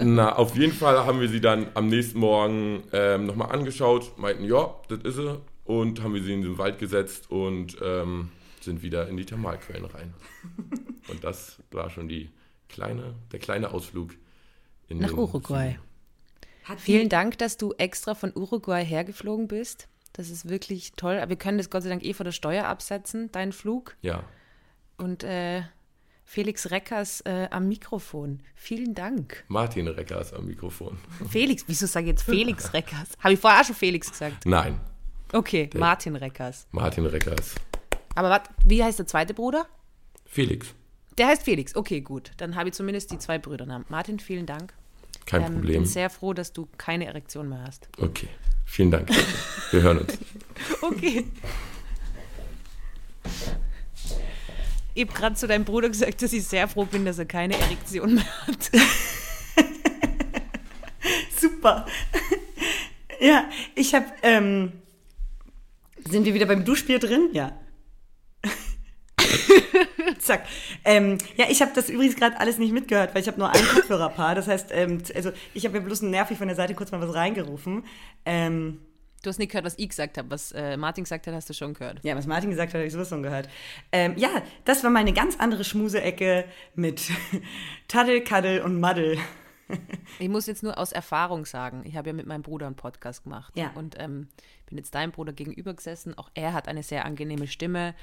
Na, 0.00 0.36
auf 0.36 0.54
jeden 0.56 0.74
Fall 0.74 1.04
haben 1.04 1.20
wir 1.20 1.28
sie 1.28 1.40
dann 1.40 1.66
am 1.74 1.88
nächsten 1.88 2.20
Morgen 2.20 2.84
ähm, 2.92 3.26
nochmal 3.26 3.50
angeschaut, 3.50 4.16
meinten, 4.16 4.44
ja, 4.44 4.72
das 4.88 5.00
ist 5.00 5.16
sie. 5.16 5.40
Und 5.64 6.04
haben 6.04 6.14
wir 6.14 6.22
sie 6.22 6.34
in 6.34 6.42
den 6.42 6.56
Wald 6.56 6.78
gesetzt 6.78 7.32
und 7.32 7.78
ähm, 7.82 8.28
sind 8.60 8.82
wieder 8.82 9.08
in 9.08 9.16
die 9.16 9.24
Thermalquellen 9.24 9.86
rein. 9.86 10.14
Und 11.08 11.24
das 11.24 11.56
war 11.72 11.90
schon 11.90 12.08
die 12.08 12.30
kleine, 12.68 13.14
der 13.32 13.40
kleine 13.40 13.72
Ausflug 13.72 14.14
Nach 14.88 15.12
Uruguay. 15.12 15.78
Vielen 16.76 17.08
Dank, 17.08 17.38
dass 17.38 17.56
du 17.56 17.72
extra 17.74 18.14
von 18.14 18.32
Uruguay 18.34 18.84
hergeflogen 18.84 19.48
bist. 19.48 19.88
Das 20.12 20.28
ist 20.30 20.48
wirklich 20.48 20.92
toll. 20.92 21.18
Aber 21.18 21.30
wir 21.30 21.36
können 21.36 21.58
das 21.58 21.70
Gott 21.70 21.82
sei 21.82 21.88
Dank 21.88 22.04
eh 22.04 22.12
vor 22.12 22.24
der 22.24 22.32
Steuer 22.32 22.66
absetzen, 22.66 23.30
deinen 23.32 23.52
Flug. 23.52 23.96
Ja, 24.02 24.22
Und 24.98 25.24
äh, 25.24 25.62
Felix 26.24 26.70
Reckers 26.70 27.22
äh, 27.22 27.48
am 27.50 27.68
Mikrofon. 27.68 28.40
Vielen 28.54 28.94
Dank. 28.94 29.44
Martin 29.48 29.88
Reckers 29.88 30.34
am 30.34 30.44
Mikrofon. 30.46 30.98
Felix, 31.30 31.64
wieso 31.66 31.86
sage 31.86 32.06
ich 32.06 32.10
jetzt 32.10 32.22
Felix 32.24 32.72
Reckers? 32.74 33.08
Habe 33.20 33.32
ich 33.34 33.40
vorher 33.40 33.60
auch 33.60 33.64
schon 33.64 33.76
Felix 33.76 34.10
gesagt? 34.10 34.44
Nein, 34.44 34.78
Okay, 35.32 35.68
Martin 35.74 36.16
Reckers. 36.16 36.66
Martin 36.70 37.04
Reckers. 37.04 37.54
Aber 38.14 38.30
wat, 38.30 38.48
wie 38.64 38.82
heißt 38.82 38.98
der 38.98 39.06
zweite 39.06 39.34
Bruder? 39.34 39.66
Felix, 40.24 40.74
Der 41.18 41.26
heißt 41.26 41.42
Felix. 41.42 41.74
Okay, 41.74 42.00
gut. 42.00 42.30
Dann 42.36 42.54
habe 42.54 42.68
ich 42.68 42.74
zumindest 42.74 43.10
die 43.10 43.18
zwei 43.18 43.38
Brüdernamen. 43.38 43.84
Martin, 43.88 44.20
vielen 44.20 44.46
Dank. 44.46 44.72
kein 45.26 45.42
Ähm, 45.42 45.54
Problem. 45.54 45.82
bin 45.82 45.86
sehr 45.86 46.10
froh, 46.10 46.32
dass 46.32 46.52
du 46.52 46.68
keine 46.78 47.06
Erektion 47.06 47.48
mehr 47.48 47.64
hast. 47.66 47.88
Okay, 47.98 48.28
vielen 48.64 48.92
Dank. 48.92 49.08
Wir 49.72 49.82
hören 49.82 49.98
uns. 49.98 50.16
Okay. 50.80 51.24
Ich 54.94 55.04
habe 55.06 55.12
gerade 55.12 55.36
zu 55.36 55.46
deinem 55.46 55.64
Bruder 55.64 55.88
gesagt, 55.88 56.20
dass 56.22 56.32
ich 56.32 56.44
sehr 56.44 56.66
froh 56.66 56.84
bin, 56.84 57.04
dass 57.04 57.18
er 57.18 57.26
keine 57.26 57.56
Erektion 57.56 58.16
mehr 58.16 58.46
hat. 58.46 58.70
super. 61.40 61.86
ja, 63.20 63.48
ich 63.76 63.94
habe, 63.94 64.06
ähm, 64.22 64.72
sind 66.08 66.24
wir 66.24 66.34
wieder 66.34 66.46
beim 66.46 66.64
Duschbier 66.64 66.98
drin? 66.98 67.28
Ja. 67.32 67.56
Zack. 70.18 70.44
Ähm, 70.84 71.18
ja, 71.36 71.46
ich 71.48 71.60
habe 71.60 71.72
das 71.74 71.88
übrigens 71.88 72.16
gerade 72.16 72.38
alles 72.38 72.58
nicht 72.58 72.72
mitgehört, 72.72 73.14
weil 73.14 73.22
ich 73.22 73.28
habe 73.28 73.38
nur 73.38 73.50
ein 73.50 73.64
Kopfhörerpaar. 73.74 74.34
Das 74.34 74.48
heißt, 74.48 74.70
ähm, 74.72 75.02
also 75.14 75.32
ich 75.54 75.64
habe 75.64 75.78
ja 75.78 75.84
bloß 75.84 76.02
nervig 76.02 76.38
von 76.38 76.48
der 76.48 76.56
Seite 76.56 76.74
kurz 76.74 76.90
mal 76.92 77.00
was 77.00 77.14
reingerufen. 77.14 77.84
Ähm, 78.24 78.80
Du 79.22 79.30
hast 79.30 79.38
nicht 79.38 79.50
gehört, 79.50 79.64
was 79.66 79.74
ich 79.78 79.88
gesagt 79.88 80.16
habe. 80.16 80.30
Was 80.30 80.52
äh, 80.52 80.76
Martin 80.76 81.02
gesagt 81.04 81.26
hat, 81.26 81.34
hast 81.34 81.48
du 81.50 81.52
schon 81.52 81.74
gehört. 81.74 81.98
ja, 82.04 82.14
was 82.14 82.26
Martin 82.26 82.50
gesagt 82.50 82.68
hat, 82.68 82.78
habe 82.78 82.86
ich 82.86 82.92
sowieso 82.92 83.10
schon 83.10 83.22
gehört. 83.24 83.48
Ähm, 83.90 84.14
ja, 84.16 84.30
das 84.64 84.84
war 84.84 84.90
meine 84.90 85.12
ganz 85.12 85.38
andere 85.40 85.64
Schmuseecke 85.64 86.44
mit 86.76 87.10
Taddel, 87.88 88.20
Kaddel 88.22 88.60
und 88.62 88.80
Maddel. 88.80 89.18
Ich 90.18 90.30
muss 90.30 90.46
jetzt 90.46 90.62
nur 90.62 90.78
aus 90.78 90.92
Erfahrung 90.92 91.44
sagen, 91.44 91.82
ich 91.84 91.94
habe 91.94 92.08
ja 92.08 92.12
mit 92.14 92.26
meinem 92.26 92.40
Bruder 92.40 92.66
einen 92.66 92.74
Podcast 92.74 93.24
gemacht. 93.24 93.52
Ja. 93.54 93.70
Und 93.74 93.96
ähm, 93.98 94.28
bin 94.66 94.78
jetzt 94.78 94.94
deinem 94.94 95.12
Bruder 95.12 95.34
gegenüber 95.34 95.74
gesessen. 95.74 96.16
Auch 96.16 96.30
er 96.32 96.54
hat 96.54 96.68
eine 96.68 96.82
sehr 96.82 97.04
angenehme 97.04 97.46
Stimme. 97.46 97.94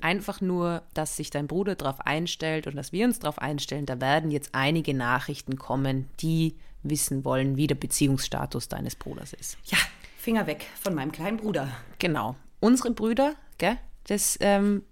Einfach 0.00 0.40
nur, 0.40 0.82
dass 0.94 1.16
sich 1.16 1.30
dein 1.30 1.46
Bruder 1.46 1.74
darauf 1.74 2.00
einstellt 2.00 2.66
und 2.66 2.76
dass 2.76 2.92
wir 2.92 3.06
uns 3.06 3.18
darauf 3.18 3.38
einstellen, 3.38 3.86
da 3.86 4.00
werden 4.00 4.30
jetzt 4.30 4.50
einige 4.52 4.92
Nachrichten 4.94 5.56
kommen, 5.56 6.08
die 6.20 6.54
wissen 6.82 7.24
wollen, 7.24 7.56
wie 7.56 7.66
der 7.66 7.74
Beziehungsstatus 7.74 8.68
deines 8.68 8.94
Bruders 8.94 9.32
ist. 9.32 9.56
Ja, 9.64 9.78
Finger 10.18 10.46
weg 10.46 10.66
von 10.80 10.94
meinem 10.94 11.12
kleinen 11.12 11.38
Bruder. 11.38 11.68
Genau. 11.98 12.36
Unsere 12.60 12.90
Brüder, 12.90 13.34
gell, 13.58 13.78
das, 14.04 14.36
ähm, 14.40 14.82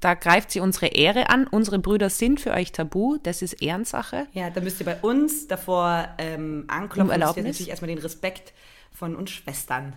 da 0.00 0.14
greift 0.14 0.50
sie 0.50 0.60
unsere 0.60 0.86
Ehre 0.86 1.28
an. 1.30 1.46
Unsere 1.46 1.78
Brüder 1.78 2.08
sind 2.10 2.40
für 2.40 2.52
euch 2.52 2.72
tabu, 2.72 3.18
das 3.22 3.42
ist 3.42 3.54
Ehrensache. 3.54 4.26
Ja, 4.32 4.50
da 4.50 4.60
müsst 4.60 4.80
ihr 4.80 4.86
bei 4.86 4.96
uns 5.00 5.46
davor 5.46 6.08
ähm, 6.18 6.62
Um 6.62 6.70
anklopfen. 6.70 7.08
Ihr 7.08 7.12
Erlaubnis? 7.12 7.44
natürlich 7.44 7.68
erstmal 7.70 7.88
den 7.88 7.98
Respekt 7.98 8.52
von 8.92 9.14
uns 9.14 9.30
Schwestern 9.30 9.92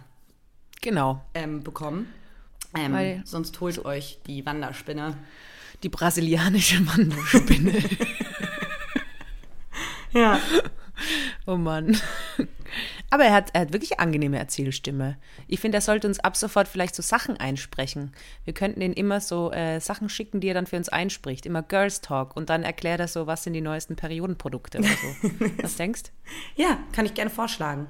Genau. 0.82 1.22
ähm, 1.34 1.64
bekommen. 1.64 2.14
Ähm, 2.78 2.94
Weil- 2.94 3.22
sonst 3.26 3.60
holt 3.60 3.84
euch 3.86 4.20
die 4.28 4.46
Wanderspinne. 4.46 5.18
Die 5.84 5.90
brasilianische 5.90 6.86
Wanderspinne. 6.88 7.74
Ja. 10.14 10.40
oh 11.46 11.58
Mann. 11.58 11.98
Aber 13.10 13.24
er 13.26 13.34
hat, 13.34 13.52
er 13.54 13.62
hat 13.62 13.74
wirklich 13.74 14.00
angenehme 14.00 14.38
Erzählstimme. 14.40 15.18
Ich 15.48 15.60
finde, 15.60 15.78
er 15.78 15.82
sollte 15.82 16.08
uns 16.08 16.20
ab 16.20 16.36
sofort 16.36 16.68
vielleicht 16.68 16.96
so 16.96 17.02
Sachen 17.04 17.38
einsprechen. 17.38 18.14
Wir 18.44 18.54
könnten 18.54 18.82
ihn 18.82 18.94
immer 18.94 19.22
so 19.22 19.52
äh, 19.52 19.80
Sachen 19.80 20.10
schicken, 20.10 20.40
die 20.40 20.48
er 20.48 20.54
dann 20.54 20.66
für 20.66 20.76
uns 20.78 20.90
einspricht. 20.90 21.46
Immer 21.46 21.62
Girls 21.62 22.02
Talk. 22.02 22.36
Und 22.36 22.50
dann 22.50 22.64
erklärt 22.64 23.00
er 23.00 23.08
so, 23.08 23.28
was 23.28 23.44
sind 23.44 23.54
die 23.54 23.62
neuesten 23.62 23.96
Periodenprodukte 23.96 24.80
oder 24.80 24.88
so. 24.90 25.30
Was 25.62 25.76
denkst 25.76 26.04
ja, 26.56 26.80
kann 26.94 27.06
ich 27.06 27.14
gerne 27.14 27.30
vorschlagen. 27.30 27.88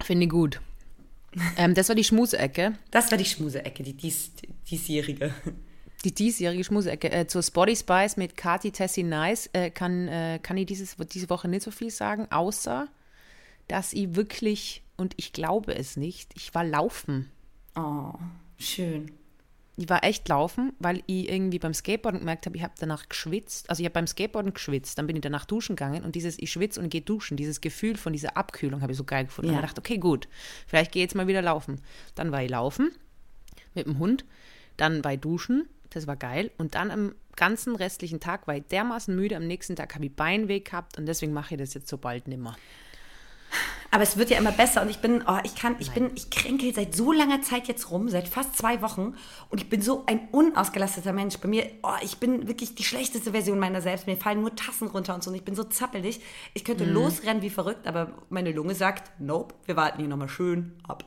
Finde 0.00 0.24
ich 0.24 0.30
gut. 0.30 0.60
Ähm, 1.56 1.74
das 1.74 1.88
war 1.88 1.96
die 1.96 2.04
Schmuseecke. 2.04 2.74
Das 2.90 3.10
war 3.10 3.18
die 3.18 3.24
Schmuseecke, 3.24 3.82
die 3.82 3.94
dies, 3.94 4.32
diesjährige. 4.70 5.34
Die 6.04 6.12
diesjährige 6.14 6.64
Schmuseecke. 6.64 7.10
Äh, 7.10 7.26
zur 7.26 7.42
Spotty 7.42 7.76
Spice 7.76 8.16
mit 8.16 8.36
Kati 8.36 8.72
Tessie 8.72 9.04
Nice 9.04 9.48
äh, 9.52 9.70
kann, 9.70 10.08
äh, 10.08 10.40
kann 10.42 10.56
ich 10.56 10.66
dieses, 10.66 10.96
diese 10.96 11.30
Woche 11.30 11.48
nicht 11.48 11.62
so 11.62 11.70
viel 11.70 11.90
sagen, 11.90 12.26
außer, 12.30 12.88
dass 13.68 13.92
ich 13.92 14.14
wirklich, 14.14 14.82
und 14.96 15.14
ich 15.16 15.32
glaube 15.32 15.74
es 15.74 15.96
nicht, 15.96 16.32
ich 16.36 16.54
war 16.54 16.64
laufen. 16.64 17.30
Oh, 17.76 18.14
schön. 18.58 19.12
Ich 19.76 19.88
war 19.88 20.04
echt 20.04 20.28
laufen, 20.28 20.74
weil 20.78 21.02
ich 21.06 21.30
irgendwie 21.30 21.58
beim 21.58 21.72
Skateboarden 21.72 22.20
gemerkt 22.20 22.44
habe, 22.44 22.56
ich 22.56 22.62
habe 22.62 22.74
danach 22.78 23.08
geschwitzt. 23.08 23.70
Also 23.70 23.80
ich 23.80 23.86
habe 23.86 23.94
beim 23.94 24.06
Skateboarden 24.06 24.52
geschwitzt, 24.52 24.98
dann 24.98 25.06
bin 25.06 25.16
ich 25.16 25.22
danach 25.22 25.46
duschen 25.46 25.76
gegangen 25.76 26.04
und 26.04 26.14
dieses 26.14 26.38
ich 26.38 26.52
schwitze 26.52 26.78
und 26.80 26.90
gehe 26.90 27.00
duschen, 27.00 27.36
dieses 27.36 27.60
Gefühl 27.62 27.96
von 27.96 28.12
dieser 28.12 28.36
Abkühlung 28.36 28.82
habe 28.82 28.92
ich 28.92 28.98
so 28.98 29.04
geil 29.04 29.24
gefunden. 29.24 29.50
Ja. 29.50 29.56
Und 29.56 29.64
ich 29.64 29.68
dachte, 29.70 29.80
okay, 29.80 29.98
gut, 29.98 30.28
vielleicht 30.66 30.92
gehe 30.92 31.02
ich 31.02 31.08
jetzt 31.08 31.14
mal 31.14 31.26
wieder 31.26 31.40
laufen. 31.40 31.80
Dann 32.14 32.32
war 32.32 32.42
ich 32.42 32.50
laufen 32.50 32.92
mit 33.74 33.86
dem 33.86 33.98
Hund, 33.98 34.26
dann 34.76 35.02
war 35.04 35.14
ich 35.14 35.20
duschen, 35.20 35.68
das 35.90 36.06
war 36.06 36.16
geil. 36.16 36.50
Und 36.58 36.74
dann 36.74 36.90
am 36.90 37.14
ganzen 37.36 37.74
restlichen 37.74 38.20
Tag 38.20 38.46
war 38.46 38.56
ich 38.56 38.64
dermaßen 38.64 39.14
müde, 39.14 39.36
am 39.36 39.46
nächsten 39.46 39.74
Tag 39.74 39.94
habe 39.94 40.04
ich 40.04 40.14
Beinweh 40.14 40.60
gehabt 40.60 40.98
und 40.98 41.06
deswegen 41.06 41.32
mache 41.32 41.54
ich 41.54 41.58
das 41.58 41.72
jetzt 41.72 41.88
so 41.88 41.96
bald 41.96 42.28
nimmer. 42.28 42.56
Aber 43.90 44.02
es 44.02 44.16
wird 44.16 44.30
ja 44.30 44.38
immer 44.38 44.52
besser 44.52 44.80
und 44.80 44.88
ich 44.88 45.00
bin, 45.00 45.22
oh, 45.26 45.38
ich 45.44 45.54
kann, 45.54 45.76
ich 45.78 45.90
bin, 45.90 46.10
ich 46.14 46.30
kränkel 46.30 46.74
seit 46.74 46.94
so 46.94 47.12
langer 47.12 47.42
Zeit 47.42 47.68
jetzt 47.68 47.90
rum, 47.90 48.08
seit 48.08 48.26
fast 48.26 48.56
zwei 48.56 48.80
Wochen 48.80 49.14
und 49.50 49.60
ich 49.60 49.68
bin 49.68 49.82
so 49.82 50.04
ein 50.06 50.28
unausgelasteter 50.30 51.12
Mensch. 51.12 51.36
Bei 51.38 51.48
mir, 51.48 51.66
oh, 51.82 51.96
ich 52.02 52.16
bin 52.16 52.48
wirklich 52.48 52.74
die 52.74 52.84
schlechteste 52.84 53.32
Version 53.32 53.58
meiner 53.58 53.82
selbst. 53.82 54.06
Mir 54.06 54.16
fallen 54.16 54.40
nur 54.40 54.54
Tassen 54.56 54.88
runter 54.88 55.14
und 55.14 55.22
so 55.22 55.30
und 55.30 55.36
ich 55.36 55.44
bin 55.44 55.54
so 55.54 55.64
zappelig. 55.64 56.20
Ich 56.54 56.64
könnte 56.64 56.84
losrennen 56.84 57.42
wie 57.42 57.50
verrückt, 57.50 57.86
aber 57.86 58.12
meine 58.30 58.52
Lunge 58.52 58.74
sagt, 58.74 59.10
nope, 59.20 59.54
wir 59.66 59.76
warten 59.76 59.98
hier 59.98 60.08
nochmal 60.08 60.30
schön 60.30 60.72
ab. 60.88 61.04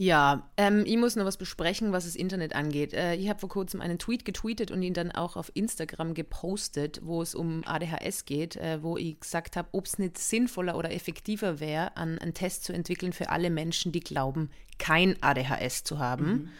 Ja, 0.00 0.48
ähm, 0.56 0.84
ich 0.86 0.96
muss 0.96 1.16
noch 1.16 1.24
was 1.24 1.36
besprechen, 1.36 1.90
was 1.90 2.04
das 2.04 2.14
Internet 2.14 2.54
angeht. 2.54 2.94
Äh, 2.94 3.16
ich 3.16 3.28
habe 3.28 3.40
vor 3.40 3.48
kurzem 3.48 3.80
einen 3.80 3.98
Tweet 3.98 4.24
getweetet 4.24 4.70
und 4.70 4.80
ihn 4.80 4.94
dann 4.94 5.10
auch 5.10 5.36
auf 5.36 5.50
Instagram 5.54 6.14
gepostet, 6.14 7.00
wo 7.02 7.20
es 7.20 7.34
um 7.34 7.62
ADHS 7.66 8.24
geht, 8.24 8.54
äh, 8.54 8.80
wo 8.80 8.96
ich 8.96 9.18
gesagt 9.18 9.56
habe, 9.56 9.68
ob 9.72 9.86
es 9.86 9.98
nicht 9.98 10.16
sinnvoller 10.16 10.76
oder 10.76 10.92
effektiver 10.92 11.58
wäre, 11.58 11.96
an 11.96 12.16
einen 12.20 12.32
Test 12.32 12.62
zu 12.62 12.72
entwickeln 12.72 13.12
für 13.12 13.30
alle 13.30 13.50
Menschen, 13.50 13.90
die 13.90 13.98
glauben, 13.98 14.50
kein 14.78 15.20
ADHS 15.20 15.82
zu 15.82 15.98
haben. 15.98 16.52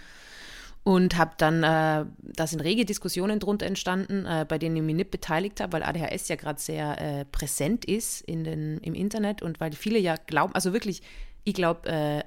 Und 0.83 1.17
habe 1.17 1.35
dann, 1.39 1.63
äh, 1.63 2.07
da 2.21 2.47
sind 2.47 2.61
rege 2.61 2.85
Diskussionen 2.85 3.39
drunter 3.39 3.67
entstanden, 3.67 4.27
äh, 4.27 4.47
bei 4.49 4.59
denen 4.59 4.75
ich 4.75 4.83
mich 4.83 4.97
nicht 4.97 5.11
beteiligt 5.13 5.61
habe, 5.61 5.75
weil 5.75 5.85
ADHS 5.85 6.27
ja 6.27 6.35
gerade 6.35 6.59
sehr 6.59 7.01
äh, 7.01 7.25
präsent 7.25 7.85
ist 7.85 8.21
in 8.23 8.43
den, 8.43 8.79
im 8.79 8.95
Internet 8.95 9.43
und 9.43 9.61
weil 9.61 9.71
viele 9.73 10.01
ja 10.01 10.17
glauben, 10.27 10.57
also 10.57 10.73
wirklich, 10.73 11.03
ich 11.45 11.55
glaube 11.55 11.89
äh, 11.89 12.25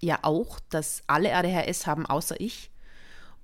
ja 0.00 0.18
auch, 0.22 0.60
dass 0.70 1.02
alle 1.06 1.34
ADHS 1.34 1.86
haben, 1.86 2.06
außer 2.06 2.40
ich. 2.40 2.70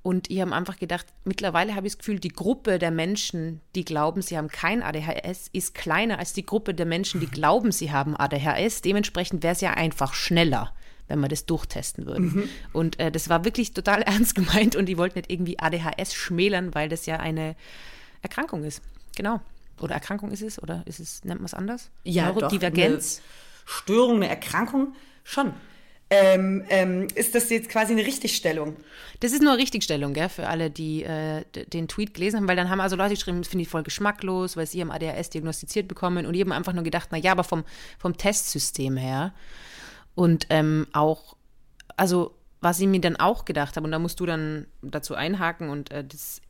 Und 0.03 0.31
ich 0.31 0.41
habe 0.41 0.55
einfach 0.55 0.79
gedacht, 0.79 1.07
mittlerweile 1.25 1.75
habe 1.75 1.87
ich 1.87 1.93
das 1.93 1.99
Gefühl, 1.99 2.21
die 2.21 2.31
Gruppe 2.31 2.79
der 2.79 2.91
Menschen, 2.91 3.61
die 3.75 3.85
glauben, 3.85 4.23
sie 4.23 4.39
haben 4.39 4.49
kein 4.49 4.83
ADHS, 4.83 5.49
ist 5.53 5.75
kleiner 5.75 6.19
als 6.19 6.33
die 6.33 6.47
Gruppe 6.47 6.73
der 6.73 6.87
Menschen, 6.87 7.21
die 7.21 7.27
glauben, 7.27 7.71
sie 7.71 7.93
haben 7.93 8.17
ADHS. 8.17 8.81
Dementsprechend 8.81 9.43
wäre 9.43 9.53
es 9.53 9.61
ja 9.61 9.73
einfach 9.73 10.15
schneller, 10.15 10.73
wenn 11.09 11.21
wir 11.21 11.29
das 11.29 11.45
durchtesten 11.45 12.07
würden. 12.07 12.33
Mhm. 12.33 12.49
Und 12.73 12.99
äh, 12.99 13.13
das 13.13 13.29
war 13.29 13.45
wirklich 13.45 13.75
total 13.75 14.01
ernst 14.07 14.35
gemeint 14.35 14.75
und 14.75 14.87
die 14.87 14.97
wollten 14.97 15.19
nicht 15.19 15.31
irgendwie 15.31 15.59
ADHS 15.59 16.15
schmälern, 16.15 16.75
weil 16.75 16.89
das 16.89 17.05
ja 17.05 17.19
eine 17.19 17.55
Erkrankung 18.23 18.65
ist. 18.65 18.81
Genau. 19.17 19.41
Oder 19.81 19.95
Erkrankung 19.95 20.31
ist 20.31 20.43
es? 20.43 20.63
Oder 20.63 20.83
ist 20.87 21.01
es, 21.01 21.25
nennt 21.25 21.41
man 21.41 21.47
es 21.47 21.55
anders? 21.55 21.91
Ja, 22.05 22.33
Neurodivergenz. 22.33 23.17
Doch, 23.17 23.23
eine 23.23 23.67
Störung, 23.67 24.17
eine 24.17 24.29
Erkrankung, 24.29 24.95
schon. 25.25 25.53
Ähm, 26.13 26.65
ähm, 26.71 27.07
ist 27.15 27.37
das 27.37 27.49
jetzt 27.51 27.69
quasi 27.69 27.93
eine 27.93 28.05
Richtigstellung? 28.05 28.77
Das 29.21 29.33
ist 29.33 29.43
nur 29.43 29.53
eine 29.53 29.63
Richtigstellung, 29.63 30.13
gell, 30.13 30.29
für 30.29 30.49
alle, 30.49 30.69
die 30.69 31.05
äh, 31.05 31.45
den 31.69 31.87
Tweet 31.87 32.15
gelesen 32.15 32.39
haben, 32.39 32.49
weil 32.49 32.57
dann 32.57 32.69
haben 32.69 32.81
also 32.81 32.97
Leute 32.97 33.15
geschrieben, 33.15 33.39
das 33.39 33.49
finde 33.49 33.63
ich 33.63 33.69
voll 33.69 33.85
geschmacklos, 33.85 34.57
weil 34.57 34.67
sie 34.67 34.81
haben 34.81 34.91
ADHS 34.91 35.31
diagnostiziert 35.31 35.87
bekommen 35.87 36.27
und 36.27 36.33
die 36.33 36.41
haben 36.41 36.51
einfach 36.51 36.73
nur 36.73 36.83
gedacht, 36.83 37.11
na 37.13 37.19
ja, 37.19 37.31
aber 37.31 37.45
vom, 37.45 37.65
vom 37.99 38.17
Testsystem 38.17 38.97
her 38.97 39.33
und 40.17 40.47
ähm, 40.51 40.89
auch, 40.93 41.37
also 41.97 42.35
was 42.61 42.81
ich 42.81 42.89
mir 42.89 43.01
dann 43.01 43.17
auch 43.17 43.45
gedacht 43.45 43.77
habe, 43.77 43.85
und 43.85 43.93
da 43.93 44.01
musst 44.01 44.19
du 44.19 44.27
dann 44.27 44.67
dazu 44.83 45.15
einhaken 45.15 45.71
und 45.71 45.93
äh, 45.93 46.05
das 46.05 46.43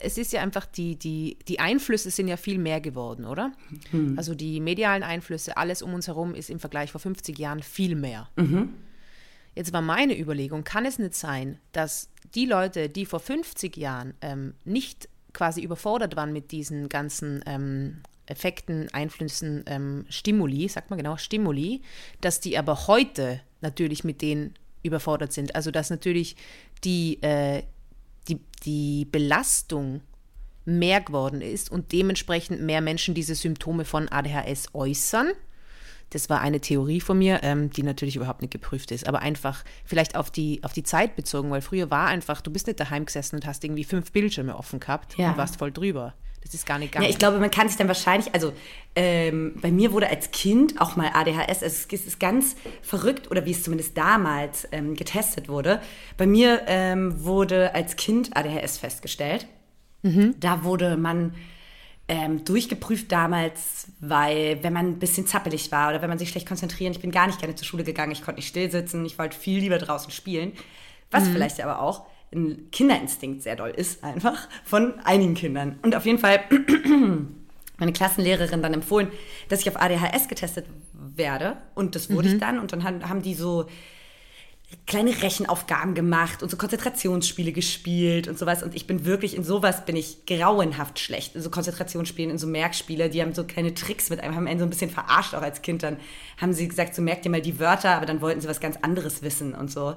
es 0.00 0.16
ist 0.16 0.32
ja 0.32 0.40
einfach, 0.40 0.64
die, 0.64 0.96
die, 0.96 1.36
die 1.46 1.60
Einflüsse 1.60 2.10
sind 2.10 2.26
ja 2.26 2.38
viel 2.38 2.58
mehr 2.58 2.80
geworden, 2.80 3.26
oder? 3.26 3.52
Mhm. 3.92 4.14
Also 4.16 4.34
die 4.34 4.58
medialen 4.58 5.02
Einflüsse, 5.02 5.56
alles 5.58 5.82
um 5.82 5.92
uns 5.92 6.06
herum 6.06 6.34
ist 6.34 6.48
im 6.48 6.58
Vergleich 6.58 6.90
vor 6.90 7.00
50 7.00 7.38
Jahren 7.38 7.62
viel 7.62 7.94
mehr. 7.94 8.28
Mhm. 8.36 8.70
Jetzt 9.54 9.72
war 9.72 9.82
meine 9.82 10.18
Überlegung, 10.18 10.64
kann 10.64 10.86
es 10.86 10.98
nicht 10.98 11.14
sein, 11.14 11.58
dass 11.72 12.08
die 12.34 12.46
Leute, 12.46 12.88
die 12.88 13.04
vor 13.04 13.20
50 13.20 13.76
Jahren 13.76 14.14
ähm, 14.20 14.54
nicht 14.64 15.08
quasi 15.32 15.62
überfordert 15.62 16.16
waren 16.16 16.32
mit 16.32 16.52
diesen 16.52 16.88
ganzen 16.88 17.42
ähm, 17.46 18.02
Effekten, 18.26 18.88
Einflüssen, 18.92 19.64
ähm, 19.66 20.06
Stimuli, 20.08 20.68
sagt 20.68 20.90
man 20.90 20.98
genau, 20.98 21.16
Stimuli, 21.16 21.82
dass 22.20 22.40
die 22.40 22.56
aber 22.56 22.86
heute 22.86 23.40
natürlich 23.60 24.04
mit 24.04 24.22
denen 24.22 24.54
überfordert 24.82 25.32
sind. 25.32 25.54
Also 25.54 25.70
dass 25.70 25.90
natürlich 25.90 26.36
die, 26.84 27.22
äh, 27.22 27.62
die, 28.28 28.40
die 28.64 29.04
Belastung 29.04 30.00
mehr 30.64 31.00
geworden 31.00 31.40
ist 31.40 31.70
und 31.70 31.92
dementsprechend 31.92 32.62
mehr 32.62 32.80
Menschen 32.80 33.14
diese 33.14 33.34
Symptome 33.34 33.84
von 33.84 34.08
ADHS 34.08 34.68
äußern 34.74 35.32
das 36.12 36.28
war 36.28 36.40
eine 36.40 36.60
Theorie 36.60 37.00
von 37.00 37.18
mir, 37.18 37.40
ähm, 37.42 37.70
die 37.70 37.82
natürlich 37.82 38.16
überhaupt 38.16 38.42
nicht 38.42 38.52
geprüft 38.52 38.90
ist, 38.90 39.08
aber 39.08 39.20
einfach 39.20 39.64
vielleicht 39.84 40.14
auf 40.14 40.30
die, 40.30 40.62
auf 40.62 40.72
die 40.72 40.82
Zeit 40.82 41.16
bezogen, 41.16 41.50
weil 41.50 41.62
früher 41.62 41.90
war 41.90 42.06
einfach, 42.08 42.40
du 42.40 42.50
bist 42.50 42.66
nicht 42.66 42.80
daheim 42.80 43.06
gesessen 43.06 43.36
und 43.36 43.46
hast 43.46 43.64
irgendwie 43.64 43.84
fünf 43.84 44.12
Bildschirme 44.12 44.56
offen 44.56 44.78
gehabt 44.78 45.16
ja. 45.16 45.30
und 45.30 45.36
warst 45.38 45.56
voll 45.56 45.72
drüber. 45.72 46.14
Das 46.42 46.54
ist 46.54 46.66
gar 46.66 46.78
nicht 46.78 46.90
gegangen. 46.90 47.04
Ja, 47.04 47.10
ich 47.10 47.18
glaube, 47.18 47.38
man 47.38 47.50
kann 47.50 47.68
sich 47.68 47.78
dann 47.78 47.86
wahrscheinlich, 47.86 48.34
also 48.34 48.52
ähm, 48.96 49.54
bei 49.62 49.70
mir 49.70 49.92
wurde 49.92 50.08
als 50.08 50.32
Kind 50.32 50.80
auch 50.80 50.96
mal 50.96 51.10
ADHS, 51.14 51.62
also 51.62 51.66
es 51.66 51.86
ist 51.86 52.20
ganz 52.20 52.56
verrückt, 52.82 53.30
oder 53.30 53.46
wie 53.46 53.52
es 53.52 53.62
zumindest 53.62 53.96
damals 53.96 54.66
ähm, 54.72 54.94
getestet 54.94 55.48
wurde. 55.48 55.80
Bei 56.16 56.26
mir 56.26 56.62
ähm, 56.66 57.24
wurde 57.24 57.74
als 57.74 57.96
Kind 57.96 58.36
ADHS 58.36 58.78
festgestellt. 58.78 59.46
Mhm. 60.02 60.34
Da 60.40 60.64
wurde 60.64 60.96
man 60.96 61.32
ähm, 62.12 62.44
durchgeprüft 62.44 63.10
damals, 63.10 63.86
weil 63.98 64.62
wenn 64.62 64.74
man 64.74 64.86
ein 64.86 64.98
bisschen 64.98 65.26
zappelig 65.26 65.72
war 65.72 65.88
oder 65.88 66.02
wenn 66.02 66.10
man 66.10 66.18
sich 66.18 66.28
schlecht 66.28 66.46
konzentrieren, 66.46 66.92
ich 66.92 67.00
bin 67.00 67.10
gar 67.10 67.26
nicht 67.26 67.38
gerne 67.38 67.54
zur 67.54 67.64
Schule 67.64 67.84
gegangen, 67.84 68.12
ich 68.12 68.20
konnte 68.20 68.38
nicht 68.38 68.48
still 68.48 68.70
sitzen, 68.70 69.06
ich 69.06 69.18
wollte 69.18 69.34
viel 69.34 69.60
lieber 69.60 69.78
draußen 69.78 70.10
spielen. 70.12 70.52
Was 71.10 71.24
mhm. 71.24 71.32
vielleicht 71.32 71.62
aber 71.62 71.80
auch 71.80 72.04
ein 72.30 72.70
Kinderinstinkt 72.70 73.42
sehr 73.42 73.56
doll 73.56 73.70
ist, 73.70 74.04
einfach 74.04 74.46
von 74.62 75.00
einigen 75.04 75.32
Kindern. 75.32 75.78
Und 75.80 75.94
auf 75.94 76.04
jeden 76.04 76.18
Fall 76.18 76.44
meine 77.78 77.94
Klassenlehrerin 77.94 78.60
dann 78.60 78.74
empfohlen, 78.74 79.08
dass 79.48 79.60
ich 79.60 79.70
auf 79.70 79.80
ADHS 79.80 80.28
getestet 80.28 80.66
werde. 80.92 81.56
Und 81.74 81.94
das 81.94 82.10
wurde 82.10 82.28
mhm. 82.28 82.34
ich 82.34 82.40
dann. 82.40 82.58
Und 82.58 82.74
dann 82.74 83.08
haben 83.08 83.22
die 83.22 83.34
so 83.34 83.66
kleine 84.86 85.22
Rechenaufgaben 85.22 85.94
gemacht 85.94 86.42
und 86.42 86.50
so 86.50 86.56
Konzentrationsspiele 86.56 87.52
gespielt 87.52 88.28
und 88.28 88.38
sowas. 88.38 88.62
Und 88.62 88.74
ich 88.74 88.86
bin 88.86 89.04
wirklich 89.04 89.36
in 89.36 89.44
sowas 89.44 89.84
bin 89.84 89.96
ich 89.96 90.26
grauenhaft 90.26 90.98
schlecht. 90.98 91.34
In 91.34 91.42
so 91.42 91.50
Konzentrationsspielen, 91.50 92.30
in 92.30 92.38
so 92.38 92.46
Merkspiele, 92.46 93.08
die 93.08 93.22
haben 93.22 93.34
so 93.34 93.44
kleine 93.44 93.74
Tricks 93.74 94.10
mit 94.10 94.20
einem, 94.20 94.34
haben 94.34 94.46
einen 94.46 94.58
so 94.58 94.66
ein 94.66 94.70
bisschen 94.70 94.90
verarscht 94.90 95.34
auch 95.34 95.42
als 95.42 95.62
Kind. 95.62 95.82
Dann 95.82 95.96
haben 96.40 96.52
sie 96.52 96.68
gesagt, 96.68 96.94
so 96.94 97.02
merkt 97.02 97.24
ihr 97.24 97.30
mal 97.30 97.40
die 97.40 97.58
Wörter, 97.58 97.90
aber 97.90 98.06
dann 98.06 98.20
wollten 98.20 98.40
sie 98.40 98.48
was 98.48 98.60
ganz 98.60 98.76
anderes 98.82 99.22
wissen 99.22 99.54
und 99.54 99.70
so. 99.70 99.94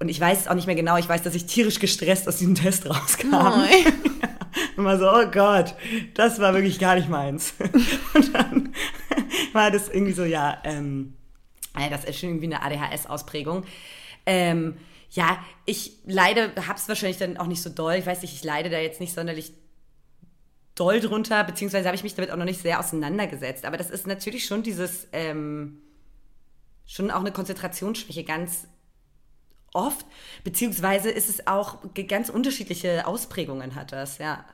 Und 0.00 0.08
ich 0.08 0.20
weiß 0.20 0.40
es 0.40 0.48
auch 0.48 0.54
nicht 0.54 0.66
mehr 0.66 0.76
genau. 0.76 0.96
Ich 0.96 1.08
weiß, 1.08 1.22
dass 1.22 1.34
ich 1.34 1.46
tierisch 1.46 1.80
gestresst 1.80 2.28
aus 2.28 2.36
diesem 2.36 2.54
Test 2.54 2.88
rauskam. 2.88 3.34
Oh. 3.34 3.62
Immer 4.76 4.98
so, 4.98 5.10
oh 5.10 5.26
Gott, 5.30 5.74
das 6.14 6.40
war 6.40 6.54
wirklich 6.54 6.78
gar 6.78 6.94
nicht 6.94 7.08
meins. 7.08 7.54
und 8.14 8.34
dann 8.34 8.72
war 9.52 9.70
das 9.70 9.88
irgendwie 9.88 10.12
so, 10.12 10.24
ja, 10.24 10.58
ähm, 10.64 11.14
das 11.90 12.04
ist 12.04 12.18
schon 12.18 12.30
irgendwie 12.30 12.54
eine 12.54 12.62
ADHS-Ausprägung. 12.62 13.64
Ähm, 14.28 14.76
ja, 15.10 15.42
ich 15.64 15.92
leide, 16.04 16.52
hab's 16.68 16.86
wahrscheinlich 16.86 17.16
dann 17.16 17.38
auch 17.38 17.46
nicht 17.46 17.62
so 17.62 17.70
doll. 17.70 17.94
Ich 17.94 18.04
weiß 18.04 18.20
nicht, 18.20 18.34
ich 18.34 18.44
leide 18.44 18.68
da 18.68 18.78
jetzt 18.78 19.00
nicht 19.00 19.14
sonderlich 19.14 19.54
doll 20.74 21.00
drunter, 21.00 21.42
beziehungsweise 21.44 21.86
habe 21.86 21.96
ich 21.96 22.02
mich 22.02 22.14
damit 22.14 22.30
auch 22.30 22.36
noch 22.36 22.44
nicht 22.44 22.60
sehr 22.60 22.78
auseinandergesetzt. 22.78 23.64
Aber 23.64 23.78
das 23.78 23.88
ist 23.88 24.06
natürlich 24.06 24.44
schon 24.44 24.62
dieses, 24.62 25.08
ähm, 25.12 25.80
schon 26.86 27.10
auch 27.10 27.20
eine 27.20 27.32
Konzentrationsschwäche 27.32 28.22
ganz 28.22 28.68
oft, 29.72 30.04
beziehungsweise 30.44 31.10
ist 31.10 31.30
es 31.30 31.46
auch 31.46 31.78
ganz 32.06 32.28
unterschiedliche 32.28 33.06
Ausprägungen 33.06 33.74
hat 33.74 33.92
das, 33.92 34.18
ja. 34.18 34.44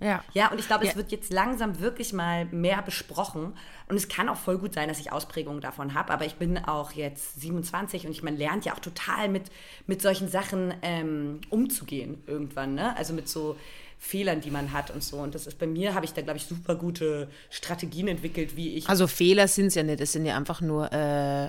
Ja. 0.00 0.24
Ja, 0.34 0.50
und 0.50 0.58
ich 0.58 0.66
glaube, 0.66 0.84
ja. 0.84 0.90
es 0.90 0.96
wird 0.96 1.12
jetzt 1.12 1.32
langsam 1.32 1.80
wirklich 1.80 2.12
mal 2.12 2.46
mehr 2.46 2.82
besprochen. 2.82 3.54
Und 3.88 3.96
es 3.96 4.08
kann 4.08 4.28
auch 4.28 4.36
voll 4.36 4.58
gut 4.58 4.74
sein, 4.74 4.88
dass 4.88 4.98
ich 4.98 5.12
Ausprägungen 5.12 5.60
davon 5.60 5.94
habe. 5.94 6.12
Aber 6.12 6.26
ich 6.26 6.34
bin 6.34 6.58
auch 6.58 6.92
jetzt 6.92 7.40
27 7.40 8.06
und 8.06 8.12
ich, 8.12 8.22
man 8.22 8.36
lernt 8.36 8.64
ja 8.64 8.74
auch 8.74 8.80
total 8.80 9.28
mit, 9.28 9.50
mit 9.86 10.02
solchen 10.02 10.28
Sachen 10.28 10.74
ähm, 10.82 11.40
umzugehen 11.50 12.22
irgendwann. 12.26 12.74
Ne? 12.74 12.96
Also 12.96 13.14
mit 13.14 13.28
so 13.28 13.56
Fehlern, 13.98 14.40
die 14.40 14.50
man 14.50 14.72
hat 14.72 14.90
und 14.90 15.02
so. 15.02 15.18
Und 15.18 15.34
das 15.34 15.46
ist 15.46 15.58
bei 15.58 15.66
mir, 15.66 15.94
habe 15.94 16.04
ich 16.04 16.12
da, 16.12 16.22
glaube 16.22 16.38
ich, 16.38 16.44
super 16.44 16.74
gute 16.74 17.28
Strategien 17.48 18.08
entwickelt, 18.08 18.56
wie 18.56 18.74
ich. 18.74 18.88
Also 18.88 19.06
Fehler 19.06 19.48
sind 19.48 19.66
es 19.66 19.74
ja 19.74 19.82
nicht, 19.82 20.00
es 20.00 20.12
sind 20.12 20.26
ja 20.26 20.36
einfach 20.36 20.60
nur 20.60 20.92
äh, 20.92 21.46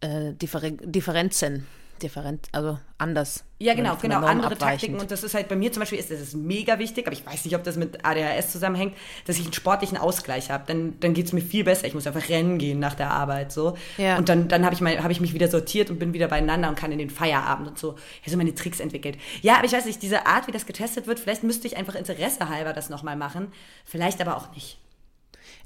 äh, 0.00 0.34
Differen 0.34 0.78
Differenzen 0.92 1.66
different, 2.02 2.48
also 2.52 2.78
anders. 2.98 3.44
Ja, 3.58 3.74
genau, 3.74 3.96
genau, 3.96 4.24
andere 4.24 4.56
Taktiken. 4.56 4.98
Und 4.98 5.10
das 5.10 5.22
ist 5.22 5.34
halt 5.34 5.48
bei 5.48 5.56
mir 5.56 5.72
zum 5.72 5.80
Beispiel, 5.80 5.98
ist 5.98 6.10
das 6.10 6.20
ist 6.20 6.34
mega 6.34 6.78
wichtig, 6.78 7.06
aber 7.06 7.14
ich 7.14 7.24
weiß 7.24 7.44
nicht, 7.44 7.56
ob 7.56 7.64
das 7.64 7.76
mit 7.76 8.04
ADHS 8.04 8.52
zusammenhängt, 8.52 8.94
dass 9.26 9.36
ich 9.36 9.44
einen 9.44 9.52
sportlichen 9.52 9.96
Ausgleich 9.96 10.50
habe. 10.50 10.64
Dann, 10.66 10.98
dann 11.00 11.14
geht 11.14 11.26
es 11.26 11.32
mir 11.32 11.40
viel 11.40 11.64
besser. 11.64 11.86
Ich 11.86 11.94
muss 11.94 12.06
einfach 12.06 12.28
rennen 12.28 12.58
gehen 12.58 12.78
nach 12.78 12.94
der 12.94 13.10
Arbeit 13.10 13.52
so. 13.52 13.76
Ja. 13.96 14.18
Und 14.18 14.28
dann, 14.28 14.48
dann 14.48 14.64
habe 14.64 14.74
ich, 14.74 14.82
hab 14.82 15.10
ich 15.10 15.20
mich 15.20 15.34
wieder 15.34 15.48
sortiert 15.48 15.90
und 15.90 15.98
bin 15.98 16.12
wieder 16.12 16.28
beieinander 16.28 16.68
und 16.68 16.74
kann 16.74 16.92
in 16.92 16.98
den 16.98 17.10
Feierabend 17.10 17.68
und 17.68 17.78
so, 17.78 17.96
ja, 18.24 18.30
so 18.30 18.36
meine 18.36 18.54
Tricks 18.54 18.80
entwickelt. 18.80 19.16
Ja, 19.42 19.56
aber 19.56 19.64
ich 19.64 19.72
weiß 19.72 19.86
nicht, 19.86 20.02
diese 20.02 20.26
Art, 20.26 20.46
wie 20.46 20.52
das 20.52 20.66
getestet 20.66 21.06
wird, 21.06 21.20
vielleicht 21.20 21.42
müsste 21.42 21.66
ich 21.66 21.76
einfach 21.76 21.94
Interesse 21.94 22.48
halber 22.48 22.72
das 22.72 22.90
nochmal 22.90 23.16
machen. 23.16 23.52
Vielleicht 23.84 24.20
aber 24.20 24.36
auch 24.36 24.52
nicht. 24.54 24.78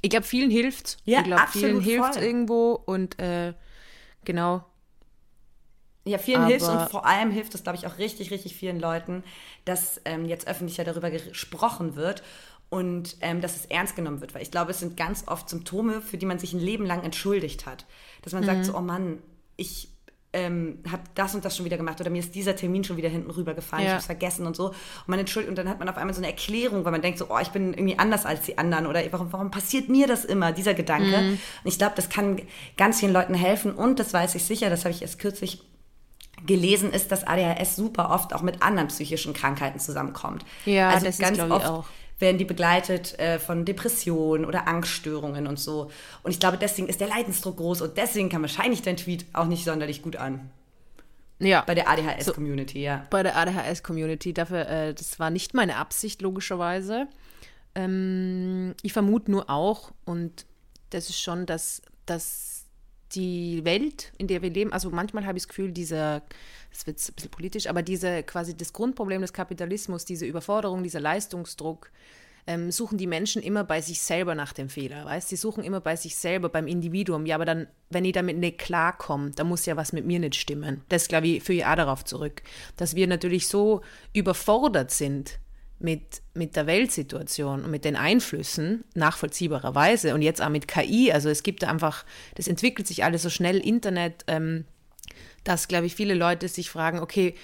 Ich 0.02 0.10
glaube, 0.10 0.26
vielen 0.26 0.50
hilft. 0.50 0.98
Ja, 1.04 1.18
ich 1.18 1.24
glaube, 1.24 1.42
vielen 1.50 1.80
hilft 1.80 2.16
irgendwo 2.16 2.80
und 2.84 3.18
äh, 3.18 3.54
genau, 4.24 4.64
ja, 6.08 6.18
vielen 6.18 6.46
hilft 6.46 6.66
und 6.66 6.90
vor 6.90 7.06
allem 7.06 7.30
hilft 7.30 7.54
es, 7.54 7.62
glaube 7.62 7.78
ich, 7.78 7.86
auch 7.86 7.98
richtig, 7.98 8.30
richtig 8.30 8.56
vielen 8.56 8.80
Leuten, 8.80 9.22
dass 9.64 10.00
ähm, 10.04 10.24
jetzt 10.26 10.48
öffentlicher 10.48 10.84
darüber 10.84 11.10
gesprochen 11.10 11.96
wird 11.96 12.22
und 12.70 13.16
ähm, 13.20 13.40
dass 13.40 13.56
es 13.56 13.66
ernst 13.66 13.96
genommen 13.96 14.20
wird. 14.20 14.34
Weil 14.34 14.42
ich 14.42 14.50
glaube, 14.50 14.70
es 14.70 14.80
sind 14.80 14.96
ganz 14.96 15.24
oft 15.26 15.48
Symptome, 15.48 16.00
für 16.00 16.18
die 16.18 16.26
man 16.26 16.38
sich 16.38 16.52
ein 16.52 16.60
Leben 16.60 16.86
lang 16.86 17.02
entschuldigt 17.02 17.66
hat. 17.66 17.86
Dass 18.22 18.32
man 18.32 18.42
mhm. 18.42 18.46
sagt 18.46 18.64
so, 18.64 18.76
oh 18.76 18.80
Mann, 18.80 19.18
ich 19.56 19.88
ähm, 20.34 20.80
habe 20.90 21.02
das 21.14 21.34
und 21.34 21.44
das 21.44 21.56
schon 21.56 21.64
wieder 21.64 21.78
gemacht 21.78 22.00
oder 22.00 22.10
mir 22.10 22.18
ist 22.18 22.34
dieser 22.34 22.54
Termin 22.54 22.84
schon 22.84 22.98
wieder 22.98 23.08
hinten 23.08 23.30
rübergefallen, 23.30 23.84
ja. 23.84 23.88
ich 23.88 23.92
habe 23.92 24.00
es 24.00 24.06
vergessen 24.06 24.46
und 24.46 24.56
so. 24.56 24.68
Und 24.68 24.76
man 25.08 25.18
entschuldigt 25.18 25.48
und 25.48 25.56
dann 25.56 25.68
hat 25.68 25.78
man 25.78 25.88
auf 25.88 25.96
einmal 25.96 26.12
so 26.14 26.20
eine 26.20 26.26
Erklärung, 26.26 26.84
weil 26.84 26.92
man 26.92 27.00
denkt 27.00 27.18
so, 27.18 27.26
oh, 27.30 27.38
ich 27.40 27.48
bin 27.48 27.72
irgendwie 27.72 27.98
anders 27.98 28.26
als 28.26 28.42
die 28.42 28.58
anderen 28.58 28.86
oder 28.86 29.00
warum, 29.10 29.32
warum 29.32 29.50
passiert 29.50 29.88
mir 29.88 30.06
das 30.06 30.26
immer, 30.26 30.52
dieser 30.52 30.74
Gedanke. 30.74 31.16
Mhm. 31.16 31.30
Und 31.30 31.40
ich 31.64 31.78
glaube, 31.78 31.94
das 31.96 32.10
kann 32.10 32.42
ganz 32.76 33.00
vielen 33.00 33.12
Leuten 33.12 33.34
helfen 33.34 33.72
und 33.72 33.98
das 33.98 34.12
weiß 34.12 34.34
ich 34.34 34.44
sicher, 34.44 34.68
das 34.68 34.84
habe 34.84 34.94
ich 34.94 35.00
erst 35.00 35.18
kürzlich 35.18 35.62
gelesen 36.46 36.92
ist, 36.92 37.10
dass 37.12 37.26
ADHS 37.26 37.76
super 37.76 38.10
oft 38.10 38.34
auch 38.34 38.42
mit 38.42 38.62
anderen 38.62 38.88
psychischen 38.88 39.32
Krankheiten 39.32 39.78
zusammenkommt. 39.80 40.44
Ja, 40.64 40.90
also 40.90 41.06
das 41.06 41.18
ganz 41.18 41.38
ist, 41.38 41.50
oft 41.50 41.66
auch. 41.66 41.86
werden 42.18 42.38
die 42.38 42.44
begleitet 42.44 43.18
äh, 43.18 43.38
von 43.38 43.64
Depressionen 43.64 44.44
oder 44.44 44.68
Angststörungen 44.68 45.46
und 45.46 45.58
so. 45.58 45.90
Und 46.22 46.30
ich 46.30 46.40
glaube, 46.40 46.58
deswegen 46.58 46.88
ist 46.88 47.00
der 47.00 47.08
Leidensdruck 47.08 47.56
groß 47.56 47.82
und 47.82 47.96
deswegen 47.96 48.28
kam 48.28 48.42
wahrscheinlich 48.42 48.82
dein 48.82 48.96
Tweet 48.96 49.26
auch 49.32 49.46
nicht 49.46 49.64
sonderlich 49.64 50.02
gut 50.02 50.16
an. 50.16 50.50
Ja. 51.40 51.62
Bei 51.66 51.74
der 51.74 51.88
ADHS-Community, 51.88 52.78
so, 52.78 52.84
ja. 52.84 53.06
Bei 53.10 53.22
der 53.22 53.36
ADHS-Community. 53.36 54.32
Dafür, 54.32 54.68
äh, 54.68 54.94
das 54.94 55.20
war 55.20 55.30
nicht 55.30 55.54
meine 55.54 55.76
Absicht, 55.76 56.20
logischerweise. 56.20 57.06
Ähm, 57.74 58.74
ich 58.82 58.92
vermute 58.92 59.30
nur 59.30 59.48
auch, 59.48 59.92
und 60.04 60.46
das 60.90 61.10
ist 61.10 61.20
schon, 61.20 61.46
dass, 61.46 61.82
dass 62.06 62.47
die 63.12 63.64
Welt, 63.64 64.12
in 64.18 64.26
der 64.26 64.42
wir 64.42 64.50
leben, 64.50 64.72
also 64.72 64.90
manchmal 64.90 65.26
habe 65.26 65.38
ich 65.38 65.44
das 65.44 65.48
Gefühl, 65.48 65.72
dieser, 65.72 66.22
das 66.70 66.86
wird 66.86 66.98
ein 66.98 67.14
bisschen 67.14 67.30
politisch, 67.30 67.66
aber 67.66 67.82
diese 67.82 68.22
quasi 68.22 68.56
das 68.56 68.72
Grundproblem 68.72 69.22
des 69.22 69.32
Kapitalismus, 69.32 70.04
diese 70.04 70.26
Überforderung, 70.26 70.82
dieser 70.82 71.00
Leistungsdruck, 71.00 71.90
ähm, 72.48 72.70
suchen 72.70 72.96
die 72.96 73.06
Menschen 73.06 73.42
immer 73.42 73.62
bei 73.62 73.82
sich 73.82 74.00
selber 74.00 74.34
nach 74.34 74.54
dem 74.54 74.70
Fehler, 74.70 75.04
weißt? 75.04 75.28
Sie 75.28 75.36
suchen 75.36 75.62
immer 75.62 75.80
bei 75.80 75.96
sich 75.96 76.16
selber, 76.16 76.48
beim 76.48 76.66
Individuum. 76.66 77.26
Ja, 77.26 77.34
aber 77.34 77.44
dann, 77.44 77.66
wenn 77.90 78.06
ich 78.06 78.12
damit 78.12 78.38
nicht 78.38 78.56
klarkomme, 78.56 79.32
dann 79.32 79.48
muss 79.48 79.66
ja 79.66 79.76
was 79.76 79.92
mit 79.92 80.06
mir 80.06 80.18
nicht 80.18 80.34
stimmen. 80.34 80.82
Das, 80.88 81.08
glaube 81.08 81.26
ich, 81.26 81.42
führe 81.42 81.58
ich 81.58 81.66
auch 81.66 81.76
darauf 81.76 82.06
zurück, 82.06 82.42
dass 82.76 82.94
wir 82.94 83.06
natürlich 83.06 83.48
so 83.48 83.82
überfordert 84.14 84.90
sind 84.90 85.38
mit, 85.78 86.22
mit 86.34 86.56
der 86.56 86.66
Weltsituation 86.66 87.64
und 87.64 87.70
mit 87.70 87.84
den 87.84 87.96
Einflüssen, 87.96 88.84
nachvollziehbarerweise, 88.94 90.14
und 90.14 90.22
jetzt 90.22 90.42
auch 90.42 90.48
mit 90.48 90.66
KI, 90.66 91.12
also 91.12 91.28
es 91.28 91.42
gibt 91.42 91.64
einfach, 91.64 92.04
das 92.34 92.48
entwickelt 92.48 92.86
sich 92.86 93.04
alles 93.04 93.22
so 93.22 93.30
schnell, 93.30 93.58
Internet, 93.58 94.24
ähm, 94.26 94.64
dass, 95.44 95.68
glaube 95.68 95.86
ich, 95.86 95.94
viele 95.94 96.14
Leute 96.14 96.48
sich 96.48 96.70
fragen, 96.70 96.98
okay, 96.98 97.34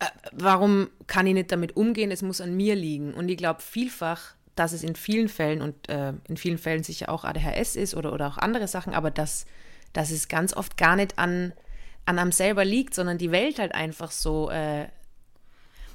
äh, 0.00 0.06
warum 0.32 0.88
kann 1.06 1.26
ich 1.26 1.34
nicht 1.34 1.52
damit 1.52 1.76
umgehen, 1.76 2.10
es 2.10 2.22
muss 2.22 2.40
an 2.40 2.56
mir 2.56 2.74
liegen. 2.74 3.14
Und 3.14 3.28
ich 3.28 3.36
glaube 3.36 3.62
vielfach, 3.62 4.34
dass 4.56 4.72
es 4.72 4.82
in 4.82 4.96
vielen 4.96 5.28
Fällen 5.28 5.62
und 5.62 5.88
äh, 5.88 6.12
in 6.28 6.36
vielen 6.36 6.58
Fällen 6.58 6.82
sicher 6.82 7.08
auch 7.10 7.24
ADHS 7.24 7.76
ist 7.76 7.94
oder, 7.94 8.12
oder 8.12 8.26
auch 8.26 8.38
andere 8.38 8.66
Sachen, 8.66 8.94
aber 8.94 9.10
dass, 9.10 9.46
dass 9.92 10.10
es 10.10 10.28
ganz 10.28 10.54
oft 10.54 10.76
gar 10.76 10.96
nicht 10.96 11.18
an, 11.18 11.52
an 12.04 12.18
einem 12.18 12.32
selber 12.32 12.64
liegt, 12.64 12.94
sondern 12.94 13.18
die 13.18 13.30
Welt 13.30 13.58
halt 13.58 13.74
einfach 13.74 14.10
so 14.10 14.50
äh, 14.50 14.88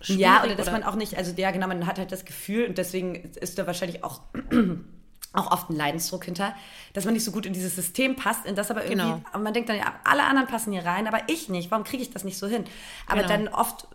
ja, 0.07 0.43
oder 0.43 0.55
dass 0.55 0.67
oder? 0.67 0.79
man 0.79 0.83
auch 0.83 0.95
nicht, 0.95 1.17
also 1.17 1.33
ja, 1.35 1.51
genau, 1.51 1.67
man 1.67 1.85
hat 1.85 1.99
halt 1.99 2.11
das 2.11 2.25
Gefühl 2.25 2.67
und 2.67 2.77
deswegen 2.77 3.15
ist 3.15 3.57
da 3.57 3.67
wahrscheinlich 3.67 4.03
auch 4.03 4.21
auch 5.33 5.51
oft 5.51 5.69
ein 5.69 5.75
Leidensdruck 5.77 6.25
hinter, 6.25 6.53
dass 6.93 7.05
man 7.05 7.13
nicht 7.13 7.23
so 7.23 7.31
gut 7.31 7.45
in 7.45 7.53
dieses 7.53 7.75
System 7.75 8.17
passt, 8.17 8.45
in 8.45 8.55
das 8.55 8.69
aber 8.69 8.83
irgendwie, 8.83 9.11
genau. 9.11 9.21
und 9.33 9.43
man 9.43 9.53
denkt 9.53 9.69
dann, 9.69 9.77
ja, 9.77 9.93
alle 10.03 10.23
anderen 10.23 10.47
passen 10.47 10.73
hier 10.73 10.85
rein, 10.85 11.07
aber 11.07 11.19
ich 11.27 11.47
nicht, 11.47 11.71
warum 11.71 11.85
kriege 11.85 12.03
ich 12.03 12.11
das 12.11 12.25
nicht 12.25 12.37
so 12.37 12.47
hin? 12.47 12.65
Aber 13.07 13.21
genau. 13.21 13.29
dann 13.29 13.47
oft, 13.47 13.87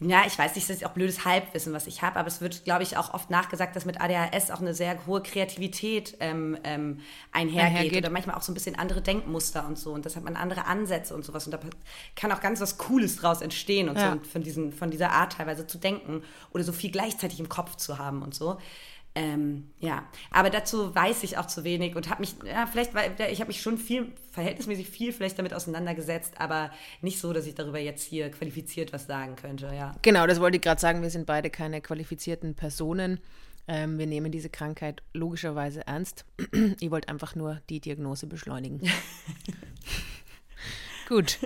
ja, 0.00 0.24
ich 0.26 0.38
weiß 0.38 0.54
nicht, 0.54 0.68
das 0.68 0.76
ist 0.76 0.84
auch 0.84 0.90
blödes 0.90 1.24
Halbwissen, 1.24 1.72
was 1.72 1.86
ich 1.86 2.02
habe, 2.02 2.18
aber 2.18 2.28
es 2.28 2.42
wird, 2.42 2.64
glaube 2.64 2.82
ich, 2.82 2.98
auch 2.98 3.14
oft 3.14 3.30
nachgesagt, 3.30 3.74
dass 3.74 3.86
mit 3.86 4.02
ADHS 4.02 4.50
auch 4.50 4.60
eine 4.60 4.74
sehr 4.74 5.06
hohe 5.06 5.22
Kreativität 5.22 6.16
ähm, 6.20 6.58
ähm, 6.62 7.00
einhergeht, 7.32 7.62
einhergeht, 7.62 7.98
oder 7.98 8.10
manchmal 8.10 8.36
auch 8.36 8.42
so 8.42 8.52
ein 8.52 8.54
bisschen 8.54 8.78
andere 8.78 9.00
Denkmuster 9.00 9.66
und 9.66 9.78
so 9.78 9.92
und 9.92 10.04
das 10.04 10.14
hat 10.16 10.24
man 10.24 10.36
andere 10.36 10.66
Ansätze 10.66 11.14
und 11.14 11.24
sowas 11.24 11.46
und 11.46 11.52
da 11.52 11.60
kann 12.16 12.30
auch 12.32 12.40
ganz 12.40 12.60
was 12.60 12.76
Cooles 12.76 13.16
draus 13.16 13.40
entstehen 13.40 13.88
und 13.88 13.96
ja. 13.96 14.08
so 14.08 14.12
und 14.12 14.26
von, 14.26 14.42
diesen, 14.42 14.72
von 14.72 14.90
dieser 14.90 15.12
Art 15.12 15.32
teilweise 15.38 15.66
zu 15.66 15.78
denken 15.78 16.22
oder 16.52 16.64
so 16.64 16.72
viel 16.72 16.90
gleichzeitig 16.90 17.40
im 17.40 17.48
Kopf 17.48 17.76
zu 17.76 17.96
haben 17.98 18.20
und 18.20 18.34
so. 18.34 18.58
Ähm, 19.14 19.68
ja, 19.78 20.06
aber 20.30 20.48
dazu 20.48 20.94
weiß 20.94 21.22
ich 21.24 21.36
auch 21.36 21.46
zu 21.46 21.64
wenig 21.64 21.96
und 21.96 22.08
habe 22.08 22.20
mich, 22.20 22.34
ja, 22.46 22.66
vielleicht, 22.66 22.94
weil 22.94 23.12
ich 23.30 23.40
habe 23.40 23.48
mich 23.48 23.60
schon 23.60 23.76
viel, 23.76 24.10
verhältnismäßig 24.30 24.88
viel 24.88 25.12
vielleicht 25.12 25.38
damit 25.38 25.52
auseinandergesetzt, 25.52 26.34
aber 26.38 26.70
nicht 27.02 27.20
so, 27.20 27.34
dass 27.34 27.46
ich 27.46 27.54
darüber 27.54 27.78
jetzt 27.78 28.04
hier 28.04 28.30
qualifiziert 28.30 28.92
was 28.94 29.06
sagen 29.06 29.36
könnte, 29.36 29.70
ja. 29.74 29.94
Genau, 30.00 30.26
das 30.26 30.40
wollte 30.40 30.56
ich 30.56 30.62
gerade 30.62 30.80
sagen, 30.80 31.02
wir 31.02 31.10
sind 31.10 31.26
beide 31.26 31.50
keine 31.50 31.82
qualifizierten 31.82 32.54
Personen. 32.54 33.20
Ähm, 33.68 33.98
wir 33.98 34.06
nehmen 34.06 34.32
diese 34.32 34.48
Krankheit 34.48 35.02
logischerweise 35.12 35.86
ernst. 35.86 36.24
ich 36.80 36.90
wollte 36.90 37.10
einfach 37.10 37.34
nur 37.34 37.60
die 37.68 37.80
Diagnose 37.80 38.26
beschleunigen. 38.26 38.80
Gut. 41.08 41.38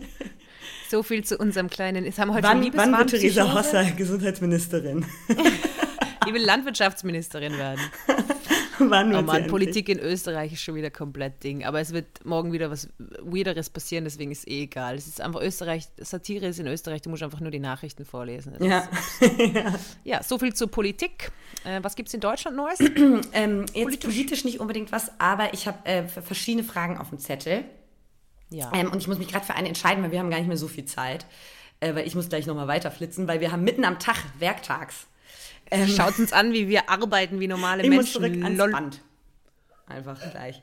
So 0.88 1.02
viel 1.02 1.24
zu 1.24 1.36
unserem 1.36 1.68
kleinen. 1.68 2.04
Es 2.04 2.18
haben 2.18 2.32
heute 2.32 2.44
wann, 2.44 2.72
wann 2.74 2.96
wird 2.96 3.10
Theresa 3.10 3.52
Hosser 3.52 3.90
Gesundheitsministerin? 3.90 5.04
Ich 6.26 6.34
will 6.34 6.44
Landwirtschaftsministerin 6.44 7.56
werden. 7.56 7.80
Wann 8.78 9.14
oh 9.14 9.22
Mann, 9.22 9.46
Politik 9.46 9.88
in 9.88 9.98
Österreich 9.98 10.52
ist 10.52 10.62
schon 10.62 10.74
wieder 10.74 10.90
komplett 10.90 11.42
Ding. 11.42 11.64
Aber 11.64 11.80
es 11.80 11.92
wird 11.92 12.24
morgen 12.24 12.52
wieder 12.52 12.70
was 12.70 12.88
Weirderes 13.22 13.70
passieren, 13.70 14.04
deswegen 14.04 14.32
ist 14.32 14.46
eh 14.46 14.64
egal. 14.64 14.96
Es 14.96 15.06
ist 15.06 15.20
einfach 15.20 15.40
Österreich, 15.40 15.88
Satire 15.98 16.46
ist 16.46 16.58
in 16.58 16.66
Österreich, 16.66 17.00
du 17.02 17.10
musst 17.10 17.22
einfach 17.22 17.40
nur 17.40 17.50
die 17.50 17.58
Nachrichten 17.58 18.04
vorlesen. 18.04 18.54
Ja. 18.60 18.88
ja. 19.38 19.74
ja, 20.04 20.22
so 20.22 20.38
viel 20.38 20.52
zur 20.52 20.70
Politik. 20.70 21.30
Äh, 21.64 21.82
was 21.82 21.96
gibt 21.96 22.08
es 22.08 22.14
in 22.14 22.20
Deutschland 22.20 22.56
Neues? 22.56 22.78
ähm, 23.32 23.60
jetzt 23.60 23.72
politisch. 23.72 24.04
politisch. 24.04 24.44
nicht 24.44 24.60
unbedingt 24.60 24.92
was, 24.92 25.10
aber 25.18 25.54
ich 25.54 25.66
habe 25.66 25.86
äh, 25.86 26.06
verschiedene 26.06 26.64
Fragen 26.64 26.98
auf 26.98 27.08
dem 27.08 27.18
Zettel. 27.18 27.64
Ja. 28.50 28.70
Ähm, 28.74 28.92
und 28.92 28.98
ich 28.98 29.08
muss 29.08 29.18
mich 29.18 29.28
gerade 29.28 29.44
für 29.44 29.54
eine 29.54 29.68
entscheiden, 29.68 30.04
weil 30.04 30.12
wir 30.12 30.18
haben 30.18 30.30
gar 30.30 30.38
nicht 30.38 30.48
mehr 30.48 30.56
so 30.56 30.68
viel 30.68 30.84
Zeit. 30.84 31.24
Äh, 31.80 31.94
weil 31.94 32.06
ich 32.06 32.14
muss 32.14 32.28
gleich 32.28 32.46
nochmal 32.46 32.68
weiterflitzen, 32.68 33.28
weil 33.28 33.40
wir 33.40 33.52
haben 33.52 33.64
mitten 33.64 33.84
am 33.84 33.98
Tag 33.98 34.16
werktags. 34.38 35.06
Ähm, 35.70 35.88
Schaut 35.88 36.18
uns 36.18 36.32
an, 36.32 36.52
wie 36.52 36.68
wir 36.68 36.88
arbeiten, 36.88 37.40
wie 37.40 37.48
normale 37.48 37.82
ich 37.82 37.88
Menschen. 37.88 38.04
Muss 38.04 38.12
zurück 38.12 38.44
ans 38.44 38.58
Lol. 38.58 38.70
Band. 38.70 39.02
Einfach 39.86 40.18
gleich. 40.30 40.62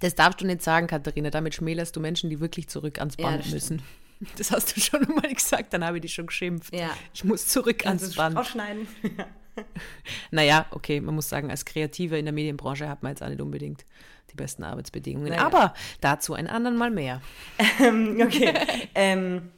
Das 0.00 0.14
darfst 0.14 0.40
du 0.40 0.46
nicht 0.46 0.62
sagen, 0.62 0.86
Katharina. 0.86 1.30
Damit 1.30 1.54
schmälerst 1.54 1.94
du 1.94 2.00
Menschen, 2.00 2.30
die 2.30 2.40
wirklich 2.40 2.68
zurück 2.68 2.98
ans 2.98 3.16
Band 3.16 3.46
ja, 3.46 3.52
müssen. 3.52 3.82
Das 4.36 4.50
hast 4.50 4.76
du 4.76 4.80
schon 4.82 5.00
mal 5.14 5.32
gesagt, 5.32 5.72
dann 5.72 5.82
habe 5.82 5.96
ich 5.96 6.02
dich 6.02 6.12
schon 6.12 6.26
geschimpft. 6.26 6.74
Ja. 6.74 6.90
Ich 7.14 7.24
muss 7.24 7.46
zurück 7.46 7.78
Kannst 7.78 8.04
ans 8.04 8.16
Band. 8.16 8.36
Ausschneiden. 8.36 8.86
naja, 10.30 10.66
okay, 10.72 11.00
man 11.00 11.14
muss 11.14 11.30
sagen, 11.30 11.50
als 11.50 11.64
Kreative 11.64 12.18
in 12.18 12.26
der 12.26 12.34
Medienbranche 12.34 12.86
hat 12.86 13.02
man 13.02 13.12
jetzt 13.12 13.22
auch 13.22 13.30
nicht 13.30 13.40
unbedingt 13.40 13.86
die 14.30 14.36
besten 14.36 14.62
Arbeitsbedingungen. 14.62 15.30
Naja. 15.30 15.46
Aber 15.46 15.72
dazu 16.02 16.34
ein 16.34 16.48
anderen 16.48 16.76
Mal 16.76 16.90
mehr. 16.90 17.22
Ähm, 17.80 18.20
okay. 18.20 18.52
ähm, 18.94 19.52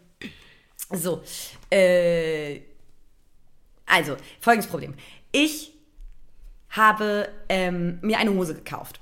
so. 0.93 1.25
Äh, 1.69 2.61
also, 3.87 4.17
folgendes 4.41 4.71
Problem. 4.71 4.95
Ich 5.33 5.73
habe 6.71 7.29
ähm, 7.49 7.99
mir 8.03 8.19
eine 8.19 8.33
Hose 8.35 8.55
gekauft. 8.55 9.01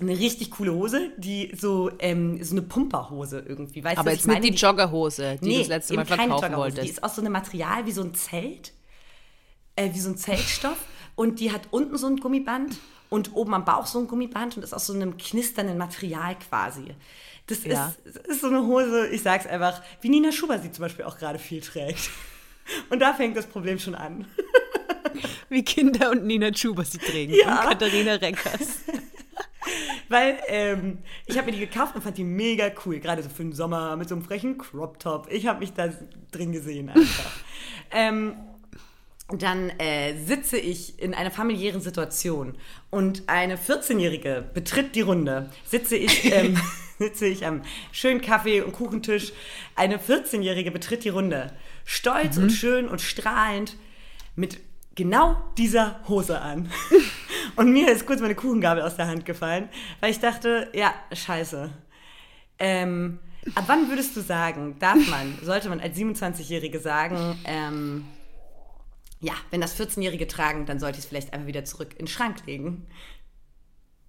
Eine 0.00 0.16
richtig 0.16 0.52
coole 0.52 0.72
Hose, 0.72 1.10
die 1.16 1.52
so, 1.58 1.90
ähm, 1.98 2.42
so 2.42 2.54
eine 2.54 2.62
Pumperhose 2.62 3.44
irgendwie. 3.46 3.82
Weißt 3.82 3.98
Aber 3.98 4.12
jetzt 4.12 4.28
nicht 4.28 4.44
die 4.44 4.50
Joggerhose, 4.50 5.38
die 5.42 5.48
nee, 5.48 5.52
du 5.54 5.58
das 5.60 5.68
letzte 5.68 5.94
Mal 5.94 6.06
verkaufen 6.06 6.54
wolltest. 6.54 6.86
Die 6.86 6.90
ist 6.90 7.02
aus 7.02 7.16
so 7.16 7.20
einem 7.20 7.32
Material 7.32 7.84
wie 7.84 7.90
so 7.90 8.02
ein 8.02 8.14
Zelt, 8.14 8.72
äh, 9.74 9.92
wie 9.92 9.98
so 9.98 10.10
ein 10.10 10.16
Zeltstoff. 10.16 10.78
und 11.16 11.40
die 11.40 11.50
hat 11.50 11.62
unten 11.72 11.98
so 11.98 12.06
ein 12.06 12.18
Gummiband 12.18 12.76
und 13.08 13.34
oben 13.34 13.54
am 13.54 13.64
Bauch 13.64 13.86
so 13.86 13.98
ein 13.98 14.06
Gummiband 14.06 14.56
und 14.56 14.62
ist 14.62 14.72
aus 14.72 14.86
so 14.86 14.92
einem 14.92 15.16
knisternden 15.16 15.78
Material 15.78 16.36
quasi. 16.48 16.94
Das, 17.48 17.64
ja. 17.64 17.88
ist, 17.88 18.16
das 18.16 18.24
ist 18.26 18.40
so 18.42 18.48
eine 18.48 18.64
Hose, 18.64 19.08
ich 19.08 19.22
sag's 19.22 19.46
einfach, 19.46 19.82
wie 20.00 20.10
Nina 20.10 20.30
Schuber 20.30 20.60
sie 20.60 20.70
zum 20.70 20.82
Beispiel 20.82 21.06
auch 21.06 21.18
gerade 21.18 21.40
viel 21.40 21.60
trägt. 21.60 22.10
Und 22.90 23.00
da 23.00 23.14
fängt 23.14 23.36
das 23.36 23.46
Problem 23.46 23.78
schon 23.78 23.94
an. 23.94 24.26
Wie 25.48 25.64
Kinder 25.64 26.10
und 26.10 26.24
Nina 26.24 26.52
Schuber 26.54 26.84
sie 26.84 26.98
trägen. 26.98 27.34
Ja. 27.34 27.62
Und 27.62 27.68
Katharina 27.68 28.14
Reckers. 28.14 28.80
Weil 30.08 30.38
ähm, 30.48 30.98
ich 31.26 31.36
habe 31.36 31.46
mir 31.46 31.52
die 31.52 31.66
gekauft 31.66 31.94
und 31.94 32.02
fand 32.02 32.16
die 32.16 32.24
mega 32.24 32.70
cool. 32.84 32.98
Gerade 32.98 33.22
so 33.22 33.28
für 33.28 33.42
den 33.42 33.52
Sommer 33.52 33.96
mit 33.96 34.08
so 34.08 34.14
einem 34.14 34.24
frechen 34.24 34.56
Crop-Top. 34.56 35.28
Ich 35.30 35.46
habe 35.46 35.60
mich 35.60 35.72
da 35.74 35.92
drin 36.30 36.52
gesehen 36.52 36.88
einfach. 36.88 37.30
ähm, 37.90 38.34
dann 39.30 39.68
äh, 39.78 40.16
sitze 40.24 40.56
ich 40.56 40.98
in 41.02 41.12
einer 41.12 41.30
familiären 41.30 41.82
Situation 41.82 42.56
und 42.88 43.24
eine 43.26 43.56
14-Jährige 43.56 44.42
betritt 44.54 44.94
die 44.94 45.02
Runde. 45.02 45.50
Sitze 45.66 45.96
ich, 45.96 46.32
ähm, 46.32 46.58
sitze 47.08 47.26
ich 47.26 47.46
am 47.46 47.62
schönen 47.92 48.20
Kaffee- 48.20 48.62
und 48.62 48.72
Kuchentisch. 48.72 49.32
Eine 49.74 49.98
14-Jährige 49.98 50.70
betritt 50.70 51.04
die 51.04 51.08
Runde 51.10 51.52
stolz 51.84 52.36
mhm. 52.36 52.44
und 52.44 52.50
schön 52.50 52.88
und 52.88 53.00
strahlend 53.00 53.76
mit 54.36 54.58
genau 54.94 55.36
dieser 55.56 56.00
Hose 56.08 56.40
an. 56.40 56.70
und 57.56 57.72
mir 57.72 57.90
ist 57.90 58.06
kurz 58.06 58.20
meine 58.20 58.34
Kuchengabel 58.34 58.82
aus 58.82 58.96
der 58.96 59.06
Hand 59.06 59.24
gefallen, 59.24 59.68
weil 60.00 60.10
ich 60.10 60.18
dachte, 60.18 60.68
ja, 60.74 60.92
scheiße. 61.12 61.70
Ähm, 62.58 63.20
ab 63.54 63.64
wann 63.68 63.88
würdest 63.88 64.16
du 64.16 64.20
sagen, 64.20 64.76
darf 64.80 65.08
man, 65.08 65.38
sollte 65.42 65.68
man 65.68 65.80
als 65.80 65.96
27-Jährige 65.96 66.80
sagen, 66.80 67.38
ähm, 67.44 68.04
ja, 69.20 69.32
wenn 69.50 69.60
das 69.60 69.78
14-Jährige 69.78 70.26
tragen, 70.26 70.66
dann 70.66 70.78
sollte 70.78 70.98
ich 70.98 71.04
es 71.04 71.08
vielleicht 71.08 71.32
einfach 71.32 71.46
wieder 71.46 71.64
zurück 71.64 71.92
in 71.92 72.06
den 72.06 72.08
Schrank 72.08 72.46
legen. 72.46 72.86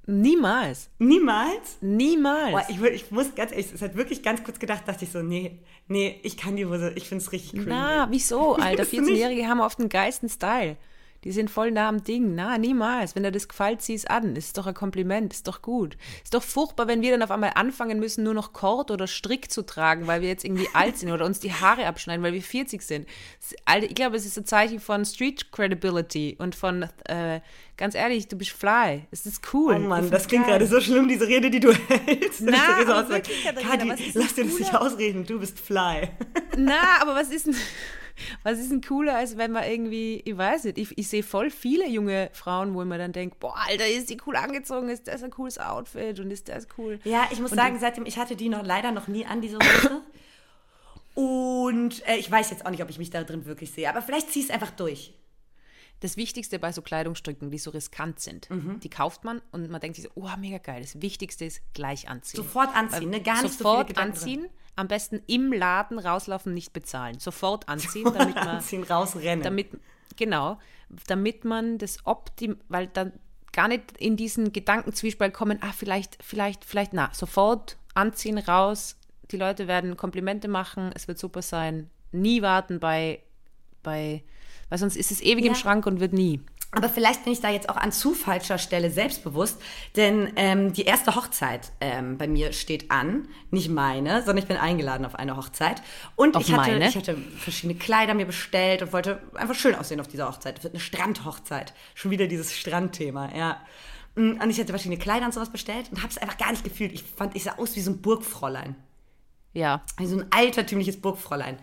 Niemals. 0.10 0.90
Niemals? 0.98 1.78
Niemals. 1.82 2.52
Boah, 2.52 2.66
ich, 2.68 2.82
ich, 2.82 3.12
muss 3.12 3.36
ganz 3.36 3.52
ehrlich, 3.52 3.72
es 3.72 3.82
hat 3.82 3.96
wirklich 3.96 4.24
ganz 4.24 4.44
kurz 4.44 4.58
gedacht, 4.58 4.88
dachte 4.88 5.06
ich 5.06 5.12
so, 5.12 5.22
nee, 5.22 5.60
nee, 5.88 6.20
ich 6.24 6.36
kann 6.36 6.56
die 6.56 6.66
Hose, 6.66 6.94
ich 6.96 7.08
finde 7.08 7.24
es 7.24 7.32
richtig 7.32 7.60
cool. 7.60 7.68
Na, 7.68 8.08
wieso, 8.10 8.56
Alter? 8.56 8.84
14-Jährige 8.84 9.48
haben 9.48 9.62
oft 9.62 9.80
einen 9.80 9.90
geisten 9.90 10.28
Style. 10.28 10.78
Die 11.24 11.32
sind 11.32 11.50
voll 11.50 11.72
nah 11.72 11.90
am 11.90 12.04
Ding. 12.04 12.36
Na, 12.36 12.58
niemals. 12.58 13.16
Wenn 13.16 13.24
dir 13.24 13.32
das 13.32 13.48
gefällt, 13.48 13.82
zieh 13.82 13.96
es 13.96 14.06
an. 14.06 14.36
Ist 14.36 14.58
doch 14.58 14.68
ein 14.68 14.74
Kompliment. 14.74 15.34
Ist 15.34 15.48
doch 15.48 15.62
gut. 15.62 15.98
Ist 16.24 16.34
doch 16.34 16.44
furchtbar, 16.44 16.88
wenn 16.88 17.02
wir 17.02 17.12
dann 17.12 17.24
auf 17.24 17.32
einmal 17.32 17.52
anfangen 17.56 18.00
müssen, 18.00 18.24
nur 18.24 18.34
noch 18.34 18.54
Kord 18.54 18.90
oder 18.92 19.08
Strick 19.08 19.52
zu 19.52 19.66
tragen, 19.66 20.08
weil 20.08 20.22
wir 20.22 20.30
jetzt 20.30 20.46
irgendwie 20.46 20.70
alt 20.74 20.98
sind 20.98 21.12
oder 21.12 21.26
uns 21.26 21.40
die 21.40 21.54
Haare 21.54 21.86
abschneiden, 21.88 22.24
weil 22.24 22.34
wir 22.34 22.42
40 22.42 22.82
sind. 22.82 23.08
Ich 23.82 23.96
glaube, 23.96 24.16
es 24.16 24.26
ist 24.26 24.38
ein 24.38 24.46
Zeichen 24.46 24.80
von 24.80 25.04
Street 25.06 25.52
Credibility 25.52 26.38
und 26.40 26.56
von, 26.56 26.88
äh, 27.06 27.42
ganz 27.76 27.96
ehrlich, 27.96 28.28
du 28.28 28.38
bist 28.38 28.52
fly. 28.52 29.06
Es 29.12 29.26
ist 29.26 29.54
cool. 29.54 29.76
Oh 29.76 29.80
Mann, 29.80 30.10
das 30.10 30.28
klingt 30.28 30.46
gerade 30.46 30.68
so 30.68 30.80
schlimm, 30.80 31.08
diese 31.08 31.28
Rede, 31.28 31.50
die 31.50 31.60
du 31.60 31.74
hältst. 32.06 32.42
Na, 32.42 33.10
wirklich, 33.10 33.44
Kadi, 33.44 33.94
lass 34.14 34.36
dir 34.36 34.46
das 34.46 34.60
nicht 34.60 34.76
ausreden. 34.76 35.26
Du 35.26 35.40
bist 35.40 35.60
fly. 35.60 36.10
Na, 36.58 36.82
aber 37.02 37.16
was 37.16 37.30
ist 37.30 37.48
denn 37.48 37.56
Was 38.44 38.60
ist 38.60 38.72
denn 38.72 38.82
cooler, 38.82 39.16
als 39.18 39.38
wenn 39.38 39.52
man 39.52 39.64
irgendwie, 39.64 40.22
ich 40.26 40.38
weiß 40.38 40.66
nicht, 40.66 40.78
ich, 40.78 40.98
ich 40.98 41.08
sehe 41.08 41.24
voll 41.24 41.50
viele 41.50 41.88
junge 41.88 42.30
Frauen, 42.34 42.74
wo 42.74 42.84
mir 42.86 42.98
dann 42.98 43.12
denke, 43.12 43.38
boah, 43.40 43.56
Alter, 43.68 43.88
ist 43.88 44.10
die 44.10 44.18
cool 44.26 44.36
angezogen, 44.36 44.90
ist 44.90 45.08
das 45.08 45.24
ein 45.24 45.32
cooles 45.32 45.58
Outfit 45.58 46.20
und 46.20 46.32
ist 46.32 46.50
das 46.50 46.68
cool. 46.78 47.00
Ja, 47.04 47.28
ich 47.32 47.40
muss 47.40 47.52
Und 47.52 47.58
sagen, 47.58 47.78
seitdem, 47.80 48.06
ich 48.06 48.18
hatte 48.18 48.36
die 48.36 48.50
noch 48.50 48.66
leider 48.66 48.92
noch 48.92 49.08
nie 49.08 49.26
an, 49.26 49.42
diese 49.42 49.58
Hose. 49.58 50.02
Und 51.16 52.08
äh, 52.08 52.16
ich 52.16 52.32
weiß 52.32 52.50
jetzt 52.52 52.66
auch 52.66 52.72
nicht, 52.72 52.82
ob 52.82 52.90
ich 52.90 52.98
mich 52.98 53.10
da 53.10 53.24
drin 53.24 53.46
wirklich 53.46 53.72
sehe, 53.72 53.90
aber 53.90 54.02
vielleicht 54.02 54.32
zieh 54.32 54.42
es 54.42 54.50
einfach 54.50 54.72
durch. 54.72 55.14
Das 56.00 56.16
Wichtigste 56.16 56.60
bei 56.60 56.72
so 56.72 56.82
Kleidungsstücken, 56.82 57.52
die 57.52 57.58
so 57.58 57.72
riskant 57.72 58.22
sind, 58.22 58.48
die 58.84 58.90
kauft 58.90 59.26
man 59.26 59.42
und 59.52 59.70
man 59.70 59.82
denkt 59.82 59.98
sich 59.98 60.06
so, 60.06 60.12
oh, 60.16 60.30
mega 60.40 60.58
geil. 60.58 60.82
Das 60.82 61.02
Wichtigste 61.02 61.44
ist 61.44 61.62
gleich 61.74 62.08
anziehen. 62.08 62.38
Sofort 62.42 62.74
anziehen, 62.74 63.10
ne? 63.10 63.22
Gar 63.22 63.42
nicht 63.44 63.52
so 63.52 63.58
viele 63.58 63.70
Sofort 63.70 63.88
Gedanken 63.88 64.12
anziehen, 64.14 64.46
am 64.80 64.88
besten 64.88 65.22
im 65.28 65.52
Laden 65.52 66.00
rauslaufen, 66.00 66.54
nicht 66.54 66.72
bezahlen. 66.72 67.20
Sofort 67.20 67.68
anziehen, 67.68 68.06
damit 68.14 68.36
man, 68.36 68.48
Anziehen, 68.48 68.84
rausrennen. 68.84 69.44
damit, 69.44 69.68
genau, 70.16 70.58
damit 71.08 71.44
man 71.44 71.78
das 71.78 72.06
optim, 72.06 72.58
weil 72.70 72.88
dann 72.88 73.12
gar 73.52 73.68
nicht 73.68 73.98
in 73.98 74.16
diesen 74.16 74.54
Gedankenzwiespalt 74.54 75.34
kommen, 75.34 75.60
ah, 75.62 75.74
vielleicht, 75.78 76.18
vielleicht, 76.24 76.64
vielleicht, 76.64 76.94
na, 76.94 77.10
sofort 77.14 77.78
anziehen, 77.94 78.38
raus, 78.38 78.96
die 79.32 79.38
Leute 79.38 79.68
werden 79.68 79.98
Komplimente 79.98 80.48
machen, 80.48 80.92
es 80.96 81.10
wird 81.10 81.20
super 81.20 81.42
sein, 81.42 81.90
nie 82.14 82.42
warten 82.42 82.80
bei, 82.80 83.22
bei, 83.84 84.24
weil 84.70 84.80
sonst 84.80 84.96
ist 84.96 85.12
es 85.12 85.22
ewig 85.22 85.44
im 85.44 85.54
Ja. 85.54 85.60
Schrank 85.60 85.86
und 85.88 86.00
wird 86.00 86.14
nie. 86.14 86.40
Aber 86.72 86.88
vielleicht 86.88 87.24
bin 87.24 87.34
ich 87.34 87.42
da 87.42 87.50
jetzt 87.50 87.68
auch 87.68 87.78
an 87.78 87.92
zu 87.92 88.14
falscher 88.14 88.60
Stelle 88.60 88.92
selbstbewusst, 88.92 89.60
denn 89.96 90.32
ähm, 90.36 90.72
die 90.72 90.84
erste 90.86 91.16
Hochzeit 91.16 91.72
ähm, 91.82 92.20
bei 92.20 92.28
mir 92.28 92.54
steht 92.54 92.92
an, 92.92 93.28
nicht 93.50 93.70
meine, 93.70 94.20
sondern 94.20 94.38
ich 94.38 94.48
bin 94.48 94.58
eingeladen 94.58 95.04
auf 95.04 95.16
eine 95.16 95.36
Hochzeit 95.36 95.82
und 96.16 96.36
Auf 96.36 96.44
ich 96.48 96.54
hatte, 96.54 96.72
meine? 96.72 96.88
ich 96.88 96.96
hatte 96.96 97.18
verschiedene 97.38 97.80
Kleider 97.80 98.14
mir 98.14 98.28
bestellt 98.28 98.84
und 98.84 98.94
wollte 98.94 99.20
einfach 99.34 99.56
schön 99.56 99.74
aussehen 99.74 100.00
auf 100.00 100.08
dieser 100.08 100.28
Hochzeit. 100.28 100.60
Es 100.60 100.64
wird 100.64 100.76
eine 100.76 100.82
Strandhochzeit, 100.82 101.74
schon 101.96 102.12
wieder 102.12 102.28
dieses 102.28 102.56
Strandthema, 102.56 103.36
ja. 103.36 103.60
Mm, 104.14 104.40
Und 104.40 104.50
ich 104.52 104.60
hatte 104.60 104.70
verschiedene 104.70 105.00
Kleider 105.00 105.26
und 105.26 105.34
sowas 105.34 105.52
bestellt 105.52 105.90
und 105.92 105.98
habe 106.04 106.10
es 106.10 106.20
einfach 106.20 106.38
gar 106.38 106.52
nicht 106.52 106.64
gefühlt. 106.64 106.94
Ich 106.94 107.02
fand, 107.04 107.36
ich 107.36 107.46
sah 107.46 107.54
aus 107.58 107.76
wie 107.76 107.82
so 107.82 107.90
ein 107.92 108.02
Burgfräulein. 108.02 108.76
Ja, 109.54 109.82
Wie 109.98 110.06
so 110.06 110.20
ein 110.20 110.28
altertümliches 110.32 111.02
Burgfräulein. 111.02 111.58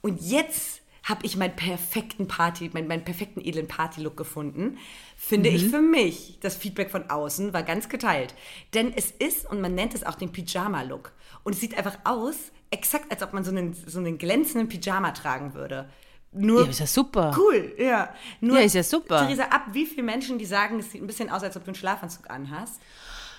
Und 0.00 0.20
jetzt 0.20 0.80
habe 1.08 1.24
ich 1.24 1.36
meinen 1.36 1.56
perfekten 1.56 2.28
Party, 2.28 2.70
meinen, 2.74 2.86
meinen 2.86 3.04
perfekten 3.04 3.40
edlen 3.40 3.66
Party-Look 3.66 4.16
gefunden. 4.16 4.78
Finde 5.16 5.48
ich 5.48 5.68
für 5.68 5.80
mich. 5.80 6.38
Das 6.40 6.54
Feedback 6.54 6.90
von 6.90 7.08
außen 7.08 7.54
war 7.54 7.62
ganz 7.62 7.88
geteilt. 7.88 8.34
Denn 8.74 8.92
es 8.94 9.10
ist, 9.10 9.50
und 9.50 9.62
man 9.62 9.74
nennt 9.74 9.94
es 9.94 10.04
auch 10.04 10.16
den 10.16 10.32
Pyjama-Look. 10.32 11.12
Und 11.44 11.54
es 11.54 11.60
sieht 11.60 11.78
einfach 11.78 11.98
aus, 12.04 12.36
exakt 12.70 13.10
als 13.10 13.22
ob 13.22 13.32
man 13.32 13.42
so 13.42 13.50
einen, 13.50 13.72
so 13.72 13.98
einen 13.98 14.18
glänzenden 14.18 14.68
Pyjama 14.68 15.12
tragen 15.12 15.54
würde. 15.54 15.88
Nur 16.32 16.64
ja 16.64 16.70
ist 16.70 16.80
ja 16.80 16.86
super. 16.86 17.34
cool, 17.38 17.72
ja. 17.78 18.12
Nur, 18.42 18.58
Ja, 18.58 18.64
ist 18.64 18.74
ja 18.74 18.82
super. 18.82 19.20
Theresa, 19.20 19.44
ab 19.44 19.68
wie 19.72 19.86
viele 19.86 20.02
Menschen, 20.02 20.38
die 20.38 20.44
sagen, 20.44 20.78
es 20.78 20.92
sieht 20.92 21.02
ein 21.02 21.06
bisschen 21.06 21.30
aus, 21.30 21.42
als 21.42 21.56
ob 21.56 21.64
du 21.64 21.68
einen 21.68 21.74
Schlafanzug 21.74 22.28
anhast. 22.28 22.80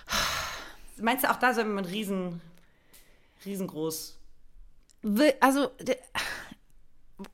Meinst 0.98 1.24
du 1.24 1.30
auch 1.30 1.38
da 1.38 1.54
soll 1.54 1.66
man 1.66 1.86
riesen, 1.86 2.42
riesengroß 3.46 4.18
Also, 5.40 5.70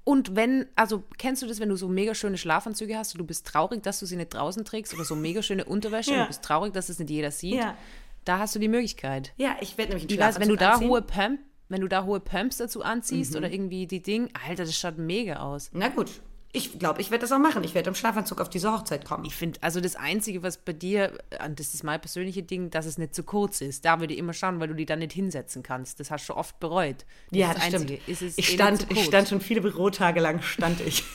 und 0.03 0.35
wenn, 0.35 0.65
also 0.75 1.03
kennst 1.17 1.41
du 1.41 1.47
das, 1.47 1.59
wenn 1.59 1.69
du 1.69 1.75
so 1.75 1.87
mega 1.87 2.15
schöne 2.15 2.37
Schlafanzüge 2.37 2.97
hast 2.97 3.13
und 3.13 3.19
du 3.19 3.25
bist 3.25 3.45
traurig, 3.47 3.83
dass 3.83 3.99
du 3.99 4.05
sie 4.05 4.15
nicht 4.15 4.33
draußen 4.33 4.65
trägst 4.65 4.93
oder 4.93 5.03
so 5.05 5.15
mega 5.15 5.41
schöne 5.41 5.65
Unterwäsche 5.65 6.11
und 6.11 6.17
Ja. 6.17 6.23
du 6.23 6.27
bist 6.29 6.43
traurig, 6.43 6.73
dass 6.73 6.89
es 6.89 6.99
nicht 6.99 7.09
jeder 7.09 7.31
sieht? 7.31 7.55
Ja. 7.55 7.75
Da 8.23 8.39
hast 8.39 8.55
du 8.55 8.59
die 8.59 8.67
Möglichkeit. 8.67 9.33
Ja, 9.37 9.55
ich 9.61 9.77
werde 9.77 9.93
nämlich 9.95 10.09
einen 10.09 10.19
weiß, 10.19 10.39
wenn 10.39 10.49
du 10.49 10.55
da 10.55 10.73
anziehen. 10.73 10.89
hohe 10.89 11.01
Pump, 11.03 11.39
wenn 11.69 11.81
du 11.81 11.87
da 11.87 12.03
hohe 12.05 12.19
Pumps 12.19 12.57
dazu 12.57 12.83
anziehst 12.83 13.31
Mhm. 13.33 13.37
oder 13.37 13.51
irgendwie 13.51 13.85
die 13.87 14.01
Ding, 14.01 14.29
Alter, 14.47 14.65
das 14.65 14.75
schaut 14.77 14.97
mega 14.97 15.37
aus. 15.37 15.69
Na 15.73 15.89
gut, 15.89 16.09
ich 16.55 16.79
glaube, 16.79 17.01
ich 17.01 17.11
werde 17.11 17.23
das 17.23 17.31
auch 17.31 17.39
machen. 17.39 17.63
Ich 17.63 17.75
werde 17.75 17.89
im 17.89 17.95
Schlafanzug 17.95 18.39
auf 18.39 18.49
diese 18.49 18.71
Hochzeit 18.71 19.05
kommen. 19.05 19.25
Ich 19.25 19.35
finde, 19.35 19.59
also 19.61 19.81
das 19.81 19.95
Einzige, 19.95 20.41
was 20.41 20.57
bei 20.57 20.73
dir, 20.73 21.17
und 21.45 21.59
das 21.59 21.73
ist 21.73 21.83
mein 21.83 21.99
persönliches 21.99 22.47
Ding, 22.47 22.69
dass 22.69 22.85
es 22.85 22.97
nicht 22.97 23.13
zu 23.13 23.23
kurz 23.23 23.61
ist. 23.61 23.85
Da 23.85 23.99
würde 23.99 24.13
ich 24.13 24.19
immer 24.19 24.33
schauen, 24.33 24.59
weil 24.59 24.69
du 24.69 24.73
die 24.73 24.85
dann 24.85 24.99
nicht 24.99 25.13
hinsetzen 25.13 25.63
kannst. 25.63 25.99
Das 25.99 26.11
hast 26.11 26.23
du 26.23 26.27
schon 26.27 26.37
oft 26.37 26.59
bereut. 26.59 27.05
Das 27.31 27.39
ja, 27.39 27.47
ist 27.49 27.57
das 27.57 27.65
stimmt. 27.65 27.91
Einzige. 27.91 28.11
Ist 28.11 28.21
es 28.21 28.37
ich, 28.37 28.49
eh 28.49 28.53
stand, 28.53 28.91
ich 28.91 29.03
stand 29.03 29.27
schon 29.27 29.41
viele 29.41 29.61
Bürotage 29.61 30.21
lang, 30.21 30.41
stand 30.41 30.79
ich. 30.81 31.03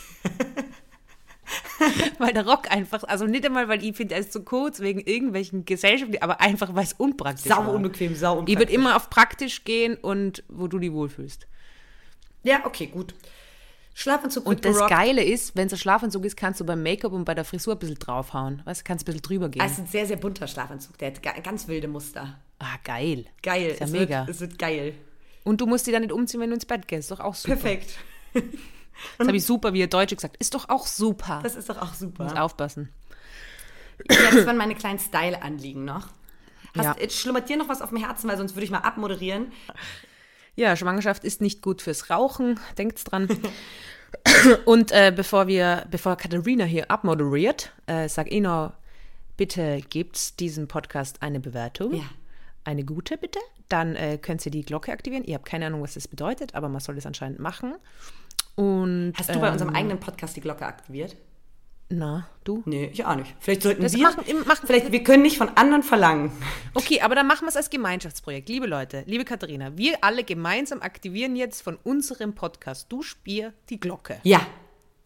Weil 2.18 2.32
der 2.34 2.47
Rock 2.47 2.70
einfach, 2.70 3.03
also 3.05 3.26
nicht 3.26 3.45
einmal, 3.47 3.68
weil 3.68 3.82
ich 3.82 3.97
finde, 3.97 4.14
er 4.14 4.20
ist 4.20 4.32
zu 4.32 4.45
kurz 4.45 4.80
wegen 4.80 5.01
irgendwelchen 5.01 5.64
Gesellschaften, 5.64 6.16
aber 6.20 6.41
einfach, 6.41 6.74
weil 6.74 6.84
es 6.84 6.93
unpraktisch 6.93 7.51
Sau 7.51 7.66
war. 7.66 7.72
unbequem, 7.72 8.14
sau 8.14 8.34
Ich 8.34 8.38
unpraktisch. 8.41 8.59
würde 8.59 8.72
immer 8.72 8.97
auf 8.97 9.11
praktisch 9.11 9.64
gehen 9.64 9.97
und 9.97 10.45
wo 10.49 10.68
du 10.68 10.78
dich 10.78 10.93
wohlfühlst. 10.93 11.47
Ja, 12.43 12.64
okay, 12.66 12.86
gut. 12.86 13.14
Schlafanzug 13.95 14.47
Und 14.47 14.64
das 14.64 14.74
gerockt. 14.76 14.91
Geile 14.93 15.22
ist, 15.24 15.57
wenn 15.57 15.66
es 15.66 15.72
ein 15.74 15.78
Schlafanzug 15.78 16.24
ist, 16.24 16.36
kannst 16.36 16.61
du 16.61 16.64
beim 16.64 16.82
Make-up 16.82 17.12
und 17.12 17.24
bei 17.24 17.34
der 17.34 17.45
Frisur 17.45 17.74
ein 17.74 17.78
bisschen 17.78 17.99
draufhauen. 17.99 18.62
Weißt 18.64 18.80
du, 18.80 18.84
kannst 18.84 19.03
ein 19.03 19.07
bisschen 19.07 19.22
drüber 19.22 19.49
gehen. 19.49 19.64
Ist 19.64 19.78
ein 19.78 19.86
sehr, 19.86 20.07
sehr 20.07 20.16
bunter 20.16 20.47
Schlafanzug. 20.47 20.97
Der 20.99 21.09
hat 21.09 21.22
ga- 21.22 21.38
ganz 21.41 21.66
wilde 21.68 21.88
Muster. 21.88 22.38
ah, 22.61 22.76
geil. 22.84 23.26
Geil. 23.43 23.70
Ist 23.72 23.80
ja 23.80 23.86
es 23.86 23.93
mega. 23.93 24.20
Wird, 24.26 24.28
es 24.30 24.41
wird 24.41 24.59
geil. 24.59 24.95
Und 25.45 25.61
du 25.61 25.66
musst 25.66 25.86
die 25.86 25.93
dann 25.93 26.03
nicht 26.03 26.12
umziehen, 26.12 26.41
wenn 26.41 26.51
du 26.51 26.55
ins 26.55 26.66
Bett 26.66 26.86
gehst. 26.88 27.11
Ist 27.11 27.18
doch 27.18 27.24
auch 27.24 27.34
super. 27.34 27.57
Perfekt. 27.57 27.91
Das 29.16 29.28
habe 29.28 29.36
ich 29.38 29.47
super, 29.47 29.72
wie 29.72 29.80
er 29.80 29.86
Deutsche 29.86 30.14
gesagt 30.14 30.36
Ist 30.36 30.53
doch 30.55 30.68
auch 30.68 30.86
super. 30.86 31.41
Das 31.43 31.57
ist 31.57 31.70
doch 31.70 31.80
auch 31.80 31.95
super. 31.95 32.24
Muss 32.24 32.34
aufpassen. 32.36 32.91
Ja, 34.11 34.30
das 34.30 34.45
waren 34.45 34.59
meine 34.59 34.74
kleinen 34.74 34.99
Style-Anliegen 34.99 35.86
noch. 35.86 36.09
Hast, 36.76 36.84
Ja. 36.84 36.97
Jetzt 37.01 37.16
schlummert 37.18 37.49
dir 37.49 37.57
noch 37.57 37.70
was 37.70 37.80
auf 37.80 37.88
dem 37.88 37.97
Herzen, 37.99 38.28
weil 38.28 38.36
sonst 38.36 38.55
würde 38.55 38.64
ich 38.64 38.70
mal 38.70 38.78
abmoderieren. 38.80 39.53
Ja, 40.61 40.76
Schwangerschaft 40.76 41.24
ist 41.24 41.40
nicht 41.40 41.62
gut 41.62 41.80
fürs 41.80 42.11
Rauchen, 42.11 42.61
denkt's 42.76 43.04
dran. 43.04 43.28
Und 44.66 44.92
äh, 44.92 45.11
bevor 45.11 45.46
wir, 45.46 45.86
bevor 45.90 46.16
Katharina 46.16 46.64
hier 46.64 46.90
abmoderiert, 46.90 47.72
äh, 47.86 48.11
sag 48.11 48.30
ich 48.30 48.42
noch, 48.42 48.74
bitte 49.38 49.80
gebt 49.88 50.38
diesem 50.38 50.68
Podcast 50.68 51.22
eine 51.22 51.40
Bewertung. 51.40 51.94
Ja. 51.94 52.02
Eine 52.62 52.84
gute, 52.84 53.16
bitte. 53.16 53.38
Dann 53.70 53.96
äh, 53.96 54.18
könnt 54.18 54.44
ihr 54.44 54.52
die 54.52 54.61
Glocke 54.61 54.92
aktivieren. 54.92 55.24
Ihr 55.24 55.36
habt 55.36 55.46
keine 55.46 55.64
Ahnung, 55.64 55.80
was 55.80 55.94
das 55.94 56.06
bedeutet, 56.06 56.54
aber 56.54 56.68
man 56.68 56.82
soll 56.82 56.94
das 56.94 57.06
anscheinend 57.06 57.38
machen. 57.38 57.76
Und 58.54 59.14
Hast 59.16 59.34
du 59.34 59.40
bei 59.40 59.46
ähm, 59.46 59.54
unserem 59.54 59.74
eigenen 59.74 59.98
Podcast 59.98 60.36
die 60.36 60.42
Glocke 60.42 60.66
aktiviert? 60.66 61.16
Na, 61.93 62.28
du? 62.45 62.62
Nee, 62.66 62.88
ich 62.93 63.05
auch 63.05 63.16
nicht. 63.16 63.34
Vielleicht 63.41 63.62
sollten 63.62 63.82
Das 63.82 63.95
wir. 63.95 64.05
machen- 64.05 64.22
machen- 64.47 64.64
vielleicht, 64.66 64.93
wir 64.93 65.03
können 65.03 65.24
nicht 65.24 65.36
von 65.38 65.49
anderen 65.57 65.82
verlangen. 65.82 66.30
Okay, 66.74 67.01
aber 67.01 67.16
dann 67.16 67.26
machen 67.26 67.43
wir 67.47 67.49
es 67.49 67.57
als 67.57 67.68
Gemeinschaftsprojekt. 67.68 68.49
Liebe 68.49 68.66
Leute, 68.66 69.03
liebe 69.07 69.24
Katharina, 69.24 69.76
wir 69.76 69.97
alle 70.05 70.22
gemeinsam 70.22 70.82
aktivieren 70.82 71.34
jetzt 71.34 71.62
von 71.62 71.76
unserem 71.82 72.32
Podcast 72.34 72.86
Du 72.93 73.03
Spier 73.03 73.53
die 73.70 73.80
Glocke. 73.80 74.20
Ja. 74.22 74.41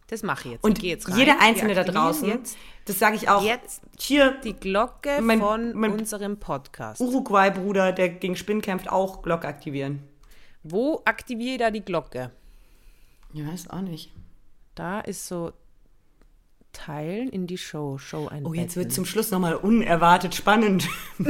Das 0.08 0.22
mache 0.22 0.48
ich 0.48 0.52
jetzt. 0.52 0.64
Und 0.64 0.72
ich 0.76 0.82
gehe 0.82 0.90
jetzt 0.90 1.08
rein. 1.08 1.16
jeder 1.18 1.40
Einzelne 1.40 1.72
da 1.74 1.84
draußen, 1.84 2.28
Jetzt 2.28 2.58
das 2.84 2.98
sage 2.98 3.16
ich 3.16 3.30
auch. 3.30 3.42
Jetzt 3.42 3.80
Hier, 3.98 4.32
die 4.44 4.52
Glocke 4.52 5.22
Mein- 5.22 5.40
von 5.40 5.72
mein- 5.74 5.92
unserem 5.92 6.36
Podcast. 6.38 7.00
Uruguay-Bruder, 7.00 7.92
der 7.92 8.10
gegen 8.10 8.36
Spinnen 8.36 8.60
kämpft, 8.60 8.90
auch 8.90 9.22
Glocke 9.22 9.48
aktivieren. 9.48 10.00
Wo 10.62 11.00
aktiviere 11.06 11.52
ich 11.54 11.58
da 11.60 11.70
die 11.70 11.80
Glocke? 11.80 12.30
Ja, 13.32 13.46
weiß 13.50 13.70
auch 13.70 13.80
nicht. 13.80 14.12
Da 14.74 15.00
ist 15.00 15.26
so 15.26 15.52
Teilen 16.74 17.30
in 17.30 17.46
die 17.46 17.56
Show, 17.56 17.96
Show 17.96 18.26
einbetten. 18.28 18.46
Oh, 18.46 18.52
jetzt 18.52 18.76
wird 18.76 18.92
zum 18.92 19.06
Schluss 19.06 19.30
nochmal 19.30 19.54
unerwartet 19.54 20.34
spannend. 20.34 20.86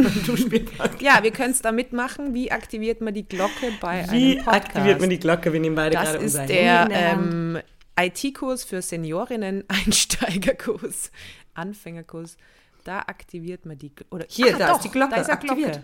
Ja, 1.00 1.22
wir 1.22 1.30
können 1.30 1.52
es 1.52 1.62
da 1.62 1.70
mitmachen. 1.72 2.34
Wie 2.34 2.50
aktiviert 2.50 3.00
man 3.00 3.14
die 3.14 3.26
Glocke 3.28 3.72
bei 3.80 4.04
Wie 4.10 4.32
einem 4.38 4.44
Podcast? 4.44 4.66
aktiviert 4.66 5.00
man 5.00 5.10
die 5.10 5.18
Glocke? 5.20 5.52
Wir 5.52 5.60
nehmen 5.60 5.76
beide 5.76 5.94
Das 5.96 6.04
gerade 6.12 6.18
ist 6.24 6.34
unser 6.34 6.46
der 6.46 6.80
Handy 6.80 6.94
in 6.94 7.00
der 7.00 7.12
ähm, 7.12 7.58
IT-Kurs 7.98 8.64
für 8.64 8.82
Seniorinnen, 8.82 9.64
Einsteigerkurs, 9.68 11.10
Anfängerkurs. 11.54 12.36
Da 12.84 12.98
aktiviert 13.00 13.64
man 13.66 13.78
die 13.78 13.90
Gl- 13.90 14.04
oder 14.10 14.26
Hier, 14.28 14.54
Ah, 14.54 14.58
da 14.58 14.68
doch, 14.68 14.76
ist 14.76 14.84
die 14.84 14.90
Glocke 14.90 15.14
da 15.14 15.20
ist 15.20 15.26
Glocke. 15.28 15.42
aktiviert. 15.48 15.80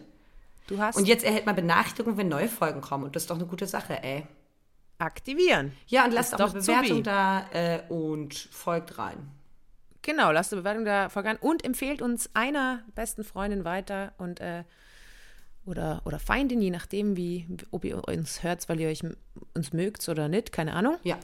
Du 0.67 0.79
hast 0.79 0.97
Und 0.97 1.07
jetzt 1.07 1.25
erhält 1.25 1.47
man 1.47 1.55
Benachrichtigungen, 1.57 2.19
wenn 2.19 2.29
neue 2.29 2.49
Folgen 2.49 2.81
kommen. 2.81 3.05
Und 3.05 3.17
das 3.17 3.23
ist 3.25 3.31
doch 3.31 3.37
eine 3.37 3.47
gute 3.47 3.67
Sache, 3.67 4.03
ey. 4.03 4.25
aktivieren. 4.99 5.73
Ja, 5.87 6.05
und 6.05 6.13
lasst 6.13 6.33
Ist 6.35 6.41
auch 6.41 6.51
eine 6.53 6.61
Bewertung 6.61 6.89
supi. 6.89 7.03
da 7.03 7.47
äh, 7.53 7.81
und 7.89 8.35
folgt 8.53 8.99
rein. 8.99 9.17
Genau, 10.11 10.31
lasst 10.33 10.53
eine 10.53 10.63
Bewertung 10.63 10.85
da 10.85 11.09
folgen 11.09 11.37
und 11.41 11.65
empfehlt 11.65 12.03
uns 12.03 12.31
einer 12.35 12.81
besten 12.95 13.23
Freundin 13.25 13.65
weiter 13.65 14.13
und 14.19 14.41
äh, 14.41 14.65
oder, 15.67 16.03
oder 16.05 16.19
Feindin, 16.19 16.61
je 16.63 16.71
nachdem, 16.71 17.17
wie, 17.17 17.47
ob 17.71 17.85
ihr 17.85 18.07
uns 18.09 18.43
hört, 18.43 18.69
weil 18.69 18.81
ihr 18.81 18.89
euch 18.89 19.03
uns 19.55 19.73
mögt 19.73 20.09
oder 20.09 20.29
nicht, 20.29 20.53
keine 20.53 20.73
Ahnung. 20.75 20.97
Ja, 21.05 21.17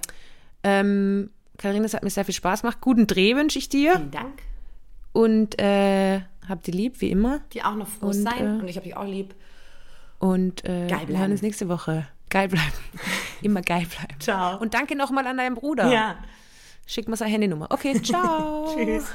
Ähm, 0.63 1.31
Katharina, 1.59 1.87
es 1.87 1.95
hat 1.95 2.03
mir 2.05 2.11
sehr 2.11 2.25
viel 2.27 2.35
Spaß 2.35 2.61
gemacht. 2.63 2.79
Guten 2.81 3.07
Dreh 3.07 3.35
wünsche 3.35 3.59
ich 3.59 3.69
dir 3.71 3.93
vielen 3.97 4.11
Dank. 4.11 4.43
und 5.13 5.59
äh, 5.59 6.21
habt 6.49 6.69
ihr 6.69 6.75
lieb, 6.75 7.01
wie 7.01 7.11
immer. 7.11 7.41
Die 7.55 7.63
auch 7.65 7.75
noch 7.75 7.89
frohes 7.89 8.19
Und, 8.19 8.23
sein. 8.25 8.59
äh, 8.59 8.61
und 8.61 8.69
ich 8.69 8.77
habe 8.77 8.85
dich 8.85 8.97
auch 8.97 9.07
lieb. 9.07 9.35
Und 10.19 10.65
äh, 10.65 10.87
Geil 10.87 10.89
wir 10.89 10.97
hören 10.99 11.07
bleiben. 11.07 11.33
uns 11.33 11.43
nächste 11.43 11.69
Woche. 11.69 12.07
Geil 12.29 12.49
bleiben. 12.49 12.73
Immer 13.43 13.63
geil 13.63 13.87
bleiben. 13.87 14.21
Ciao. 14.21 14.59
Und 14.61 14.75
danke 14.75 14.97
nochmal 14.97 15.27
an 15.27 15.39
deinen 15.39 15.55
Bruder. 15.57 15.91
Ja. 15.91 16.17
Schick 16.87 17.09
mal 17.09 17.17
seine 17.17 17.33
Handynummer. 17.33 17.67
Okay, 17.71 18.01
ciao. 18.03 18.75
Tschüss. 18.75 19.07